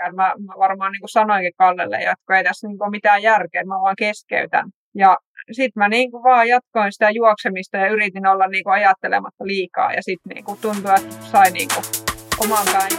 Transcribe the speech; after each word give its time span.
pitkään. 0.00 0.14
Mä, 0.14 0.34
mä 0.46 0.54
varmaan 0.58 0.92
niin 0.92 1.00
kuin 1.00 1.08
sanoinkin 1.08 1.52
Kallelle, 1.58 1.96
että 1.96 2.36
ei 2.36 2.44
tässä 2.44 2.68
niin 2.68 2.78
kuin 2.78 2.90
mitään 2.90 3.22
järkeä, 3.22 3.64
mä 3.64 3.80
vaan 3.80 3.96
keskeytän. 3.98 4.70
Ja 4.94 5.16
sitten 5.52 5.80
mä 5.80 5.88
niin 5.88 6.10
kuin 6.10 6.22
vaan 6.22 6.48
jatkoin 6.48 6.92
sitä 6.92 7.10
juoksemista 7.10 7.76
ja 7.76 7.88
yritin 7.88 8.26
olla 8.26 8.46
niin 8.46 8.64
kuin 8.64 8.74
ajattelematta 8.74 9.44
liikaa. 9.46 9.92
Ja 9.92 10.02
sitten 10.02 10.34
niin 10.34 10.44
tuntui, 10.60 10.92
että 10.96 11.26
sai 11.26 11.50
niin 11.50 11.68
kuin 11.74 11.84
oman 12.44 12.66
päin. 12.72 12.92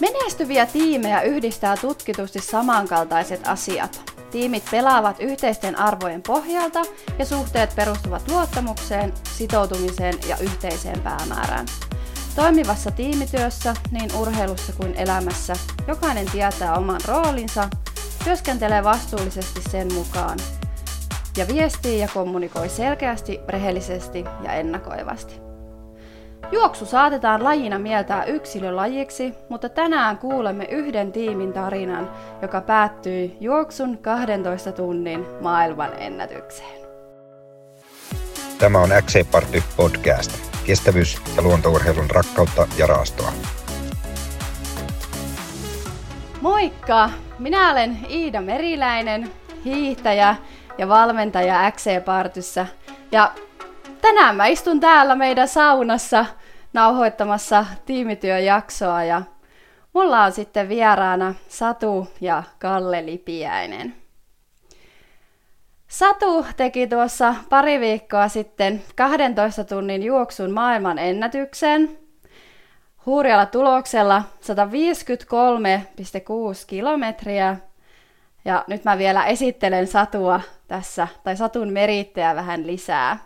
Menestyviä 0.00 0.66
tiimejä 0.66 1.22
yhdistää 1.22 1.76
tutkitusti 1.76 2.40
samankaltaiset 2.40 3.40
asiat. 3.46 4.12
Tiimit 4.30 4.62
pelaavat 4.70 5.20
yhteisten 5.20 5.78
arvojen 5.78 6.22
pohjalta 6.22 6.82
ja 7.18 7.24
suhteet 7.24 7.70
perustuvat 7.76 8.28
luottamukseen, 8.28 9.12
sitoutumiseen 9.24 10.14
ja 10.28 10.36
yhteiseen 10.42 11.00
päämäärään. 11.00 11.66
Toimivassa 12.36 12.90
tiimityössä, 12.90 13.74
niin 13.90 14.10
urheilussa 14.20 14.72
kuin 14.72 14.94
elämässä, 14.94 15.54
jokainen 15.88 16.26
tietää 16.32 16.74
oman 16.74 17.00
roolinsa, 17.08 17.68
työskentelee 18.24 18.84
vastuullisesti 18.84 19.60
sen 19.70 19.94
mukaan 19.94 20.38
ja 21.36 21.46
viestii 21.48 22.00
ja 22.00 22.08
kommunikoi 22.14 22.68
selkeästi, 22.68 23.40
rehellisesti 23.48 24.24
ja 24.42 24.52
ennakoivasti. 24.52 25.34
Juoksu 26.52 26.86
saatetaan 26.86 27.44
lajina 27.44 27.78
mieltää 27.78 28.24
yksilölajiksi, 28.24 29.34
mutta 29.48 29.68
tänään 29.68 30.18
kuulemme 30.18 30.64
yhden 30.64 31.12
tiimin 31.12 31.52
tarinan, 31.52 32.10
joka 32.42 32.60
päättyi 32.60 33.36
juoksun 33.40 33.98
12 33.98 34.72
tunnin 34.72 35.26
maailman 35.40 35.90
ennätykseen. 35.98 36.81
Tämä 38.62 38.78
on 38.78 38.88
XC 39.06 39.30
Party 39.30 39.62
podcast. 39.76 40.32
Kestävyys- 40.66 41.22
ja 41.36 41.42
luontourheilun 41.42 42.10
rakkautta 42.10 42.68
ja 42.78 42.86
raastoa. 42.86 43.32
Moikka! 46.40 47.10
Minä 47.38 47.72
olen 47.72 47.98
Iida 48.10 48.40
Meriläinen, 48.40 49.30
hiihtäjä 49.64 50.36
ja 50.78 50.88
valmentaja 50.88 51.70
XC 51.70 52.04
Partyssä. 52.04 52.66
Ja 53.12 53.32
tänään 54.00 54.36
mä 54.36 54.46
istun 54.46 54.80
täällä 54.80 55.14
meidän 55.14 55.48
saunassa– 55.48 56.26
nauhoittamassa 56.72 57.66
tiimityöjaksoa 57.86 59.04
ja 59.04 59.22
mulla 59.92 60.24
on 60.24 60.32
sitten 60.32 60.68
vieraana 60.68 61.34
Satu 61.48 62.08
ja 62.20 62.42
Kalle 62.58 63.06
Lipiäinen. 63.06 64.01
Satu 65.92 66.46
teki 66.56 66.86
tuossa 66.86 67.34
pari 67.50 67.80
viikkoa 67.80 68.28
sitten 68.28 68.82
12 68.96 69.64
tunnin 69.64 70.02
juoksun 70.02 70.50
maailman 70.50 70.98
ennätyksen 70.98 71.98
hurjalla 73.06 73.46
tuloksella 73.46 74.22
153,6 74.40 74.46
kilometriä. 76.66 77.56
Ja 78.44 78.64
nyt 78.66 78.84
mä 78.84 78.98
vielä 78.98 79.26
esittelen 79.26 79.86
Satua 79.86 80.40
tässä, 80.68 81.08
tai 81.24 81.36
Satun 81.36 81.72
merittejä 81.72 82.34
vähän 82.34 82.66
lisää. 82.66 83.18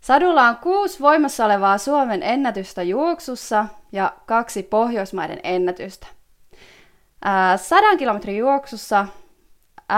Sadulla 0.00 0.42
on 0.48 0.56
kuusi 0.56 1.00
voimassa 1.00 1.44
olevaa 1.44 1.78
Suomen 1.78 2.22
ennätystä 2.22 2.82
juoksussa 2.82 3.66
ja 3.92 4.12
kaksi 4.26 4.62
Pohjoismaiden 4.62 5.40
ennätystä. 5.42 6.06
Sadan 7.56 7.98
kilometrin 7.98 8.36
juoksussa 8.36 9.06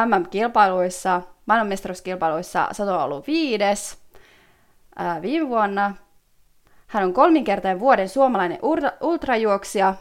MM-kilpailuissa, 0.07 1.23
maailmanmestaruuskilpailuissa 1.47 2.69
Satu 2.73 2.91
on 2.91 3.01
ollut 3.01 3.27
viides 3.27 3.99
ää, 4.97 5.23
viime 5.23 5.49
vuonna. 5.49 5.95
Hän 6.87 7.05
on 7.05 7.13
kolminkertainen 7.15 7.81
vuoden 7.81 8.09
suomalainen 8.09 8.59
ultrajuoksija 9.01 9.95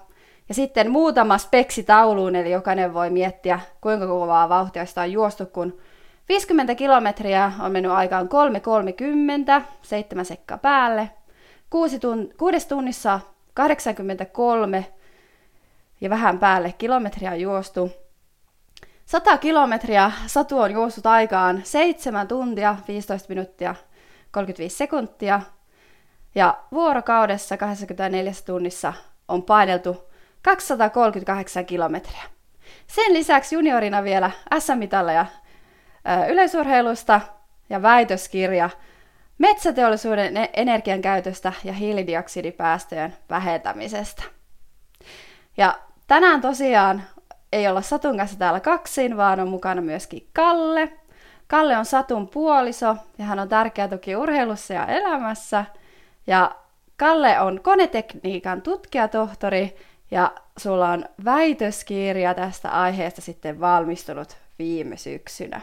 ja 0.49 0.55
sitten 0.55 0.91
muutama 0.91 1.37
speksi 1.37 1.83
tauluun, 1.83 2.35
eli 2.35 2.51
jokainen 2.51 2.93
voi 2.93 3.09
miettiä, 3.09 3.59
kuinka 3.81 4.07
kovaa 4.07 4.49
vauhtia 4.49 4.85
sitä 4.85 5.01
on 5.01 5.11
juostu, 5.11 5.45
kun 5.45 5.77
50 6.29 6.75
kilometriä 6.75 7.51
on 7.59 7.71
mennyt 7.71 7.91
aikaan 7.91 8.29
3.30, 9.59 9.65
7 9.81 10.25
sekka 10.25 10.57
päälle. 10.57 11.09
6 11.69 11.97
tun- 11.97 12.33
kuudes 12.37 12.65
tunnissa 12.65 13.19
83 13.53 14.85
ja 16.01 16.09
vähän 16.09 16.39
päälle 16.39 16.73
kilometriä 16.77 17.31
on 17.31 17.41
juostu. 17.41 17.91
100 19.07 19.37
kilometriä 19.37 20.11
Satu 20.25 20.59
on 20.59 20.71
juossut 20.71 21.05
aikaan 21.05 21.61
7 21.63 22.27
tuntia, 22.27 22.75
15 22.87 23.29
minuuttia, 23.29 23.75
35 24.31 24.77
sekuntia. 24.77 25.41
Ja 26.35 26.57
vuorokaudessa 26.71 27.57
24 27.57 28.31
tunnissa 28.45 28.93
on 29.27 29.43
paineltu 29.43 30.09
238 30.41 31.65
kilometriä. 31.65 32.23
Sen 32.87 33.13
lisäksi 33.13 33.55
juniorina 33.55 34.03
vielä 34.03 34.31
SM-mitalleja 34.59 35.25
yleisurheilusta 36.29 37.21
ja 37.69 37.81
väitöskirja 37.81 38.69
metsäteollisuuden 39.37 40.37
e- 40.37 40.49
energiankäytöstä 40.53 41.53
ja 41.63 41.73
hiilidioksidipäästöjen 41.73 43.15
vähentämisestä. 43.29 44.23
Ja 45.57 45.79
tänään 46.07 46.41
tosiaan 46.41 47.03
ei 47.51 47.67
olla 47.67 47.81
Satun 47.81 48.17
kanssa 48.17 48.39
täällä 48.39 48.59
kaksin, 48.59 49.17
vaan 49.17 49.39
on 49.39 49.47
mukana 49.49 49.81
myöskin 49.81 50.27
Kalle. 50.33 50.91
Kalle 51.47 51.77
on 51.77 51.85
Satun 51.85 52.27
puoliso 52.27 52.95
ja 53.17 53.25
hän 53.25 53.39
on 53.39 53.49
tärkeä 53.49 53.87
tuki 53.87 54.15
urheilussa 54.15 54.73
ja 54.73 54.85
elämässä. 54.85 55.65
Ja 56.27 56.55
Kalle 56.97 57.39
on 57.39 57.59
konetekniikan 57.63 58.61
tutkijatohtori 58.61 59.75
ja 60.11 60.31
sulla 60.57 60.89
on 60.89 61.05
väitöskirja 61.25 62.33
tästä 62.33 62.69
aiheesta 62.69 63.21
sitten 63.21 63.59
valmistunut 63.59 64.37
viime 64.59 64.97
syksynä 64.97 65.61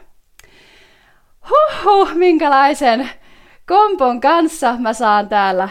huhhuh, 1.50 2.14
minkälaisen 2.14 3.10
kompon 3.68 4.20
kanssa 4.20 4.76
mä 4.78 4.92
saan 4.92 5.28
täällä 5.28 5.68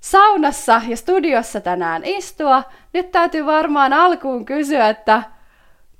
saunassa 0.00 0.82
ja 0.88 0.96
studiossa 0.96 1.60
tänään 1.60 2.04
istua. 2.04 2.62
Nyt 2.92 3.10
täytyy 3.10 3.46
varmaan 3.46 3.92
alkuun 3.92 4.44
kysyä, 4.44 4.88
että 4.88 5.22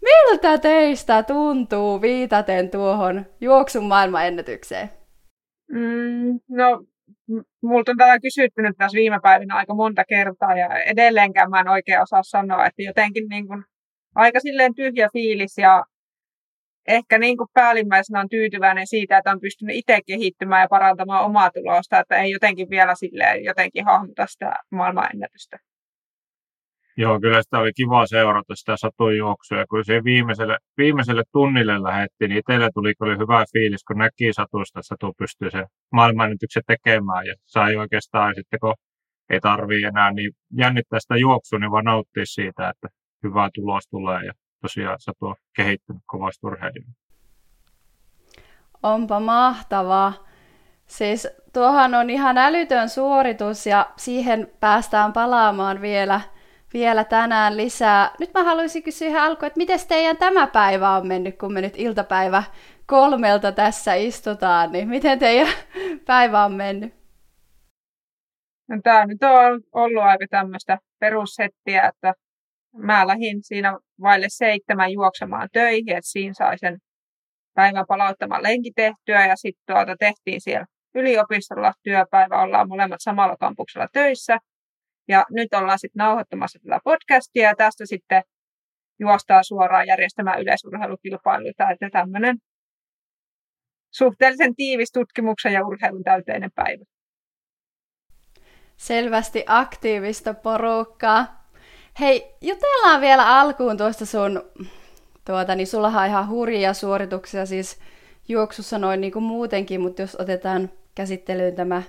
miltä 0.05 0.59
teistä 0.59 1.23
tuntuu 1.23 2.03
viitaten 2.03 2.71
tuohon 2.71 3.27
juoksun 3.41 3.85
maailmanennätykseen? 3.85 4.91
Mm, 5.71 6.41
no, 6.49 6.85
multa 7.63 7.91
on 7.91 7.97
tätä 7.97 8.21
kysytty 8.21 8.63
nyt 8.63 8.77
tässä 8.79 8.97
viime 8.97 9.21
päivinä 9.23 9.55
aika 9.55 9.75
monta 9.75 10.05
kertaa 10.09 10.57
ja 10.57 10.69
edelleenkään 10.83 11.51
mä 11.51 11.61
en 11.61 11.69
oikein 11.69 12.03
osaa 12.03 12.23
sanoa, 12.23 12.67
että 12.67 12.83
jotenkin 12.83 13.29
niin 13.29 13.47
kuin 13.47 13.65
aika 14.15 14.41
silleen 14.41 14.75
tyhjä 14.75 15.09
fiilis 15.13 15.59
ja 15.59 15.85
ehkä 16.89 17.19
niin 17.19 17.37
kuin 17.37 17.49
päällimmäisenä 17.55 18.21
on 18.21 18.29
tyytyväinen 18.29 18.87
siitä, 18.87 19.19
että 19.19 19.31
on 19.31 19.41
pystynyt 19.41 19.77
itse 19.77 19.99
kehittymään 20.07 20.63
ja 20.63 20.69
parantamaan 20.69 21.25
omaa 21.25 21.51
tulosta, 21.51 22.01
että 22.01 22.17
ei 22.17 22.31
jotenkin 22.31 22.71
vielä 22.71 22.95
silleen 22.95 23.45
jotenkin 23.45 23.85
hahmota 23.85 24.27
sitä 24.27 24.55
maailmanennätystä. 24.71 25.59
Joo, 26.97 27.21
kyllä 27.21 27.43
sitä 27.43 27.59
oli 27.59 27.73
kiva 27.73 28.07
seurata 28.07 28.55
sitä 28.57 28.77
satujuoksua. 28.77 29.65
Kun 29.71 29.85
se 29.85 30.05
viimeiselle, 30.05 30.59
viimeiselle 30.77 31.23
tunnille 31.33 31.83
lähetti, 31.83 32.29
niin 32.29 32.39
itselle 32.39 32.71
tuli 32.75 32.95
kyllä 32.95 33.17
hyvä 33.17 33.45
fiilis, 33.53 33.85
kun 33.85 33.99
näki 33.99 34.33
Satusta, 34.33 34.79
että 34.79 34.89
Satu 34.89 35.13
pystyy 35.19 35.51
sen 35.51 35.67
maailmanennätyksen 35.93 36.63
tekemään. 36.67 37.27
Ja 37.27 37.35
sai 37.47 37.77
oikeastaan 37.77 38.35
sitten, 38.35 38.61
kun 38.61 38.75
ei 39.31 39.41
tarvii 39.41 39.85
enää 39.85 40.11
niin 40.13 40.33
jännittää 40.59 41.01
sitä 41.01 41.17
juoksua, 41.17 41.59
niin 41.59 41.71
vaan 41.71 41.85
nauttia 41.85 42.27
siitä, 42.27 42.69
että 42.69 42.89
hyvä 43.23 43.51
tulos 43.55 43.85
tulee. 43.91 44.25
Ja 44.25 44.33
tosiaan 44.63 44.97
Satu 45.01 45.27
on 45.27 45.37
kehittynyt 45.57 46.03
kovasti 46.07 46.47
urheilijana. 46.47 46.93
Onpa 48.83 49.21
mahtavaa. 49.21 50.13
Siis 50.87 51.29
tuohan 51.53 51.95
on 51.95 52.11
ihan 52.11 52.39
älytön 52.39 52.89
suoritus 52.89 53.67
ja 53.67 53.91
siihen 53.97 54.51
päästään 54.61 55.13
palaamaan 55.13 55.81
vielä, 55.81 56.21
vielä 56.75 57.05
tänään 57.05 57.57
lisää. 57.57 58.11
Nyt 58.21 58.35
mä 58.35 58.45
haluaisin 58.45 58.83
kysyä 58.83 59.09
ihan 59.09 59.23
alkuun, 59.23 59.47
että 59.47 59.59
miten 59.59 59.81
teidän 59.89 60.17
tämä 60.17 60.47
päivä 60.47 60.91
on 60.91 61.07
mennyt, 61.07 61.39
kun 61.39 61.53
me 61.53 61.61
nyt 61.61 61.75
iltapäivä 61.77 62.43
kolmelta 62.87 63.53
tässä 63.53 63.95
istutaan, 63.95 64.73
niin 64.73 64.89
miten 64.89 65.19
teidän 65.19 65.49
päivä 66.07 66.45
on 66.45 66.53
mennyt? 66.53 66.95
No, 68.69 68.81
tämä 68.83 69.07
nyt 69.07 69.23
on 69.23 69.61
ollut 69.73 70.03
aika 70.03 70.27
tämmöistä 70.31 70.79
perussettiä, 71.01 71.89
että 71.89 72.15
mä 72.77 73.07
lähdin 73.07 73.43
siinä 73.43 73.79
vaille 74.01 74.27
seitsemän 74.29 74.93
juoksemaan 74.93 75.49
töihin, 75.53 75.97
että 75.97 76.11
siinä 76.11 76.35
sai 76.35 76.59
sen 76.59 76.79
päivän 77.55 77.85
palauttamaan 77.89 78.43
lenki 78.43 78.73
tehtyä 78.77 79.27
ja 79.27 79.37
sitten 79.37 79.75
tuota 79.75 79.97
tehtiin 79.99 80.41
siellä 80.41 80.67
yliopistolla 80.95 81.73
työpäivä, 81.83 82.43
ollaan 82.43 82.69
molemmat 82.69 83.01
samalla 83.01 83.37
kampuksella 83.37 83.89
töissä. 83.93 84.39
Ja 85.09 85.25
nyt 85.31 85.55
ollaan 85.55 85.79
sitten 85.79 86.01
nauhoittamassa 86.01 86.59
tätä 86.59 86.81
podcastia 86.85 87.49
ja 87.49 87.55
tästä 87.57 87.87
sitten 87.87 88.23
juostaa 89.01 89.43
suoraan 89.43 89.87
järjestämään 89.87 90.41
yleisurheilukilpailuita. 90.41 91.71
Että 91.71 91.91
tämmöinen 91.91 92.39
suhteellisen 93.95 94.55
tiivis 94.55 94.93
tutkimuksen 94.93 95.53
ja 95.53 95.67
urheilun 95.67 96.05
täyteinen 96.05 96.51
päivä. 96.55 96.85
Selvästi 98.77 99.45
aktiivista 99.47 100.35
porukkaa. 100.35 101.45
Hei, 102.01 102.35
jutellaan 102.41 103.01
vielä 103.01 103.41
alkuun 103.41 103.77
tuosta 103.77 104.07
sun, 104.07 104.43
tuota, 105.25 105.55
niin 105.55 105.67
sulla 105.67 105.89
on 105.89 106.07
ihan 106.07 106.29
hurjia 106.29 106.75
suorituksia 106.75 107.47
siis 107.47 107.81
juoksussa 108.29 108.79
noin 108.79 109.01
niin 109.01 109.13
kuin 109.13 109.23
muutenkin, 109.23 109.81
mutta 109.81 110.03
jos 110.03 110.17
otetaan 110.21 110.71
käsittelyyn 110.95 111.55
tämä 111.55 111.83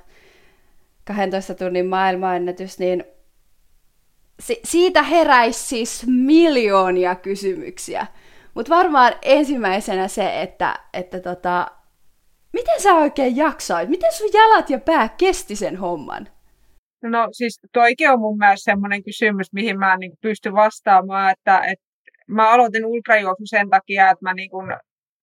12 1.06 1.56
tunnin 1.56 1.86
maailmanennätys, 1.86 2.80
niin 2.80 3.04
si- 4.40 4.62
siitä 4.64 5.04
heräisi 5.04 5.68
siis 5.68 6.06
miljoonia 6.08 7.16
kysymyksiä. 7.16 8.08
Mutta 8.54 8.76
varmaan 8.76 9.14
ensimmäisenä 9.22 10.08
se, 10.08 10.42
että, 10.42 10.76
että 10.94 11.20
tota, 11.20 11.68
miten 12.54 12.82
sä 12.82 12.94
oikein 12.94 13.36
jaksoit? 13.36 13.90
Miten 13.90 14.14
sun 14.14 14.30
jalat 14.34 14.70
ja 14.70 14.80
pää 14.80 15.10
kesti 15.10 15.56
sen 15.56 15.78
homman? 15.78 16.28
No 17.04 17.28
siis 17.32 17.60
toikin 17.74 18.10
on 18.10 18.20
mun 18.20 18.38
mielestä 18.38 18.72
semmoinen 18.72 19.04
kysymys, 19.04 19.54
mihin 19.54 19.80
mä 19.80 19.98
niin 19.98 20.12
pystyn 20.22 20.54
vastaamaan, 20.54 21.32
että, 21.32 21.58
että 21.58 21.86
mä 22.28 22.50
aloitin 22.50 22.86
ultrajuoksun 22.86 23.48
sen 23.48 23.70
takia, 23.70 24.10
että 24.12 24.26
mä 24.26 24.34
niin 24.34 24.50
kuin 24.50 24.68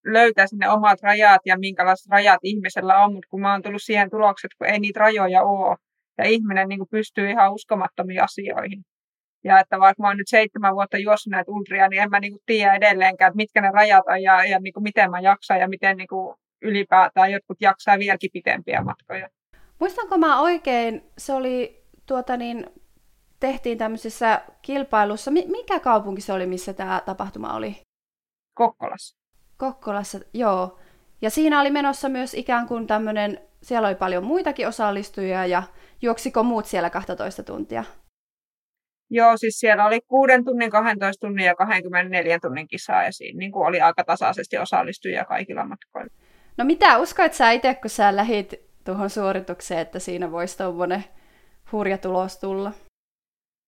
löytäisin 0.04 0.58
ne 0.58 0.68
omat 0.68 1.02
rajat 1.02 1.40
ja 1.44 1.58
minkälaiset 1.58 2.10
rajat 2.10 2.40
ihmisellä 2.42 3.04
on, 3.04 3.12
mutta 3.12 3.28
kun 3.30 3.40
mä 3.40 3.52
oon 3.52 3.62
tullut 3.62 3.82
siihen 3.82 4.10
tulokseen, 4.10 4.48
että 4.48 4.58
kun 4.58 4.74
ei 4.74 4.80
niitä 4.80 5.00
rajoja 5.00 5.42
ole, 5.42 5.76
ja 6.18 6.24
ihminen 6.24 6.68
niin 6.68 6.88
pystyy 6.90 7.30
ihan 7.30 7.52
uskomattomiin 7.52 8.22
asioihin. 8.22 8.84
Ja 9.44 9.60
että 9.60 9.78
vaikka 9.80 10.02
mä 10.02 10.08
oon 10.08 10.16
nyt 10.16 10.28
seitsemän 10.28 10.74
vuotta 10.74 10.98
juossut 10.98 11.30
näitä 11.30 11.50
ultria, 11.50 11.88
niin 11.88 12.02
en 12.02 12.10
mä 12.10 12.20
niin 12.20 12.32
kuin 12.32 12.42
tiedä 12.46 12.74
edelleenkään, 12.74 13.28
että 13.28 13.36
mitkä 13.36 13.60
ne 13.60 13.70
rajat 13.70 14.04
on 14.08 14.22
ja, 14.22 14.44
ja 14.44 14.58
niin 14.58 14.72
kuin 14.72 14.82
miten 14.82 15.10
mä 15.10 15.20
jaksan 15.20 15.60
ja 15.60 15.68
miten 15.68 15.96
niin 15.96 16.08
kuin 16.08 16.36
ylipäätään 16.62 17.32
jotkut 17.32 17.60
jaksaa 17.60 17.98
vieläkin 17.98 18.30
pitempiä 18.32 18.82
matkoja. 18.82 19.28
Muistanko 19.80 20.18
mä 20.18 20.40
oikein, 20.40 21.10
se 21.18 21.32
oli 21.32 21.84
tuota 22.06 22.36
niin, 22.36 22.66
tehtiin 23.40 23.78
tämmöisessä 23.78 24.42
kilpailussa, 24.62 25.30
mikä 25.30 25.80
kaupunki 25.80 26.20
se 26.20 26.32
oli, 26.32 26.46
missä 26.46 26.72
tämä 26.72 27.02
tapahtuma 27.06 27.54
oli? 27.54 27.76
Kokkolassa. 28.54 29.21
Kokkolassa, 29.62 30.18
joo. 30.34 30.78
Ja 31.20 31.30
siinä 31.30 31.60
oli 31.60 31.70
menossa 31.70 32.08
myös 32.08 32.34
ikään 32.34 32.68
kuin 32.68 32.86
tämmöinen, 32.86 33.40
siellä 33.62 33.88
oli 33.88 33.94
paljon 33.94 34.24
muitakin 34.24 34.68
osallistujia 34.68 35.46
ja 35.46 35.62
juoksiko 36.02 36.42
muut 36.42 36.66
siellä 36.66 36.90
12 36.90 37.42
tuntia? 37.42 37.84
Joo, 39.10 39.36
siis 39.36 39.60
siellä 39.60 39.86
oli 39.86 40.00
6 40.00 40.32
tunnin, 40.44 40.70
12 40.70 41.26
tunnin 41.26 41.46
ja 41.46 41.54
24 41.54 42.38
tunnin 42.38 42.68
kisaa 42.68 43.04
ja 43.04 43.12
siinä 43.12 43.38
niin 43.38 43.52
kuin 43.52 43.66
oli 43.66 43.80
aika 43.80 44.04
tasaisesti 44.04 44.58
osallistujia 44.58 45.24
kaikilla 45.24 45.64
matkoilla. 45.64 46.12
No 46.56 46.64
mitä 46.64 46.98
uskoit 46.98 47.34
sä 47.34 47.50
itse, 47.50 47.74
kun 47.74 47.90
sä 47.90 48.16
lähit 48.16 48.54
tuohon 48.84 49.10
suoritukseen, 49.10 49.80
että 49.80 49.98
siinä 49.98 50.30
voisi 50.30 50.58
tuommoinen 50.58 51.04
hurja 51.72 51.98
tulos 51.98 52.38
tulla? 52.38 52.72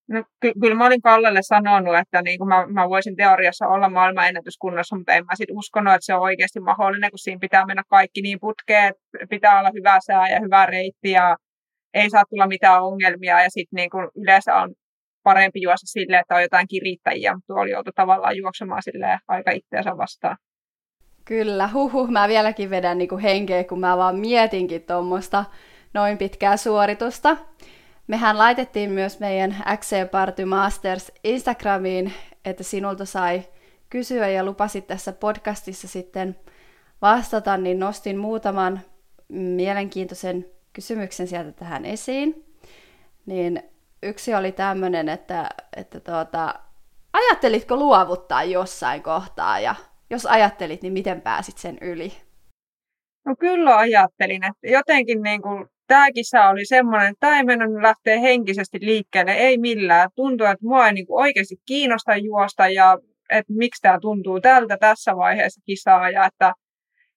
No, 0.08 0.24
ky- 0.40 0.52
kyllä 0.60 0.74
mä 0.74 0.86
olin 0.86 1.02
Kallelle 1.02 1.42
sanonut, 1.42 1.96
että 1.96 2.22
niin 2.22 2.38
kuin 2.38 2.48
mä, 2.48 2.66
mä 2.66 2.88
voisin 2.88 3.16
teoriassa 3.16 3.68
olla 3.68 3.88
maailman 3.88 4.28
ennätyskunnossa, 4.28 4.96
mutta 4.96 5.12
en 5.12 5.24
mä 5.24 5.34
sitten 5.34 5.56
uskonut, 5.56 5.94
että 5.94 6.06
se 6.06 6.14
on 6.14 6.20
oikeasti 6.20 6.60
mahdollinen, 6.60 7.10
kun 7.10 7.18
siinä 7.18 7.38
pitää 7.40 7.66
mennä 7.66 7.82
kaikki 7.88 8.22
niin 8.22 8.40
putkeen, 8.40 8.88
että 8.88 9.26
pitää 9.30 9.58
olla 9.60 9.70
hyvä 9.74 9.98
sää 10.06 10.28
ja 10.28 10.40
hyvä 10.40 10.66
reitti 10.66 11.10
ja 11.10 11.36
ei 11.94 12.10
saa 12.10 12.24
tulla 12.30 12.46
mitään 12.46 12.82
ongelmia 12.82 13.42
ja 13.42 13.50
sitten 13.50 13.76
niin 13.76 13.90
kuin 13.90 14.08
yleensä 14.16 14.54
on 14.54 14.74
parempi 15.22 15.60
juosta 15.62 15.86
silleen, 15.86 16.20
että 16.20 16.34
on 16.34 16.42
jotain 16.42 16.68
kirittäjiä, 16.68 17.34
mutta 17.34 17.54
tuolla 17.54 17.72
joutui 17.72 17.92
tavallaan 17.96 18.36
juoksemaan 18.36 18.82
silleen 18.82 19.18
aika 19.28 19.50
itseänsä 19.50 19.96
vastaan. 19.96 20.36
Kyllä, 21.24 21.68
huhu, 21.68 22.06
mä 22.06 22.28
vieläkin 22.28 22.70
vedän 22.70 22.98
niinku 22.98 23.18
henkeä, 23.18 23.64
kun 23.64 23.80
mä 23.80 23.96
vaan 23.96 24.16
mietinkin 24.16 24.82
tuommoista 24.82 25.44
noin 25.94 26.18
pitkää 26.18 26.56
suoritusta. 26.56 27.36
Mehän 28.06 28.38
laitettiin 28.38 28.90
myös 28.90 29.20
meidän 29.20 29.56
XC 29.76 30.10
Party 30.10 30.44
Masters 30.44 31.12
Instagramiin, 31.24 32.12
että 32.44 32.62
sinulta 32.62 33.04
sai 33.04 33.42
kysyä 33.90 34.28
ja 34.28 34.44
lupasit 34.44 34.86
tässä 34.86 35.12
podcastissa 35.12 35.88
sitten 35.88 36.36
vastata, 37.02 37.56
niin 37.56 37.78
nostin 37.78 38.18
muutaman 38.18 38.80
mielenkiintoisen 39.28 40.46
kysymyksen 40.72 41.26
sieltä 41.26 41.52
tähän 41.52 41.84
esiin. 41.84 42.44
Niin 43.26 43.62
yksi 44.02 44.34
oli 44.34 44.52
tämmöinen, 44.52 45.08
että, 45.08 45.48
että 45.76 46.00
tuota, 46.00 46.54
ajattelitko 47.12 47.76
luovuttaa 47.76 48.44
jossain 48.44 49.02
kohtaa 49.02 49.60
ja 49.60 49.74
jos 50.10 50.26
ajattelit, 50.26 50.82
niin 50.82 50.92
miten 50.92 51.20
pääsit 51.20 51.58
sen 51.58 51.78
yli? 51.80 52.12
No 53.26 53.34
kyllä 53.38 53.76
ajattelin, 53.76 54.44
että 54.44 54.68
jotenkin 54.68 55.22
niin 55.22 55.42
kuin, 55.42 55.68
tämä 55.86 56.12
kisa 56.14 56.48
oli 56.48 56.64
semmoinen, 56.64 57.08
että 57.08 57.20
tämä 57.20 57.36
ei 57.36 57.44
mennyt 57.44 57.82
lähteä 57.82 58.18
henkisesti 58.20 58.78
liikkeelle, 58.80 59.32
ei 59.32 59.58
millään. 59.58 60.10
Tuntuu, 60.14 60.46
että 60.46 60.66
mua 60.66 60.86
ei 60.86 60.92
niin 60.92 61.06
kuin 61.06 61.22
oikeasti 61.22 61.56
kiinnosta 61.66 62.16
juosta 62.16 62.68
ja 62.68 62.98
että 63.30 63.52
miksi 63.52 63.82
tämä 63.82 63.98
tuntuu 64.00 64.40
tältä 64.40 64.76
tässä 64.76 65.16
vaiheessa 65.16 65.60
kisaa 65.66 66.10
ja 66.10 66.26
että 66.26 66.52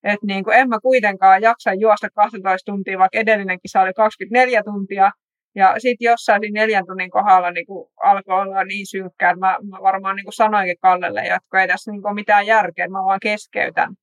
että 0.03 0.27
niin 0.27 0.43
kuin 0.43 0.57
en 0.57 0.69
mä 0.69 0.79
kuitenkaan 0.79 1.41
jaksa 1.41 1.73
juosta 1.73 2.09
12 2.09 2.71
tuntia, 2.71 2.99
vaikka 2.99 3.19
edellinen 3.19 3.59
kisa 3.61 3.81
oli 3.81 3.93
24 3.93 4.63
tuntia. 4.63 5.11
Ja 5.55 5.75
sitten 5.77 6.05
jossain 6.05 6.41
siinä 6.41 6.61
neljän 6.61 6.85
tunnin 6.87 7.11
kohdalla 7.11 7.51
niin 7.51 7.65
kuin 7.65 7.89
alkoi 8.03 8.41
olla 8.41 8.63
niin 8.63 8.87
synkkää, 8.87 9.31
että 9.31 9.39
mä, 9.39 9.57
mä 9.69 9.77
varmaan 9.81 10.15
niin 10.15 10.25
kuin 10.25 10.33
sanoinkin 10.33 10.77
Kallelle, 10.81 11.21
että 11.21 11.61
ei 11.61 11.67
tässä 11.67 11.91
niin 11.91 12.01
kuin 12.01 12.15
mitään 12.15 12.45
järkeä, 12.45 12.85
että 12.85 12.97
mä 12.97 13.05
vaan 13.05 13.19
keskeytän. 13.19 13.95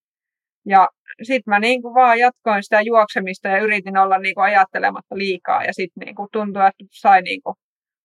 Ja 0.66 0.88
sitten 1.22 1.52
mä 1.52 1.60
niin 1.60 1.82
kuin 1.82 1.94
vaan 1.94 2.18
jatkoin 2.18 2.62
sitä 2.62 2.80
juoksemista 2.80 3.48
ja 3.48 3.58
yritin 3.58 3.96
olla 3.96 4.18
niin 4.18 4.34
kuin 4.34 4.44
ajattelematta 4.44 5.18
liikaa. 5.18 5.64
Ja 5.64 5.72
sitten 5.74 6.00
niin 6.04 6.14
kuin 6.14 6.28
tuntui, 6.32 6.66
että 6.66 6.84
sai 6.90 7.22
niin 7.22 7.42
kuin 7.42 7.54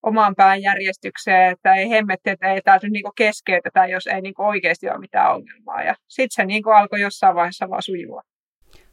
oman 0.04 0.36
pään 0.36 0.62
järjestykseen, 0.62 1.52
että 1.52 1.74
ei 1.74 1.90
hemmetti, 1.90 2.30
että 2.30 2.54
ei 2.54 2.62
täytyy 2.62 2.90
niin 2.90 3.04
keskeytetä, 3.18 3.86
jos 3.86 4.08
ei 4.08 4.22
niin 4.22 4.34
oikeasti 4.38 4.90
ole 4.90 5.00
mitään 5.00 5.36
ongelmaa. 5.36 5.84
Ja 5.84 5.96
sitten 6.08 6.36
se 6.36 6.46
niin 6.46 6.64
alkoi 6.76 7.02
jossain 7.02 7.36
vaiheessa 7.36 7.70
vaan 7.70 7.84
sujua. 7.84 8.22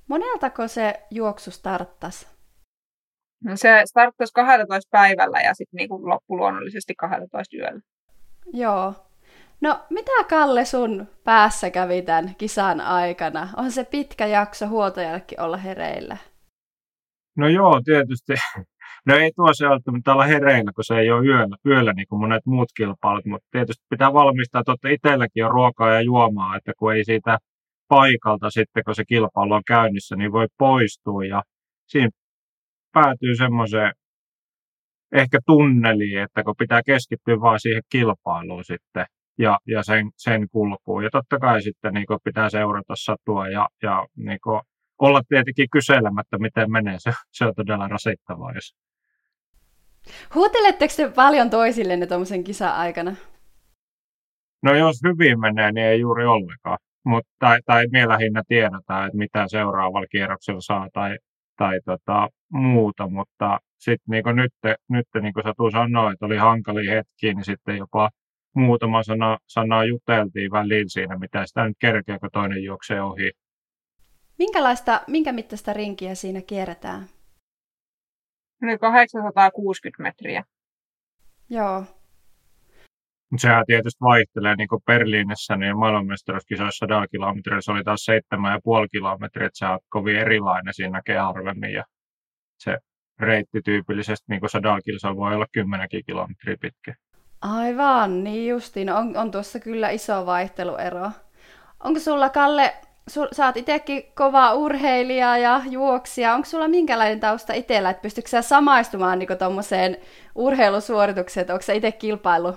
Moneltako 0.09 0.69
se 0.69 0.95
juoksu 1.11 1.51
starttasi? 1.51 2.27
No 3.45 3.57
se 3.57 3.83
starttasi 3.85 4.33
12 4.33 4.89
päivällä 4.91 5.41
ja 5.41 5.55
sitten 5.55 5.77
niin 5.77 5.89
loppui 5.91 6.37
luonnollisesti 6.37 6.95
12 6.95 7.57
yöllä. 7.57 7.81
Joo. 8.53 9.06
No 9.61 9.79
mitä 9.91 10.25
Kalle 10.29 10.64
sun 10.64 11.06
päässä 11.25 11.70
kävi 11.70 12.03
tämän 12.03 12.35
kisan 12.38 12.81
aikana? 12.81 13.49
On 13.56 13.70
se 13.70 13.85
pitkä 13.85 14.26
jakso 14.26 14.69
huoltajallekin 14.69 15.41
olla 15.41 15.56
hereillä? 15.56 16.17
No 17.37 17.49
joo, 17.49 17.81
tietysti. 17.85 18.32
No 19.06 19.14
ei 19.17 19.32
tuossa 19.37 19.69
välttämättä 19.69 20.12
olla 20.12 20.25
hereillä, 20.25 20.73
kun 20.75 20.85
se 20.85 20.99
ei 20.99 21.11
ole 21.11 21.26
yöllä, 21.26 21.56
yöllä 21.67 21.93
niin 21.93 22.06
kuin 22.08 22.20
monet 22.20 22.47
muut 22.47 22.69
kilpailut, 22.77 23.25
mutta 23.25 23.48
tietysti 23.51 23.84
pitää 23.91 24.13
valmistaa, 24.13 24.60
että 24.60 24.89
itselläkin 24.89 25.44
on 25.44 25.51
ruokaa 25.51 25.91
ja 25.91 26.01
juomaa, 26.01 26.56
että 26.56 26.72
kun 26.79 26.94
ei 26.94 27.05
siitä 27.05 27.39
paikalta 27.89 28.51
sitten, 28.51 28.84
kun 28.84 28.94
se 28.94 29.05
kilpailu 29.05 29.55
on 29.55 29.63
käynnissä, 29.67 30.17
niin 30.17 30.32
voi 30.32 30.46
poistua 30.58 31.25
ja 31.25 31.43
siinä 31.89 32.10
päätyy 32.93 33.36
semmoiseen 33.36 33.93
ehkä 35.13 35.39
tunneliin, 35.46 36.22
että 36.22 36.44
kun 36.44 36.55
pitää 36.58 36.82
keskittyä 36.82 37.41
vain 37.41 37.60
siihen 37.60 37.82
kilpailuun 37.93 38.65
sitten 38.65 39.06
ja, 39.38 39.58
ja 39.66 39.82
sen, 39.82 40.10
sen 40.16 40.48
kulkuun. 40.48 41.05
Ja 41.05 41.10
totta 41.12 41.38
kai 41.38 41.62
sitten 41.62 41.94
niin 41.94 42.06
pitää 42.24 42.50
seurata 42.50 42.94
satua 42.96 43.48
ja, 43.48 43.69
ja 43.82 44.06
niin 44.16 44.38
olla 44.98 45.22
tietenkin 45.28 45.70
kyselemättä, 45.70 46.38
miten 46.38 46.70
menee. 46.70 46.94
Se, 46.98 47.10
se 47.32 47.44
on 47.44 47.52
todella 47.56 47.88
rasittavaa. 47.88 48.52
Jos... 48.52 48.74
Huuteletteko 50.34 50.94
te 50.96 51.12
paljon 51.14 51.50
toisillenne 51.50 52.06
tuommoisen 52.06 52.44
kisa-aikana? 52.44 53.16
No 54.62 54.74
jos 54.74 54.96
hyvin 55.05 55.40
menee, 55.40 55.72
niin 55.72 55.86
ei 55.86 56.00
juuri 56.00 56.24
ollenkaan. 56.24 56.78
Mut, 57.05 57.24
tai, 57.38 57.58
tai 57.66 57.86
me 57.93 58.08
lähinnä 58.08 58.43
tiedetään, 58.48 59.06
että 59.06 59.19
mitä 59.19 59.44
seuraavalla 59.48 60.06
kierroksella 60.06 60.60
saa 60.60 60.88
tai, 60.93 61.19
tai 61.56 61.81
tota, 61.84 62.28
muuta, 62.50 63.08
mutta 63.08 63.58
sitten 63.78 64.05
niin 64.10 64.36
nyt, 64.36 64.52
nyt 64.88 65.06
niin 65.22 65.34
kuin 65.34 65.44
Satu 65.44 65.70
sanoi, 65.70 66.12
että 66.12 66.26
oli 66.26 66.36
hankalia 66.36 66.94
hetkiä, 66.94 67.34
niin 67.34 67.44
sitten 67.44 67.76
jopa 67.76 68.10
muutama 68.60 69.03
sana, 69.03 69.39
sana 69.46 69.84
juteltiin 69.84 70.51
väliin 70.51 70.91
siinä, 70.91 71.19
mitä 71.19 71.46
sitä 71.46 71.65
nyt 71.65 71.77
kerkeä, 71.81 72.19
kun 72.19 72.31
toinen 72.32 72.65
juoksee 72.65 73.03
ohi. 73.03 73.32
Minkälaista, 74.39 75.01
minkä 75.06 75.32
mittaista 75.32 75.72
rinkiä 75.72 76.15
siinä 76.15 76.43
kierretään? 76.43 77.06
860 78.81 80.03
metriä. 80.03 80.44
Joo. 81.51 81.84
Mutta 83.31 83.43
sehän 83.43 83.65
tietysti 83.67 84.01
vaihtelee, 84.01 84.56
niin 84.56 84.69
kuin 84.69 84.82
Berliinissä, 84.86 85.56
niin 85.56 85.79
maailmanmestaruuskisoissa 85.79 86.86
100 86.86 87.08
kilometriä, 87.08 87.60
se 87.60 87.72
oli 87.72 87.84
taas 87.84 88.06
7,5 88.34 88.89
kilometriä, 88.93 89.46
että 89.46 89.58
se 89.58 89.67
on 89.67 89.79
kovin 89.89 90.17
erilainen, 90.17 90.75
siinä 90.75 90.91
näkee 90.91 91.19
harvemmin, 91.19 91.72
ja 91.72 91.84
se 92.58 92.79
reitti 93.20 93.63
tyypillisesti 93.65 94.25
niin 94.29 94.41
kuin 94.41 94.51
100 94.51 94.81
kilsa 94.84 95.17
voi 95.17 95.34
olla 95.34 95.46
10 95.53 95.89
kilometriä 96.06 96.56
pitkä. 96.60 96.94
Aivan, 97.55 98.24
niin 98.24 98.48
justiin. 98.48 98.91
On, 98.91 99.17
on 99.17 99.31
tuossa 99.31 99.60
kyllä 99.60 99.91
iso 99.91 100.26
vaihteluero. 100.26 101.10
Onko 101.84 102.00
sulla, 102.00 102.29
Kalle, 102.29 102.74
sul, 103.08 103.26
sä 103.32 103.46
oot 103.46 103.56
itsekin 103.56 104.03
kova 104.15 104.55
urheilija 104.55 105.38
ja 105.38 105.60
juoksija. 105.70 106.34
Onko 106.34 106.46
sulla 106.46 106.69
minkälainen 106.69 107.20
tausta 107.20 107.53
itsellä, 107.53 107.91
että 107.91 108.03
pystytkö 108.03 108.31
sä 108.31 108.43
samaistumaan 108.43 109.19
niin 109.19 109.38
tuommoiseen 109.38 109.96
urheilusuoritukseen, 110.34 111.50
onko 111.50 111.62
sä 111.62 111.72
itse 111.72 111.93
kilpailu? 111.93 112.55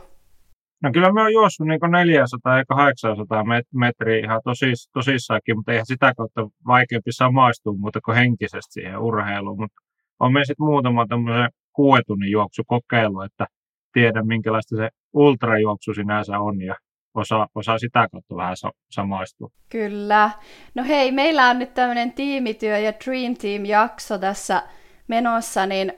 No 0.83 0.89
kyllä 0.93 1.13
me 1.13 1.21
on 1.21 1.33
juossut 1.33 1.67
niin 1.67 1.79
400 1.91 2.57
ja 2.57 2.65
800 2.65 3.43
metriä 3.73 4.25
ihan 4.25 4.41
tosis, 4.43 4.89
tosissaankin, 4.93 5.57
mutta 5.57 5.71
eihän 5.71 5.85
sitä 5.85 6.13
kautta 6.17 6.49
vaikeampi 6.67 7.11
samaistua 7.11 7.73
muuta 7.73 7.99
kuin 8.05 8.17
henkisesti 8.17 8.73
siihen 8.73 8.99
urheiluun. 8.99 9.59
Mutta 9.61 9.81
on 10.19 10.33
meillä 10.33 10.45
sitten 10.45 10.65
muutama 10.65 11.07
tämmöisen 11.07 11.49
kuuetunnin 11.73 12.31
juoksu 12.31 12.63
kokeilu, 12.67 13.21
että 13.21 13.47
tiedän 13.93 14.27
minkälaista 14.27 14.75
se 14.75 14.89
ultrajuoksu 15.13 15.93
sinänsä 15.93 16.39
on 16.39 16.61
ja 16.61 16.75
osaa, 17.13 17.47
osaa 17.55 17.77
sitä 17.77 18.07
kautta 18.11 18.35
vähän 18.35 18.55
samaistua. 18.91 19.49
Kyllä. 19.69 20.31
No 20.75 20.83
hei, 20.83 21.11
meillä 21.11 21.49
on 21.49 21.59
nyt 21.59 21.73
tämmöinen 21.73 22.13
tiimityö 22.13 22.77
ja 22.77 22.93
Dream 23.05 23.35
Team-jakso 23.35 24.17
tässä 24.17 24.63
menossa, 25.07 25.65
niin 25.65 25.93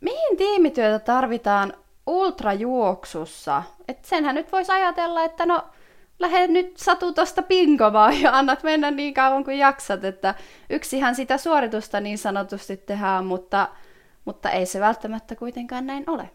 mihin 0.00 0.36
tiimityötä 0.36 0.98
tarvitaan 0.98 1.72
ultrajuoksussa? 2.06 3.62
Et 3.88 4.04
senhän 4.04 4.34
nyt 4.34 4.52
voisi 4.52 4.72
ajatella, 4.72 5.24
että 5.24 5.46
no 5.46 5.62
lähde 6.18 6.46
nyt 6.46 6.76
Satu 6.76 7.12
tuosta 7.12 7.42
pinkomaan 7.42 8.20
ja 8.20 8.38
annat 8.38 8.62
mennä 8.62 8.90
niin 8.90 9.14
kauan 9.14 9.44
kuin 9.44 9.58
jaksat, 9.58 10.04
että 10.04 10.34
yksihän 10.70 11.14
sitä 11.14 11.38
suoritusta 11.38 12.00
niin 12.00 12.18
sanotusti 12.18 12.76
tehdään, 12.76 13.24
mutta, 13.24 13.68
mutta 14.24 14.50
ei 14.50 14.66
se 14.66 14.80
välttämättä 14.80 15.36
kuitenkaan 15.36 15.86
näin 15.86 16.04
ole. 16.10 16.30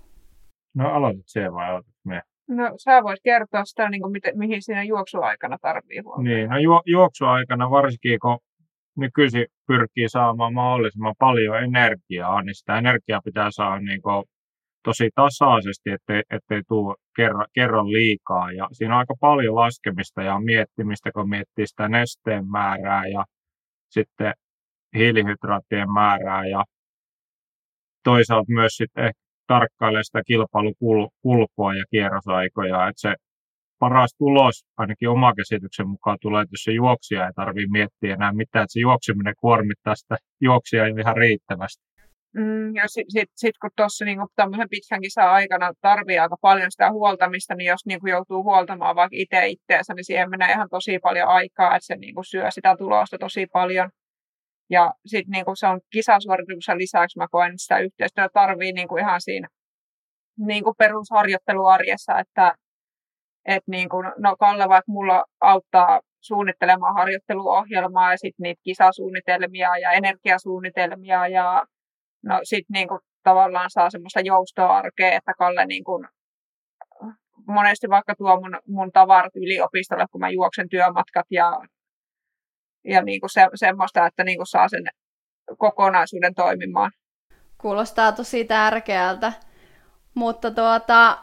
No 0.76 0.90
aloitat 0.94 1.24
se 1.26 1.52
vai 1.52 1.70
aloitat 1.70 1.94
me? 2.06 2.22
No 2.48 2.72
sä 2.78 3.04
voit 3.04 3.20
kertoa 3.24 3.66
sitä, 3.66 3.90
niin 3.90 4.02
kuin, 4.02 4.12
miten, 4.12 4.38
mihin 4.38 4.62
siinä 4.62 4.84
juoksuaikana 4.84 5.58
tarvii 5.62 6.00
huomioon. 6.00 6.38
Niin, 6.38 6.50
no 6.50 6.58
ju, 6.58 6.82
juoksuaikana 6.86 7.70
varsinkin 7.70 8.20
kun 8.20 8.38
nykyisin 8.98 9.46
pyrkii 9.68 10.10
saamaan 10.10 10.54
mahdollisimman 10.54 11.16
paljon 11.20 11.64
energiaa, 11.64 12.42
niin 12.42 12.56
sitä 12.56 12.78
energiaa 12.78 13.22
pitää 13.26 13.52
saada 13.52 13.80
niin 13.80 14.02
kuin 14.02 14.24
tosi 14.84 15.10
tasaisesti, 15.16 15.90
ettei, 15.90 16.24
ettei 16.30 16.62
tule 16.68 16.96
kerran, 17.16 17.46
kerran 17.54 17.92
liikaa. 17.92 18.52
Ja 18.52 18.68
siinä 18.72 18.94
on 18.94 19.00
aika 19.00 19.16
paljon 19.20 19.56
laskemista 19.56 20.22
ja 20.22 20.40
miettimistä, 20.40 21.12
kun 21.12 21.30
miettii 21.30 21.68
sitä 21.68 21.90
nesteen 21.90 22.48
määrää 22.52 23.08
ja 23.08 23.26
sitten 23.90 24.34
hiilihydraattien 24.98 25.92
määrää 25.92 26.48
ja 26.48 26.64
toisaalta 28.04 28.54
myös 28.54 28.74
sitten 28.78 29.12
tarkkailee 29.48 30.04
sitä 30.04 30.22
kilpailukulkua 30.28 31.74
ja 31.76 31.86
kierrosaikoja, 31.92 32.88
että 32.88 33.02
se 33.02 33.16
paras 33.80 34.14
tulos, 34.18 34.66
ainakin 34.78 35.10
oma 35.10 35.34
käsityksen 35.34 35.88
mukaan 35.88 36.18
tulee, 36.22 36.42
että 36.42 36.54
jos 36.54 36.64
se 36.64 36.72
juoksija 36.72 37.26
ei 37.26 37.34
tarvitse 37.36 37.72
miettiä 37.72 38.14
enää 38.14 38.34
mitään, 38.34 38.64
että 38.64 38.74
se 38.74 38.80
juokseminen 38.80 39.34
kuormittaa 39.40 39.96
sitä 39.96 40.16
juoksia 40.42 40.86
ihan 40.86 41.18
riittävästi. 41.18 41.84
Mm, 42.38 42.76
ja 42.76 42.88
sitten 42.88 43.12
sit, 43.12 43.30
sit, 43.36 43.58
kun 43.62 43.70
tuossa 43.76 44.06
niin 44.06 44.20
tämmöisen 44.36 44.70
pitkän 44.70 45.02
kisan 45.02 45.30
aikana 45.30 45.74
tarvii 45.82 46.20
aika 46.20 46.36
paljon 46.42 46.72
sitä 46.72 46.92
huoltamista, 46.92 47.56
niin 47.56 47.68
jos 47.68 47.86
niin 47.86 48.00
joutuu 48.10 48.44
huoltamaan 48.44 48.96
vaikka 48.96 49.16
itse 49.20 49.48
itseensä, 49.48 49.94
niin 49.94 50.06
siihen 50.06 50.30
menee 50.30 50.52
ihan 50.52 50.70
tosi 50.70 51.00
paljon 51.00 51.28
aikaa, 51.28 51.76
että 51.76 51.86
se 51.86 51.96
niin 51.96 52.16
syö 52.30 52.52
sitä 52.52 52.76
tulosta 52.78 53.18
tosi 53.18 53.48
paljon. 53.54 53.90
Ja 54.70 54.94
sitten 55.06 55.32
niin 55.32 55.46
se 55.60 55.68
on 55.68 55.82
kisasuorituksen 55.92 56.78
lisäksi, 56.78 57.20
mä 57.20 57.28
koen, 57.32 57.50
että 57.50 57.62
sitä 57.62 57.80
yhteistyötä 57.80 58.30
tarvii 58.34 58.74
niin 58.74 58.88
kuin 58.88 59.02
ihan 59.04 59.22
siinä 59.22 59.48
niin 60.38 60.64
kuin 60.64 60.76
perusharjoitteluarjessa, 60.78 62.20
että 62.20 62.56
et 63.46 63.64
niin 63.68 63.90
kuin, 63.90 64.12
no 64.18 64.36
Kalle 64.40 64.70
vaikka 64.70 64.92
mulla 64.92 65.24
auttaa 65.42 66.02
suunnittelemaan 66.22 66.96
harjoitteluohjelmaa 66.96 68.12
ja 68.12 68.18
sitten 68.18 68.44
niitä 68.44 68.62
kisasuunnitelmia 68.64 69.78
ja 69.78 69.92
energiasuunnitelmia 69.92 71.28
ja 71.28 71.66
no 72.24 72.40
sitten 72.44 72.74
niin 72.74 72.88
kuin, 72.88 73.00
tavallaan 73.24 73.70
saa 73.70 73.90
semmoista 73.90 74.20
joustoa 74.20 74.78
arkea, 74.78 75.12
että 75.18 75.34
Kalle 75.38 75.66
niin 75.66 75.84
kuin, 75.84 76.08
monesti 77.48 77.90
vaikka 77.90 78.16
tuo 78.16 78.42
mun, 78.42 78.60
mun 78.68 78.92
tavarat 78.92 79.36
yliopistolle, 79.36 80.06
kun 80.12 80.22
mä 80.22 80.30
juoksen 80.30 80.70
työmatkat 80.70 81.26
ja 81.30 81.62
ja 82.86 83.02
niin 83.02 83.20
kuin 83.20 83.30
se, 83.30 83.48
semmoista, 83.56 84.08
että 84.08 84.24
niin 84.24 84.38
kuin 84.38 84.48
saa 84.48 84.70
sen 84.70 84.84
kokonaisuuden 85.58 86.36
toimimaan. 86.36 86.92
Kuulostaa 87.58 88.12
tosi 88.12 88.46
tärkeältä, 88.46 89.34
mutta 90.14 90.52
tuota, 90.52 91.18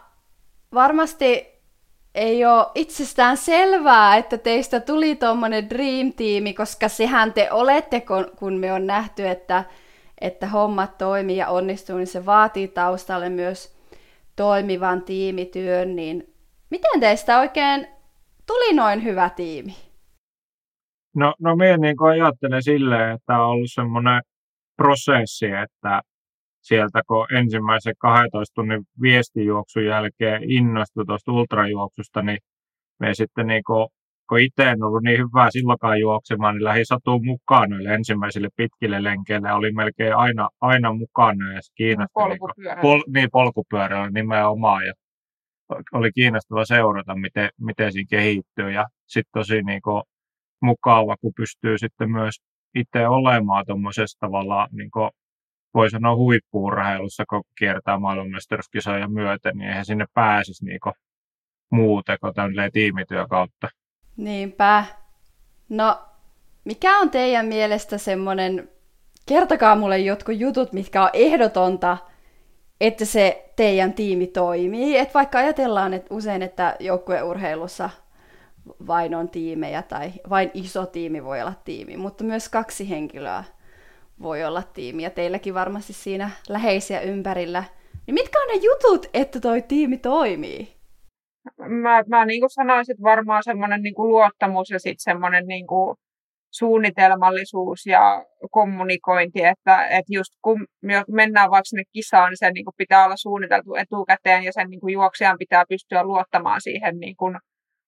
varmasti 0.75 1.53
ei 2.15 2.45
ole 2.45 2.67
itsestään 2.75 3.37
selvää, 3.37 4.17
että 4.17 4.39
teistä 4.39 4.81
tuli 4.81 5.17
tuommoinen 5.17 5.71
Dream 5.71 6.13
Team, 6.13 6.55
koska 6.57 6.89
sehän 6.89 7.33
te 7.33 7.53
olette, 7.53 8.03
kun 8.39 8.55
me 8.55 8.73
on 8.73 8.87
nähty, 8.87 9.29
että, 9.29 9.65
että 10.21 10.47
hommat 10.47 10.99
toimii 10.99 11.37
ja 11.37 11.49
onnistuu, 11.49 11.97
niin 11.97 12.07
se 12.07 12.27
vaatii 12.27 12.69
taustalle 12.69 13.29
myös 13.29 13.77
toimivan 14.37 15.03
tiimityön, 15.03 15.97
niin 15.97 16.35
miten 16.71 17.01
teistä 17.01 17.39
oikein 17.39 17.87
tuli 18.47 18.75
noin 18.75 19.05
hyvä 19.05 19.31
tiimi? 19.31 19.92
No, 21.17 21.35
no 21.41 21.57
minä 21.57 21.77
niin 21.77 21.97
ajattelen 22.11 22.63
silleen, 22.63 23.15
että 23.15 23.39
on 23.39 23.47
ollut 23.47 23.71
semmoinen 23.73 24.23
prosessi, 24.77 25.47
että 25.47 26.01
sieltä 26.63 27.03
kun 27.07 27.27
ensimmäisen 27.35 27.95
12 27.99 28.55
tunnin 28.55 28.85
viestijuoksun 29.03 29.85
jälkeen 29.85 30.51
innostui 30.51 31.05
tuosta 31.07 31.33
ultrajuoksusta, 31.33 32.23
niin 32.23 32.39
me 33.01 33.15
sitten 33.15 33.47
niin 33.47 33.63
kuin, 33.67 33.89
kun 34.29 34.41
itse 34.41 34.63
en 34.71 34.83
ollut 34.83 35.03
niin 35.03 35.19
hyvää 35.19 35.51
silloinkaan 35.51 36.01
juoksemaan, 36.01 36.55
niin 36.55 36.65
lähdin 36.65 36.87
satuun 36.87 37.27
mukaan 37.27 37.71
noille 37.71 37.95
ensimmäisille 37.95 38.49
pitkille 38.57 39.03
lenkeille. 39.03 39.53
Oli 39.53 39.73
melkein 39.73 40.17
aina, 40.17 40.49
aina 40.61 40.93
mukana 40.93 41.53
ja 41.53 41.63
se 41.63 41.73
kiinnostui. 41.75 42.23
Polkupyörällä. 42.23 42.75
Niin, 42.75 42.83
pol, 42.83 43.03
niin, 43.15 43.29
polkupyörällä 43.33 44.11
nimenomaan. 44.11 44.87
Ja 44.87 44.93
oli 45.93 46.13
kiinnostava 46.13 46.65
seurata, 46.65 47.17
miten, 47.17 47.49
miten 47.61 47.93
siinä 47.93 48.07
kehittyy. 48.11 48.71
Ja 48.71 48.87
sitten 49.07 49.31
tosi 49.33 49.63
niin 49.63 49.83
kuin, 49.83 50.03
mukava, 50.63 51.17
kun 51.17 51.33
pystyy 51.37 51.79
sitten 51.79 52.11
myös 52.11 52.35
itse 52.75 53.09
olemaan 53.09 53.65
tuommoisessa 53.67 54.19
tavalla, 54.21 54.69
niin 54.73 54.91
kuin 54.91 55.11
voi 55.75 55.91
sanoa 55.91 56.17
huippuurheilussa, 56.17 57.25
kun 57.31 57.43
kiertää 57.59 57.99
maailmanmestaruuskisoja 57.99 59.09
myöten, 59.09 59.57
niin 59.57 59.69
eihän 59.69 59.85
sinne 59.85 60.07
pääsisi 60.15 60.65
niin 60.65 60.81
kuin 60.83 60.95
muuten 61.71 62.19
kuin 62.21 62.35
tämmöinen 62.35 62.73
tiimityö 62.73 63.27
kautta. 63.27 63.69
Niinpä. 64.17 64.85
No, 65.69 65.99
mikä 66.65 66.99
on 66.99 67.11
teidän 67.11 67.47
mielestä 67.47 67.99
semmoinen, 67.99 68.69
kertokaa 69.29 69.77
mulle 69.77 69.99
jotkut 69.99 70.39
jutut, 70.39 70.73
mitkä 70.73 71.03
on 71.03 71.11
ehdotonta, 71.13 71.99
että 72.81 73.05
se 73.05 73.53
teidän 73.57 73.93
tiimi 73.93 74.27
toimii. 74.27 74.97
Et 74.97 75.15
vaikka 75.15 75.39
ajatellaan 75.39 75.95
että 75.95 76.15
usein, 76.15 76.43
että 76.43 76.77
joukkueurheilussa 76.81 77.91
vain 78.87 79.15
on 79.15 79.29
tiimejä 79.29 79.83
tai 79.83 80.13
vain 80.31 80.51
iso 80.55 80.87
tiimi 80.87 81.25
voi 81.25 81.41
olla 81.41 81.55
tiimi, 81.65 81.97
mutta 81.97 82.25
myös 82.25 82.49
kaksi 82.49 82.91
henkilöä 82.91 83.45
voi 84.23 84.45
olla 84.45 84.63
tiimi 84.63 85.03
ja 85.03 85.11
teilläkin 85.11 85.55
varmasti 85.55 85.93
siinä 85.93 86.31
läheisiä 86.49 87.01
ympärillä. 87.01 87.65
Niin 88.07 88.15
mitkä 88.15 88.39
on 88.39 88.49
ne 88.49 88.55
jutut, 88.55 89.07
että 89.15 89.41
toi 89.41 89.63
tiimi 89.63 89.99
toimii? 89.99 90.77
Mä, 91.59 92.03
mä 92.09 92.25
niin 92.25 92.41
kuin 92.41 92.51
sanoisin, 92.51 92.93
että 92.93 93.03
varmaan 93.03 93.43
semmoinen 93.45 93.83
niin 93.83 93.95
kuin 93.95 94.09
luottamus 94.09 94.71
ja 94.71 94.79
sitten 94.79 95.03
semmoinen 95.13 95.47
niin 95.47 95.67
kuin 95.67 95.97
suunnitelmallisuus 96.53 97.87
ja 97.87 98.25
kommunikointi, 98.51 99.45
että, 99.45 99.87
että 99.87 100.15
just 100.15 100.33
kun 100.43 100.67
mennään 101.09 101.51
vaikka 101.51 101.65
sinne 101.65 101.83
kisaan, 101.93 102.31
niin 102.31 102.39
sen 102.39 102.55
niin 102.55 102.65
kuin 102.65 102.75
pitää 102.77 103.05
olla 103.05 103.17
suunniteltu 103.17 103.75
etukäteen 103.75 104.45
ja 104.45 104.53
sen 104.53 104.71
niin 104.71 104.81
kuin 104.81 104.93
juoksijan 104.93 105.39
pitää 105.39 105.65
pystyä 105.69 106.05
luottamaan 106.05 106.61
siihen 106.61 106.99
niin 107.01 107.17
kuin 107.17 107.39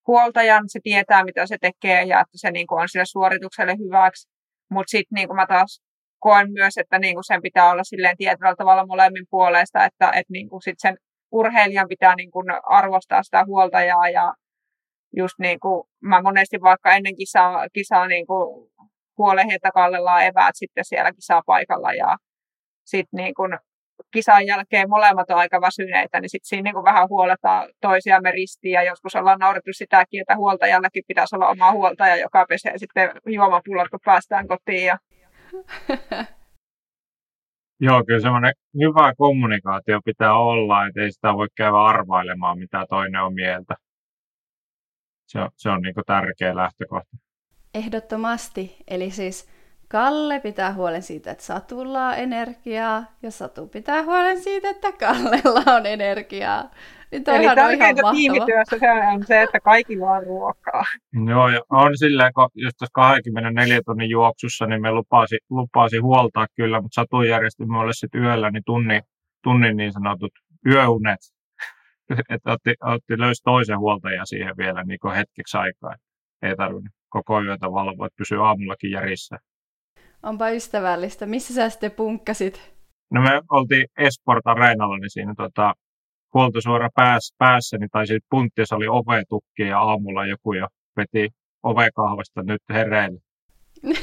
huoltajan, 0.06 0.64
se 0.66 0.80
tietää 0.82 1.24
mitä 1.24 1.46
se 1.46 1.56
tekee 1.60 2.02
ja 2.02 2.20
että 2.20 2.38
se 2.38 2.50
niin 2.50 2.66
kuin 2.66 2.82
on 2.82 2.88
sille 2.88 3.04
suoritukselle 3.06 3.76
hyväksi. 3.78 4.28
Mutta 4.70 4.90
sitten 4.90 5.16
niin 5.16 5.34
mä 5.34 5.46
taas 5.46 5.82
koen 6.18 6.52
myös, 6.52 6.76
että 6.76 6.98
niin 6.98 7.14
kuin 7.14 7.24
sen 7.24 7.42
pitää 7.42 7.70
olla 7.70 7.84
silleen 7.84 8.16
tietyllä 8.16 8.54
tavalla 8.58 8.86
molemmin 8.86 9.26
puolesta, 9.30 9.84
että, 9.84 10.06
että 10.08 10.32
niin 10.32 10.48
kuin 10.48 10.62
sit 10.62 10.74
sen 10.78 10.96
urheilijan 11.32 11.88
pitää 11.88 12.14
niin 12.14 12.30
kuin 12.30 12.46
arvostaa 12.62 13.22
sitä 13.22 13.44
huoltajaa 13.44 14.08
ja 14.08 14.34
just 15.16 15.34
niin 15.38 15.60
kuin 15.60 15.84
mä 16.02 16.22
monesti 16.22 16.60
vaikka 16.60 16.92
ennen 16.92 17.16
kisaa, 17.16 17.68
kisaa 17.72 18.06
niin 18.06 18.26
kuin 18.26 18.72
huolehdi, 19.18 19.54
että 19.54 19.70
kallellaan 19.74 20.26
eväät 20.26 20.54
sitten 20.54 20.84
siellä 20.84 21.12
kisaa 21.12 21.42
paikalla 21.46 21.92
ja 21.92 22.16
sitten 22.84 23.18
niin 23.18 23.34
kuin 23.34 23.58
kisan 24.10 24.46
jälkeen 24.46 24.88
molemmat 24.88 25.30
on 25.30 25.36
aika 25.36 25.60
väsyneitä, 25.60 26.20
niin 26.20 26.30
sitten 26.30 26.48
siinä 26.48 26.62
niin 26.62 26.74
kuin 26.74 26.84
vähän 26.84 27.08
huoletaan 27.08 27.68
toisiamme 27.80 28.30
ristiin 28.30 28.72
ja 28.72 28.82
joskus 28.82 29.14
ollaan 29.14 29.38
naurettu 29.38 29.70
sitäkin, 29.72 30.20
että 30.20 30.36
huoltajallakin 30.36 31.04
pitäisi 31.08 31.36
olla 31.36 31.48
oma 31.48 31.72
huoltaja, 31.72 32.16
joka 32.16 32.46
pesee 32.48 32.78
sitten 32.78 33.10
juomapullat, 33.26 33.88
kun 33.88 34.00
päästään 34.04 34.48
kotiin. 34.48 34.86
Ja... 34.86 34.98
Joo, 37.80 38.04
kyllä 38.06 38.20
semmoinen 38.20 38.52
hyvä 38.78 39.12
kommunikaatio 39.18 40.00
pitää 40.04 40.38
olla, 40.38 40.86
että 40.86 41.02
ei 41.02 41.12
sitä 41.12 41.34
voi 41.34 41.48
käydä 41.56 41.76
arvailemaan, 41.76 42.58
mitä 42.58 42.86
toinen 42.88 43.22
on 43.22 43.34
mieltä. 43.34 43.74
Se 45.26 45.40
on, 45.40 45.50
se 45.56 45.70
on 45.70 45.82
niin 45.82 45.94
tärkeä 46.06 46.56
lähtökohta. 46.56 47.16
Ehdottomasti. 47.74 48.76
Eli 48.88 49.10
siis 49.10 49.50
Kalle 49.94 50.40
pitää 50.40 50.72
huolen 50.72 51.02
siitä, 51.02 51.30
että 51.30 51.44
Satulla 51.44 52.08
on 52.08 52.14
energiaa, 52.14 53.04
ja 53.22 53.30
Satu 53.30 53.66
pitää 53.66 54.02
huolen 54.02 54.42
siitä, 54.42 54.70
että 54.70 54.92
Kallella 54.92 55.72
on 55.76 55.86
energiaa. 55.86 56.70
Niin 57.10 57.22
Eli 57.30 57.54
tärkeintä 57.54 58.02
tiimityössä 58.12 58.78
se 58.78 58.90
on 58.90 59.26
se, 59.26 59.42
että 59.42 59.60
kaikilla 59.60 60.10
on 60.10 60.22
ruokaa. 60.22 60.84
Joo, 61.26 61.48
ja 61.48 61.60
on 61.70 61.98
silleen, 61.98 62.32
kun 62.34 62.48
just 62.54 62.76
tässä 62.78 62.92
24 62.94 63.80
tunnin 63.86 64.10
juoksussa, 64.10 64.66
niin 64.66 64.82
me 64.82 64.92
lupasi, 64.92 65.38
lupasi 65.50 65.98
huoltaa 65.98 66.46
kyllä, 66.56 66.80
mutta 66.80 67.00
Satu 67.00 67.22
järjesti 67.22 67.66
mulle 67.66 67.92
sitten 67.92 68.22
yöllä 68.22 68.50
niin 68.50 68.62
tunnin, 68.66 69.02
tunnin 69.42 69.76
niin 69.76 69.92
sanotut 69.92 70.32
yöunet. 70.66 71.20
että 72.34 72.52
otti, 72.52 72.74
otti 72.80 73.18
löysi 73.18 73.42
toisen 73.44 73.78
huoltajan 73.78 74.26
siihen 74.26 74.56
vielä 74.56 74.84
niin 74.84 75.14
hetkeksi 75.16 75.56
aikaa. 75.56 75.94
Ei 76.42 76.56
tarvinnut 76.56 76.94
koko 77.08 77.42
yötä 77.42 77.72
valvoa, 77.72 78.06
että 78.06 78.16
pysyy 78.16 78.46
aamullakin 78.46 78.90
järissä. 78.90 79.38
Onpa 80.24 80.50
ystävällistä. 80.50 81.26
Missä 81.26 81.54
sä 81.54 81.70
sitten 81.70 81.90
punkkasit? 81.90 82.74
No 83.10 83.22
me 83.22 83.42
oltiin 83.50 83.86
Esport 83.98 84.46
Areenalla, 84.46 84.98
niin 84.98 85.10
siinä 85.10 85.34
tota, 85.36 85.74
huoltosuora 86.34 86.88
päässä, 86.94 87.34
päässä 87.38 87.78
niin 87.78 87.90
taisi 87.92 88.18
punttiessa 88.30 88.76
oli 88.76 88.88
ovetukki 88.88 89.62
ja 89.62 89.80
aamulla 89.80 90.26
joku 90.26 90.52
jo 90.52 90.66
veti 90.96 91.28
ovekahvasta 91.62 92.42
nyt 92.42 92.62
hereille. 92.72 93.20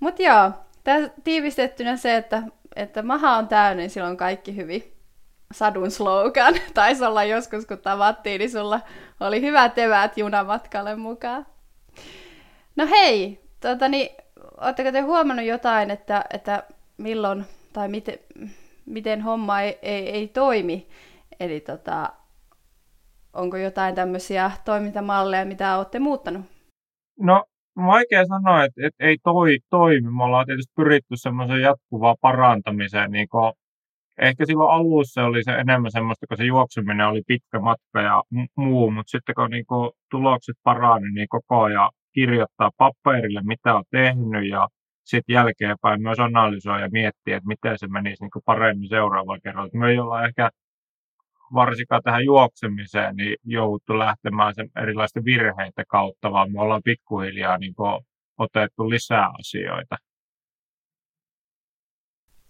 Mutta 0.00 0.22
joo, 0.22 0.50
tää 0.84 0.98
tiivistettynä 1.24 1.96
se, 1.96 2.16
että, 2.16 2.42
että 2.76 3.02
maha 3.02 3.36
on 3.36 3.48
täynnä, 3.48 3.80
niin 3.80 3.90
silloin 3.90 4.16
kaikki 4.16 4.56
hyvin. 4.56 4.82
Sadun 5.52 5.90
slogan. 5.90 6.54
Taisi 6.74 7.04
olla 7.04 7.24
joskus, 7.24 7.66
kun 7.66 7.78
tavattiin, 7.78 8.38
niin 8.38 8.50
sulla 8.50 8.80
oli 9.20 9.40
hyvät 9.40 9.78
eväät 9.78 10.18
junamatkalle 10.18 10.96
mukaan. 10.96 11.46
No 12.76 12.86
hei, 12.90 13.45
Tuota, 13.60 13.88
niin, 13.88 14.08
oletteko 14.60 14.92
te 14.92 15.00
huomannut 15.00 15.46
jotain, 15.46 15.90
että, 15.90 16.24
että 16.34 16.62
milloin 16.98 17.44
tai 17.72 17.88
miten, 17.88 18.18
miten 18.86 19.22
homma 19.22 19.60
ei, 19.60 19.78
ei, 19.82 20.08
ei 20.10 20.28
toimi? 20.28 20.88
Eli 21.40 21.60
tota, 21.60 22.12
onko 23.32 23.56
jotain 23.56 23.94
tämmöisiä 23.94 24.50
toimintamalleja, 24.64 25.44
mitä 25.44 25.76
olette 25.76 25.98
muuttanut? 25.98 26.44
No, 27.20 27.44
vaikea 27.76 28.26
sanoa, 28.26 28.64
että, 28.64 28.86
että 28.86 29.04
ei 29.04 29.16
toi, 29.22 29.58
toimi. 29.70 30.10
Me 30.10 30.24
ollaan 30.24 30.46
tietysti 30.46 30.72
pyritty 30.76 31.14
semmoisen 31.14 31.60
jatkuvaan 31.60 32.16
parantamiseen. 32.20 33.10
Niin 33.10 33.28
kun, 33.28 33.52
ehkä 34.18 34.46
silloin 34.46 34.70
alussa 34.70 35.24
oli 35.24 35.44
se 35.44 35.52
enemmän 35.52 35.90
semmoista, 35.90 36.26
kun 36.26 36.36
se 36.36 36.44
juoksuminen 36.44 37.06
oli 37.06 37.22
pitkä 37.26 37.60
matka 37.60 38.00
ja 38.00 38.22
muu, 38.56 38.90
mutta 38.90 39.10
sitten 39.10 39.34
kun 39.34 39.50
niin 39.50 39.66
kun 39.66 39.92
tulokset 40.10 40.56
parani, 40.62 41.10
niin 41.12 41.28
koko 41.28 41.62
ajan 41.62 41.90
kirjoittaa 42.16 42.70
paperille, 42.78 43.40
mitä 43.44 43.74
on 43.74 43.84
tehnyt 43.90 44.48
ja 44.48 44.68
sitten 45.04 45.34
jälkeenpäin 45.34 46.02
myös 46.02 46.20
analysoida 46.20 46.84
ja 46.84 46.90
miettiä, 46.92 47.36
että 47.36 47.48
miten 47.48 47.78
se 47.78 47.86
menisi 47.86 48.22
niin 48.22 48.42
paremmin 48.44 48.88
seuraavalla 48.88 49.40
kerralla. 49.44 49.70
Me 49.74 49.90
ei 49.90 49.98
olla 49.98 50.26
ehkä 50.26 50.50
varsinkaan 51.54 52.02
tähän 52.02 52.24
juoksemiseen 52.24 53.16
niin 53.16 53.36
jouduttu 53.44 53.98
lähtemään 53.98 54.54
sen 54.54 54.68
erilaisten 54.82 55.24
virheiden 55.24 55.84
kautta, 55.88 56.32
vaan 56.32 56.52
me 56.52 56.60
ollaan 56.60 56.82
pikkuhiljaa 56.84 57.58
niin 57.58 57.74
otettu 58.38 58.90
lisää 58.90 59.30
asioita. 59.38 59.96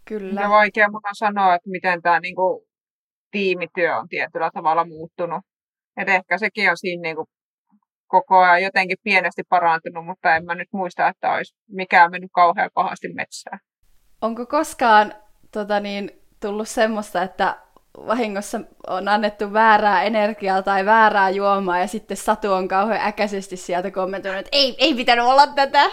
Kyllä. 0.05 0.41
Ja 0.41 0.49
vaikea 0.49 0.91
mun 0.91 1.01
on 1.05 1.15
sanoa, 1.15 1.55
että 1.55 1.71
miten 1.71 2.03
tämä 2.03 2.21
niin 2.21 2.35
kuin, 2.35 2.67
tiimityö 3.31 3.97
on 3.97 4.09
tietyllä 4.09 4.51
tavalla 4.55 4.85
muuttunut. 4.85 5.41
Et 5.97 6.09
ehkä 6.09 6.39
sekin 6.39 6.71
on 6.71 6.77
siinä 6.77 7.03
niin 7.03 7.17
kuin, 7.17 7.27
koko 8.07 8.39
ajan 8.39 8.63
jotenkin 8.63 8.99
pienesti 9.03 9.43
parantunut, 9.49 10.07
mutta 10.07 10.37
en 10.37 10.45
mä 10.45 10.55
nyt 10.55 10.69
muista, 10.73 11.09
että 11.09 11.33
olisi 11.33 11.55
mikään 11.69 12.11
mennyt 12.11 12.31
kauhean 12.35 12.71
pahasti 12.75 13.09
metsään. 13.13 13.59
Onko 14.21 14.47
koskaan 14.47 15.15
tota 15.53 15.81
niin, 15.81 16.11
tullut 16.41 16.69
semmoista, 16.69 17.23
että 17.23 17.57
vahingossa 18.07 18.61
on 18.87 19.09
annettu 19.09 19.53
väärää 19.53 20.03
energiaa 20.03 20.63
tai 20.63 20.85
väärää 20.85 21.31
juomaa 21.31 21.79
ja 21.79 21.87
sitten 21.87 22.17
Satu 22.17 22.53
on 22.53 22.69
kauhean 22.69 23.09
äkäisesti 23.09 23.57
sieltä 23.57 23.91
kommentoinut, 23.91 24.41
että 24.41 24.57
ei, 24.57 24.75
ei 24.79 24.95
pitänyt 24.95 25.25
olla 25.25 25.47
tätä? 25.47 25.91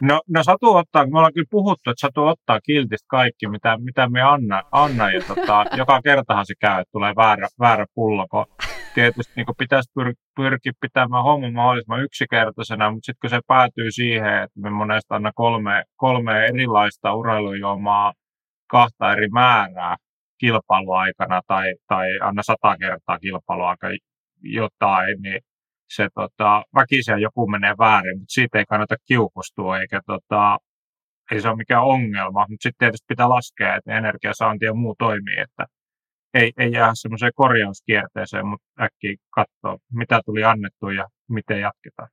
No, 0.00 0.20
no 0.28 0.42
Satu 0.42 0.74
ottaa, 0.74 1.06
me 1.06 1.18
ollaan 1.18 1.32
kyllä 1.34 1.48
puhuttu, 1.50 1.90
että 1.90 2.06
Satu 2.06 2.26
ottaa 2.26 2.60
kiltistä 2.60 3.06
kaikki, 3.08 3.48
mitä, 3.48 3.78
mitä 3.78 4.08
me 4.08 4.22
anna, 4.22 4.62
anna 4.72 5.10
ja 5.10 5.20
tota, 5.20 5.64
joka 5.76 6.02
kertahan 6.02 6.46
se 6.46 6.54
käy, 6.60 6.80
että 6.80 6.92
tulee 6.92 7.14
väärä, 7.16 7.48
väärä 7.60 7.86
pullo, 7.94 8.26
kun 8.30 8.46
tietysti 8.94 9.32
niin 9.36 9.46
kuin 9.46 9.56
pitäisi 9.58 9.90
pyr- 10.00 10.22
pyrkiä 10.36 10.72
pitämään 10.80 11.24
homma 11.24 11.50
mahdollisimman 11.50 12.02
yksinkertaisena, 12.02 12.90
mutta 12.90 13.06
sitten 13.06 13.20
kun 13.20 13.30
se 13.30 13.40
päätyy 13.46 13.90
siihen, 13.90 14.42
että 14.42 14.60
me 14.60 14.70
monesta 14.70 15.14
anna 15.14 15.32
kolme, 15.34 15.84
kolme 15.96 16.46
erilaista 16.46 17.14
urheilujuomaa 17.14 18.12
kahta 18.66 19.12
eri 19.12 19.28
määrää 19.28 19.96
kilpailuaikana 20.38 21.40
tai, 21.46 21.74
tai 21.88 22.06
anna 22.22 22.42
sata 22.42 22.76
kertaa 22.80 23.18
kilpailuaika 23.18 23.86
jotain, 24.42 25.22
niin 25.22 25.40
se 25.90 26.08
tota, 26.14 26.62
väkisiä 26.74 27.16
joku 27.18 27.46
menee 27.46 27.74
väärin, 27.78 28.18
mutta 28.18 28.32
siitä 28.32 28.58
ei 28.58 28.64
kannata 28.68 28.96
kiukustua, 29.06 29.78
eikä 29.80 30.00
tota, 30.06 30.58
ei 31.32 31.40
se 31.40 31.48
ole 31.48 31.56
mikään 31.56 31.82
ongelma, 31.84 32.46
mutta 32.48 32.62
sitten 32.62 32.78
tietysti 32.78 33.04
pitää 33.08 33.28
laskea, 33.28 33.76
että 33.76 33.98
energiasaanti 33.98 34.64
ja 34.64 34.74
muu 34.74 34.94
toimii, 34.98 35.38
että 35.40 35.66
ei, 36.34 36.52
ei 36.58 36.72
jää 36.72 36.90
semmoiseen 36.94 37.32
korjauskierteeseen, 37.34 38.46
mutta 38.46 38.66
äkkiä 38.80 39.14
katsoa, 39.30 39.78
mitä 39.92 40.20
tuli 40.26 40.44
annettu 40.44 40.88
ja 40.88 41.08
miten 41.28 41.60
jatketaan. 41.60 42.08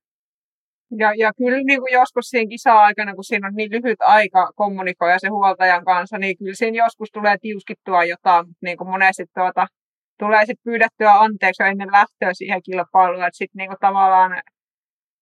Ja, 0.98 1.14
ja 1.14 1.32
kyllä 1.38 1.58
niin 1.58 1.80
kuin 1.80 1.94
joskus 1.94 2.26
siinä 2.30 2.50
kisa-aikana, 2.50 3.16
kun 3.16 3.24
siinä 3.24 3.48
on 3.48 3.54
niin 3.56 3.72
lyhyt 3.72 4.02
aika 4.02 4.52
kommunikoida 4.56 5.20
se 5.20 5.28
huoltajan 5.28 5.86
kanssa, 5.86 6.18
niin 6.18 6.38
kyllä 6.38 6.56
siinä 6.56 6.84
joskus 6.84 7.10
tulee 7.12 7.38
tiuskittua 7.42 8.04
jotain, 8.04 8.48
mutta 8.48 8.66
niin 8.66 8.78
kuin 8.78 8.90
monesti 8.90 9.26
tuota, 9.36 9.68
tulee 10.20 10.46
sitten 10.46 10.64
pyydettyä 10.64 11.14
anteeksi 11.14 11.64
ennen 11.64 11.92
lähtöä 11.92 12.34
siihen 12.34 12.62
kilpailuun, 12.64 13.24
että 13.24 13.38
sitten 13.38 13.58
niin 13.58 13.78
tavallaan 13.80 14.42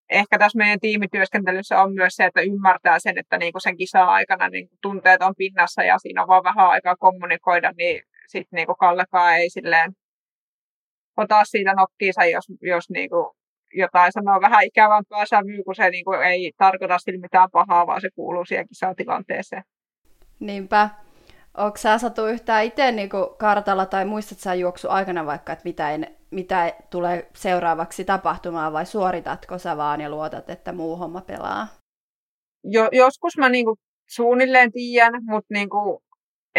ehkä 0.09 0.37
tässä 0.39 0.57
meidän 0.57 0.79
tiimityöskentelyssä 0.79 1.81
on 1.81 1.93
myös 1.93 2.13
se, 2.15 2.25
että 2.25 2.41
ymmärtää 2.41 2.99
sen, 2.99 3.17
että 3.17 3.37
niin 3.37 3.51
kuin 3.51 3.61
sen 3.61 3.77
kisa-aikana 3.77 4.49
niin 4.49 4.69
kuin 4.69 4.79
tunteet 4.81 5.21
on 5.21 5.33
pinnassa 5.37 5.83
ja 5.83 5.99
siinä 5.99 6.21
on 6.21 6.27
vaan 6.27 6.43
vähän 6.43 6.69
aikaa 6.69 6.95
kommunikoida, 6.95 7.71
niin 7.77 8.01
sitten 8.29 8.57
niinku 8.57 8.75
Kallekaan 8.75 9.35
ei 9.35 9.49
silleen 9.49 9.91
ota 11.17 11.43
siitä 11.43 11.73
nokkiinsa, 11.73 12.25
jos, 12.25 12.45
jos 12.61 12.89
niinku 12.89 13.35
jotain 13.73 14.11
sanoo 14.11 14.41
vähän 14.41 14.63
ikävämpää 14.63 15.25
sävyä, 15.25 15.63
kun 15.65 15.75
se 15.75 15.89
niinku 15.89 16.11
ei 16.11 16.51
tarkoita 16.57 16.97
sillä 16.99 17.19
mitään 17.19 17.51
pahaa, 17.51 17.87
vaan 17.87 18.01
se 18.01 18.09
kuuluu 18.15 18.45
siihen 18.45 18.67
kisatilanteeseen. 18.67 19.63
Niinpä. 20.39 20.89
Onko 21.57 21.77
sä 21.77 21.97
Satu 21.97 22.25
yhtään 22.25 22.65
itse 22.65 22.91
niinku 22.91 23.35
kartalla 23.37 23.85
tai 23.85 24.05
muistat 24.05 24.37
sä 24.37 24.53
juoksu 24.53 24.89
aikana 24.89 25.25
vaikka, 25.25 25.53
että 25.53 25.63
mitä, 25.63 25.91
en, 25.91 26.17
mitä 26.31 26.73
tulee 26.89 27.29
seuraavaksi 27.33 28.05
tapahtumaan 28.05 28.73
vai 28.73 28.85
suoritatko 28.85 29.57
sä 29.57 29.77
vaan 29.77 30.01
ja 30.01 30.09
luotat, 30.09 30.49
että 30.49 30.71
muu 30.71 30.95
homma 30.95 31.21
pelaa? 31.21 31.67
Jo, 32.63 32.89
joskus 32.91 33.37
mä 33.37 33.49
niinku 33.49 33.75
suunnilleen 34.09 34.71
tiedän, 34.71 35.23
mutta 35.23 35.53
niinku 35.53 36.03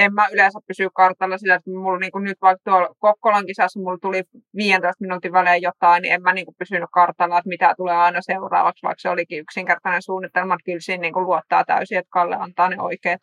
en 0.00 0.14
mä 0.14 0.28
yleensä 0.32 0.60
pysy 0.66 0.88
kartalla 0.94 1.38
sillä, 1.38 1.54
että 1.54 1.70
mulla 1.70 1.98
niin 1.98 2.12
kuin 2.12 2.24
nyt 2.24 2.38
vaikka 2.42 2.70
tuolla 2.70 2.94
Kokkolan 2.98 3.46
kisassa 3.46 3.80
mulla 3.80 3.98
tuli 4.02 4.22
15 4.56 5.04
minuutin 5.04 5.32
välein 5.32 5.62
jotain, 5.62 6.02
niin 6.02 6.14
en 6.14 6.22
mä 6.22 6.32
niin 6.32 6.44
kuin 6.44 6.54
pysynyt 6.58 6.88
kartalla, 6.92 7.38
että 7.38 7.48
mitä 7.48 7.74
tulee 7.76 7.96
aina 7.96 8.20
seuraavaksi, 8.22 8.82
vaikka 8.82 9.00
se 9.00 9.08
olikin 9.08 9.38
yksinkertainen 9.38 10.02
suunnitelma, 10.02 10.54
että 10.54 10.64
kyllä 10.64 10.80
siinä 10.80 11.00
niin 11.00 11.12
kuin 11.12 11.26
luottaa 11.26 11.64
täysin, 11.64 11.98
että 11.98 12.10
Kalle 12.10 12.36
antaa 12.36 12.68
ne 12.68 12.76
oikeat. 12.80 13.20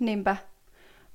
Niinpä. 0.00 0.36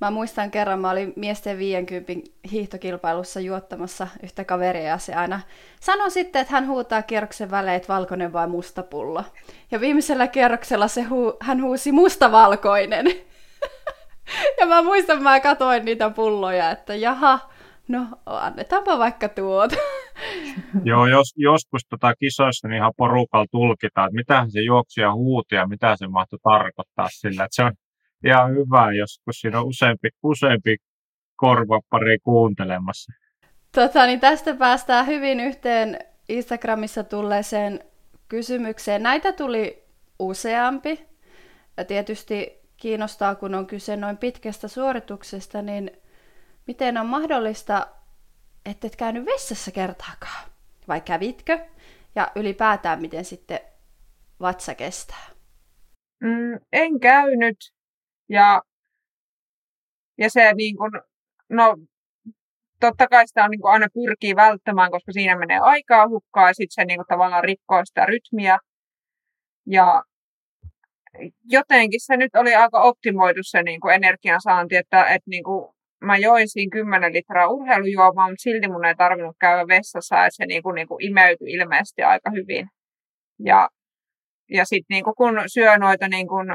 Mä 0.02 0.12
muistan 0.12 0.52
kerran, 0.52 0.80
mä 0.80 0.90
olin 0.90 1.14
miesten 1.16 1.58
50 1.58 2.14
hiihtokilpailussa 2.52 3.40
juottamassa 3.40 4.08
yhtä 4.24 4.46
kaveria 4.46 4.84
ja 4.84 4.98
se 4.98 5.14
aina 5.14 5.40
sanoi 5.80 6.12
sitten, 6.12 6.42
että 6.42 6.54
hän 6.54 6.68
huutaa 6.68 7.02
kierroksen 7.02 7.52
välein, 7.52 7.76
että 7.76 7.94
valkoinen 7.94 8.34
vai 8.34 8.48
musta 8.48 8.84
pullo. 8.84 9.24
Ja 9.72 9.80
viimeisellä 9.80 10.28
kierroksella 10.28 10.88
se 10.88 11.02
huu, 11.04 11.38
hän 11.42 11.62
huusi 11.62 11.92
mustavalkoinen. 11.92 13.06
Ja 14.60 14.66
mä 14.66 14.82
muistan, 14.82 15.24
mä 15.24 15.40
katoin 15.40 15.86
niitä 15.86 16.10
pulloja, 16.10 16.72
että 16.72 16.96
jaha, 16.96 17.40
no 17.88 18.06
annetaanpa 18.26 19.00
vaikka 19.00 19.30
tuot. 19.30 19.72
Joo, 20.84 21.08
jos, 21.08 21.34
joskus 21.36 21.82
tota 21.90 22.14
kisoissa 22.20 22.68
niin 22.68 22.78
ihan 22.78 22.94
porukalla 22.98 23.46
tulkitaan, 23.52 24.08
että 24.08 24.16
mitä 24.16 24.46
se 24.50 24.62
juoksija 24.62 25.14
huuti 25.14 25.56
ja 25.56 25.68
mitä 25.68 25.96
se 25.96 26.08
mahtoi 26.08 26.40
tarkoittaa 26.44 27.08
sillä. 27.12 27.44
Että 27.44 27.56
se 27.56 27.64
on 27.64 27.74
ihan 28.26 28.52
hyvä, 28.52 28.94
jos 28.94 29.20
kun 29.24 29.34
siinä 29.34 29.60
on 29.60 29.68
useampi, 29.68 30.10
useampi 30.24 30.78
korvapari 31.36 32.18
kuuntelemassa. 32.24 33.14
Tota, 33.76 34.06
niin 34.06 34.20
tästä 34.20 34.54
päästään 34.54 35.08
hyvin 35.08 35.40
yhteen 35.40 36.00
Instagramissa 36.30 37.04
tulleeseen 37.04 37.80
kysymykseen. 38.28 39.04
Näitä 39.04 39.32
tuli 39.32 39.84
useampi. 40.20 41.08
Ja 41.78 41.86
tietysti 41.86 42.67
kiinnostaa, 42.78 43.36
kun 43.36 43.56
on 43.56 43.68
kyse 43.68 43.96
noin 43.96 44.18
pitkästä 44.18 44.68
suorituksesta, 44.68 45.62
niin 45.62 45.92
miten 46.68 46.98
on 46.98 47.06
mahdollista, 47.06 47.88
että 48.66 48.88
et 48.88 48.96
käynyt 48.96 49.26
vessassa 49.26 49.72
kertaakaan? 49.72 50.50
Vai 50.88 51.02
kävitkö? 51.02 51.60
ja 52.18 52.32
ylipäätään 52.36 53.02
miten 53.02 53.26
sitten 53.26 53.60
vatsa 54.40 54.76
kestää? 54.76 55.28
Mm, 56.24 56.60
en 56.72 57.00
käynyt 57.00 57.58
ja, 58.30 58.62
ja 60.18 60.30
se 60.30 60.54
niin 60.54 60.78
kuin, 60.78 60.92
no 61.50 61.76
totta 62.80 63.08
kai 63.08 63.28
sitä 63.28 63.44
on 63.44 63.52
niin 63.52 63.62
kuin 63.62 63.72
aina 63.72 63.88
pyrkii 63.94 64.36
välttämään, 64.36 64.92
koska 64.92 65.12
siinä 65.12 65.38
menee 65.38 65.60
aikaa 65.60 66.08
hukkaan 66.08 66.50
ja 66.50 66.54
sitten 66.54 66.76
se 66.76 66.86
niin 66.86 66.98
kuin 66.98 67.08
tavallaan 67.08 67.44
rikkoo 67.44 67.86
sitä 67.86 68.06
rytmiä. 68.06 68.58
Ja 69.66 70.04
jotenkin 71.44 72.00
se 72.06 72.18
nyt 72.18 72.36
oli 72.36 72.56
aika 72.56 72.82
optimoidu 72.82 73.40
se 73.44 73.64
niin 73.64 73.80
kuin 73.80 73.94
energiansaanti, 73.94 74.76
että, 74.76 75.06
että 75.06 75.30
niin 75.30 75.44
kuin 75.44 75.70
mä 76.02 76.18
join 76.18 76.50
siinä 76.50 76.70
10 76.72 77.14
litraa 77.14 77.48
urheilujuomaa, 77.48 78.30
mutta 78.30 78.42
silti 78.42 78.68
mun 78.68 78.86
ei 78.86 78.96
tarvinnut 78.96 79.36
käydä 79.40 79.68
vessassa, 79.68 80.26
että 80.26 80.36
se 80.36 80.46
niin 80.46 80.64
kuin, 80.64 80.76
niin 80.76 80.88
kuin 80.88 81.06
imeytyi 81.06 81.52
ilmeisesti 81.52 82.04
aika 82.04 82.32
hyvin. 82.32 82.68
Ja, 83.40 83.70
ja 84.50 84.66
sitten 84.66 84.96
niin 84.96 85.04
kun 85.04 85.36
syö 85.54 85.78
noita 85.78 86.08
niin 86.08 86.28
kuin 86.28 86.48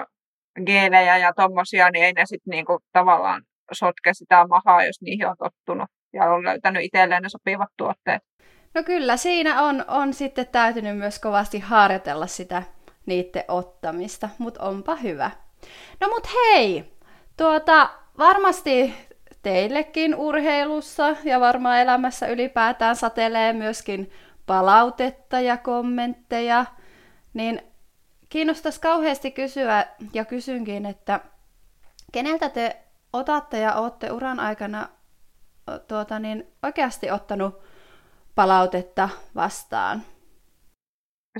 geelejä 0.66 1.16
ja 1.16 1.32
tommosia, 1.36 1.90
niin 1.90 2.04
ei 2.04 2.12
ne 2.12 2.26
sitten 2.26 2.50
niin 2.50 2.64
kuin 2.64 2.78
tavallaan 2.92 3.42
sotke 3.72 4.14
sitä 4.14 4.46
mahaa, 4.46 4.84
jos 4.84 5.00
niihin 5.00 5.26
on 5.26 5.36
tottunut 5.38 5.88
ja 6.12 6.24
on 6.24 6.44
löytänyt 6.44 6.84
itselleen 6.84 7.22
ne 7.22 7.28
sopivat 7.28 7.68
tuotteet. 7.76 8.22
No 8.74 8.82
kyllä, 8.82 9.16
siinä 9.16 9.62
on, 9.62 9.84
on 9.88 10.14
sitten 10.14 10.46
täytynyt 10.46 10.98
myös 10.98 11.18
kovasti 11.18 11.58
harjoitella 11.58 12.26
sitä 12.26 12.62
niiden 13.06 13.44
ottamista, 13.48 14.28
mutta 14.38 14.62
onpa 14.62 14.96
hyvä. 14.96 15.30
No 16.00 16.08
mut 16.08 16.28
hei, 16.34 16.92
tuota, 17.36 17.90
varmasti 18.18 18.94
teillekin 19.42 20.14
urheilussa 20.14 21.16
ja 21.24 21.40
varmaan 21.40 21.78
elämässä 21.78 22.26
ylipäätään 22.26 22.96
satelee 22.96 23.52
myöskin 23.52 24.10
palautetta 24.46 25.40
ja 25.40 25.56
kommentteja, 25.56 26.64
niin 27.34 27.62
kiinnostaisi 28.28 28.80
kauheasti 28.80 29.30
kysyä 29.30 29.86
ja 30.12 30.24
kysynkin, 30.24 30.86
että 30.86 31.20
keneltä 32.12 32.48
te 32.48 32.76
otatte 33.12 33.58
ja 33.58 33.74
olette 33.74 34.12
uran 34.12 34.40
aikana 34.40 34.88
tuota, 35.88 36.18
niin 36.18 36.46
oikeasti 36.62 37.10
ottanut 37.10 37.62
palautetta 38.34 39.08
vastaan? 39.34 40.02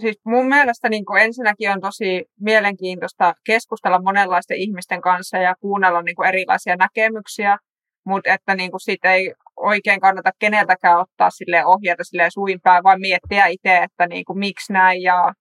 Siis 0.01 0.21
mun 0.27 0.49
mielestä 0.49 0.89
niin 0.89 1.05
kuin 1.05 1.23
ensinnäkin 1.23 1.71
on 1.71 1.81
tosi 1.81 2.25
mielenkiintoista 2.41 3.35
keskustella 3.47 4.03
monenlaisten 4.03 4.57
ihmisten 4.57 5.01
kanssa 5.01 5.39
ja 5.39 5.55
kuunnella 5.61 6.03
niin 6.03 6.17
kuin 6.17 6.29
erilaisia 6.29 6.77
näkemyksiä, 6.77 7.59
mutta 8.07 8.33
että 8.33 8.55
niin 8.55 8.71
kuin 8.71 8.81
siitä 8.81 9.13
ei 9.13 9.33
oikein 9.57 10.01
kannata 10.01 10.31
keneltäkään 10.39 11.01
ottaa 11.01 11.31
sille 11.31 11.65
ohjata 11.65 12.05
sille 12.05 12.31
suinpää, 12.31 12.83
vaan 12.83 13.01
miettiä 13.01 13.47
itse, 13.47 13.77
että 13.77 14.07
niin 14.07 14.25
kuin, 14.25 14.39
miksi 14.39 14.73
näin 14.73 15.03
ja 15.03 15.33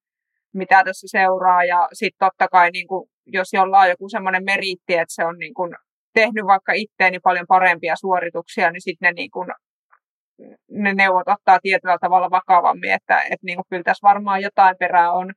mitä 0.53 0.83
tässä 0.83 1.07
seuraa. 1.11 1.63
Ja 1.63 1.87
sitten 1.93 2.27
totta 2.27 2.47
kai, 2.47 2.71
niin 2.71 2.87
kuin, 2.87 3.09
jos 3.25 3.53
jollain 3.53 3.83
on 3.83 3.89
joku 3.89 4.09
semmoinen 4.09 4.43
meriitti, 4.43 4.93
että 4.93 5.15
se 5.15 5.25
on 5.25 5.37
niin 5.37 5.53
kuin, 5.53 5.75
tehnyt 6.13 6.45
vaikka 6.45 6.73
itteeni 6.73 7.19
paljon 7.19 7.45
parempia 7.47 7.95
suorituksia, 7.95 8.71
niin 8.71 8.81
sitten 8.81 9.07
ne, 9.07 9.13
niin 9.13 9.31
kuin, 9.31 9.47
ne 10.69 10.93
neuvot 10.93 11.27
ottaa 11.27 11.59
tietyllä 11.61 11.97
tavalla 12.01 12.29
vakavammin, 12.29 12.93
että, 12.93 13.21
että 13.21 13.45
niin 13.45 13.57
kuin, 13.57 13.65
kyllä 13.69 13.83
tässä 13.83 14.07
varmaan 14.07 14.41
jotain 14.41 14.75
perää 14.79 15.11
on. 15.11 15.33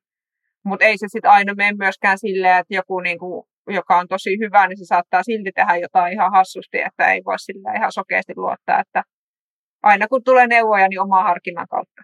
Mutta 0.65 0.85
ei 0.85 0.99
se 0.99 1.07
sitten 1.09 1.31
aina 1.31 1.55
mene 1.55 1.77
myöskään 1.79 2.19
silleen, 2.19 2.59
että 2.59 2.75
joku, 2.75 3.01
niin 3.01 3.19
kuin, 3.19 3.45
joka 3.69 3.99
on 3.99 4.09
tosi 4.09 4.31
hyvä, 4.39 4.67
niin 4.67 4.79
se 4.79 4.85
saattaa 4.85 5.23
silti 5.23 5.51
tehdä 5.55 5.77
jotain 5.77 6.13
ihan 6.13 6.33
hassusti, 6.33 6.79
että 6.81 7.13
ei 7.13 7.21
voi 7.25 7.39
sillä 7.39 7.73
ihan 7.73 7.93
sokeasti 7.93 8.33
luottaa, 8.37 8.81
että 8.81 9.03
aina 9.83 10.09
kun 10.09 10.25
tulee 10.25 10.47
neuvoja, 10.47 10.89
niin 10.89 11.01
omaa 11.01 11.23
harkinnan 11.23 11.67
kautta. 11.71 12.03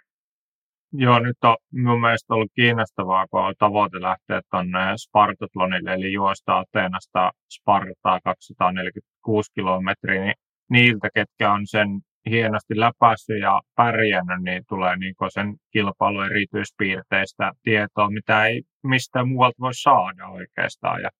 Joo, 0.92 1.18
nyt 1.18 1.36
on 1.44 1.56
mun 1.72 2.00
mielestä 2.00 2.34
ollut 2.34 2.52
kiinnostavaa, 2.54 3.26
kun 3.30 3.40
on 3.40 3.54
tavoite 3.58 4.00
lähteä 4.00 4.40
tuonne 4.50 4.78
Spartatlonille, 4.96 5.94
eli 5.94 6.12
juosta 6.12 6.58
Ateenasta 6.58 7.30
Spartaa 7.54 8.20
246 8.24 9.52
kilometriä, 9.54 10.20
niin 10.24 10.34
niiltä, 10.70 11.08
ketkä 11.14 11.52
on 11.52 11.66
sen 11.66 11.88
hienosti 12.30 12.80
läpäissyt 12.80 13.40
ja 13.40 13.60
pärjännyt, 13.76 14.42
niin 14.42 14.62
tulee 14.68 14.96
niin 14.96 15.14
sen 15.28 15.56
kilpailun 15.72 16.26
erityispiirteistä 16.26 17.52
tietoa, 17.62 18.10
mitä 18.10 18.46
ei 18.46 18.62
mistään 18.82 19.28
muualta 19.28 19.56
voi 19.60 19.74
saada 19.74 20.28
oikeastaan. 20.28 21.02
Ja 21.02 21.10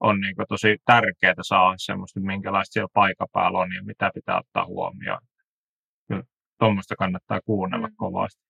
on 0.00 0.20
niin 0.20 0.34
tosi 0.48 0.76
tärkeää 0.84 1.34
saada 1.42 1.74
semmoista, 1.78 2.20
minkälaista 2.20 2.72
siellä 2.72 2.88
paikan 2.94 3.28
päällä 3.32 3.58
on 3.58 3.74
ja 3.74 3.82
mitä 3.84 4.10
pitää 4.14 4.38
ottaa 4.38 4.66
huomioon. 4.66 5.20
Tuommoista 6.58 6.96
kannattaa 6.96 7.40
kuunnella 7.44 7.88
mm. 7.88 7.94
kovasti 7.96 8.48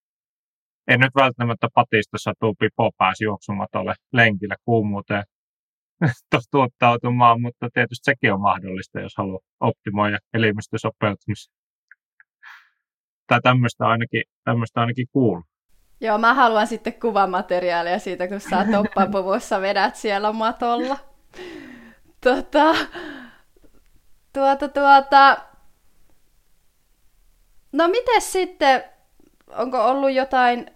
en 0.89 1.01
nyt 1.01 1.15
välttämättä 1.15 1.69
patistossa 1.75 2.33
tuu 2.41 2.55
pipo 2.55 2.91
pääsi 2.99 3.25
juoksumatolle 3.25 3.95
lenkillä 4.13 4.57
kuumuuteen 4.65 5.25
tuottautumaan, 6.51 7.41
mutta 7.41 7.69
tietysti 7.75 8.05
sekin 8.05 8.33
on 8.33 8.41
mahdollista, 8.41 9.01
jos 9.01 9.13
haluaa 9.17 9.41
optimoida 9.61 10.19
elimistösopeutumista. 10.35 11.58
Tai 13.29 13.41
tämmöistä 13.43 13.87
ainakin, 13.87 14.23
tämmöistä 14.45 14.81
ainakin 14.81 15.07
kuuluu. 15.13 15.43
Joo, 16.01 16.19
mä 16.19 16.35
haluan 16.35 16.67
sitten 16.67 17.01
kuvamateriaalia 17.01 17.99
siitä, 17.99 18.29
kun 18.29 18.41
sä 18.41 18.67
toppapuvussa 18.73 19.61
vedät 19.61 19.97
siellä 19.97 20.33
matolla. 20.33 20.97
Tota, 22.21 22.75
tuota, 24.33 24.69
tuota. 24.69 25.37
No 27.73 27.89
miten 27.89 28.21
sitten, 28.21 28.85
onko 29.57 29.85
ollut 29.85 30.13
jotain 30.13 30.71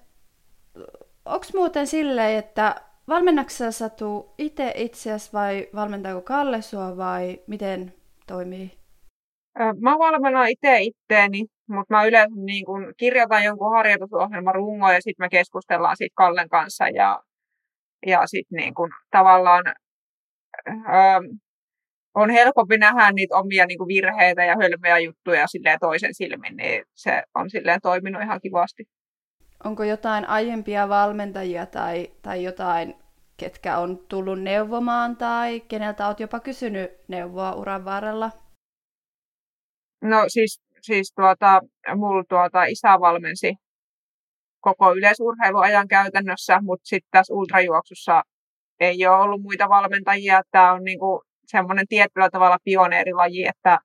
onko 1.25 1.47
muuten 1.55 1.87
silleen, 1.87 2.39
että 2.39 2.75
valmennaksä 3.09 3.73
Satu 3.73 4.35
itse 4.39 4.73
itseäsi 4.77 5.33
vai 5.33 5.69
valmentaako 5.75 6.21
Kalle 6.21 6.63
sua 6.63 6.97
vai 6.97 7.41
miten 7.47 7.95
toimii? 8.27 8.71
Mä 9.81 9.99
valmennan 9.99 10.49
itse 10.49 10.81
itteeni, 10.81 11.47
mutta 11.73 11.95
mä 11.95 12.05
yleensä 12.05 12.37
niin 12.37 12.65
kun 12.65 12.95
kirjoitan 12.97 13.45
jonkun 13.45 13.73
harjoitusohjelman 13.77 14.55
rungon 14.55 14.95
ja 14.95 15.01
sitten 15.03 15.25
me 15.25 15.29
keskustellaan 15.29 15.97
siitä 15.97 16.15
Kallen 16.17 16.49
kanssa 16.49 16.89
ja, 16.89 17.23
ja 18.07 18.27
sitten 18.27 18.57
niin 18.57 18.75
kun 18.75 18.91
tavallaan 19.11 19.65
ähm, 20.69 21.25
on 22.15 22.31
helpompi 22.31 22.79
nähdä 22.79 23.13
niitä 23.13 23.37
omia 23.37 23.67
niin 23.67 23.79
virheitä 23.79 24.45
ja 24.45 24.57
hölmöjä 24.57 24.99
juttuja 24.99 25.47
silleen 25.47 25.79
toisen 25.81 26.15
silmin, 26.15 26.57
niin 26.57 26.85
se 26.95 27.23
on 27.35 27.51
silleen 27.51 27.81
toiminut 27.83 28.23
ihan 28.23 28.41
kivasti. 28.41 28.85
Onko 29.65 29.85
jotain 29.85 30.29
aiempia 30.29 30.89
valmentajia 30.89 31.67
tai, 31.67 32.13
tai 32.23 32.45
jotain, 32.45 32.95
ketkä 33.37 33.79
on 33.79 33.99
tullut 34.09 34.41
neuvomaan 34.41 35.17
tai 35.17 35.61
keneltä 35.61 36.07
olet 36.07 36.21
jopa 36.21 36.41
kysynyt 36.41 36.91
neuvoa 37.09 37.55
uran 37.55 37.85
varrella? 37.85 38.31
No 40.03 40.25
siis, 40.29 40.63
siis 40.83 41.13
tuota, 41.17 41.61
mulla 41.97 42.25
tuota, 42.29 42.65
isä 42.65 43.01
valmensi 43.01 43.55
koko 44.61 44.95
yleisurheiluajan 44.95 45.89
käytännössä, 45.89 46.59
mutta 46.63 46.87
sitten 46.89 47.09
tässä 47.11 47.35
ultrajuoksussa 47.35 48.23
ei 48.81 49.07
ole 49.07 49.17
ollut 49.17 49.43
muita 49.43 49.69
valmentajia. 49.69 50.43
Tämä 50.51 50.73
on 50.73 50.85
niinku 50.85 51.23
semmoinen 51.47 51.89
tietyllä 51.89 52.31
tavalla 52.31 52.59
pioneerilaji, 52.65 53.47
että 53.47 53.79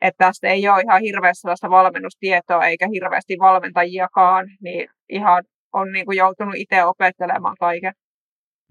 että 0.00 0.24
tästä 0.24 0.48
ei 0.48 0.68
ole 0.68 0.80
ihan 0.80 1.00
hirveästi 1.00 1.40
sellaista 1.40 1.70
valmennustietoa 1.70 2.66
eikä 2.66 2.88
hirveästi 2.92 3.36
valmentajiakaan, 3.38 4.46
niin 4.60 4.88
ihan 5.08 5.44
on 5.72 5.92
niin 5.92 6.06
kuin 6.06 6.18
joutunut 6.18 6.54
itse 6.56 6.84
opettelemaan 6.84 7.56
kaiken. 7.60 7.92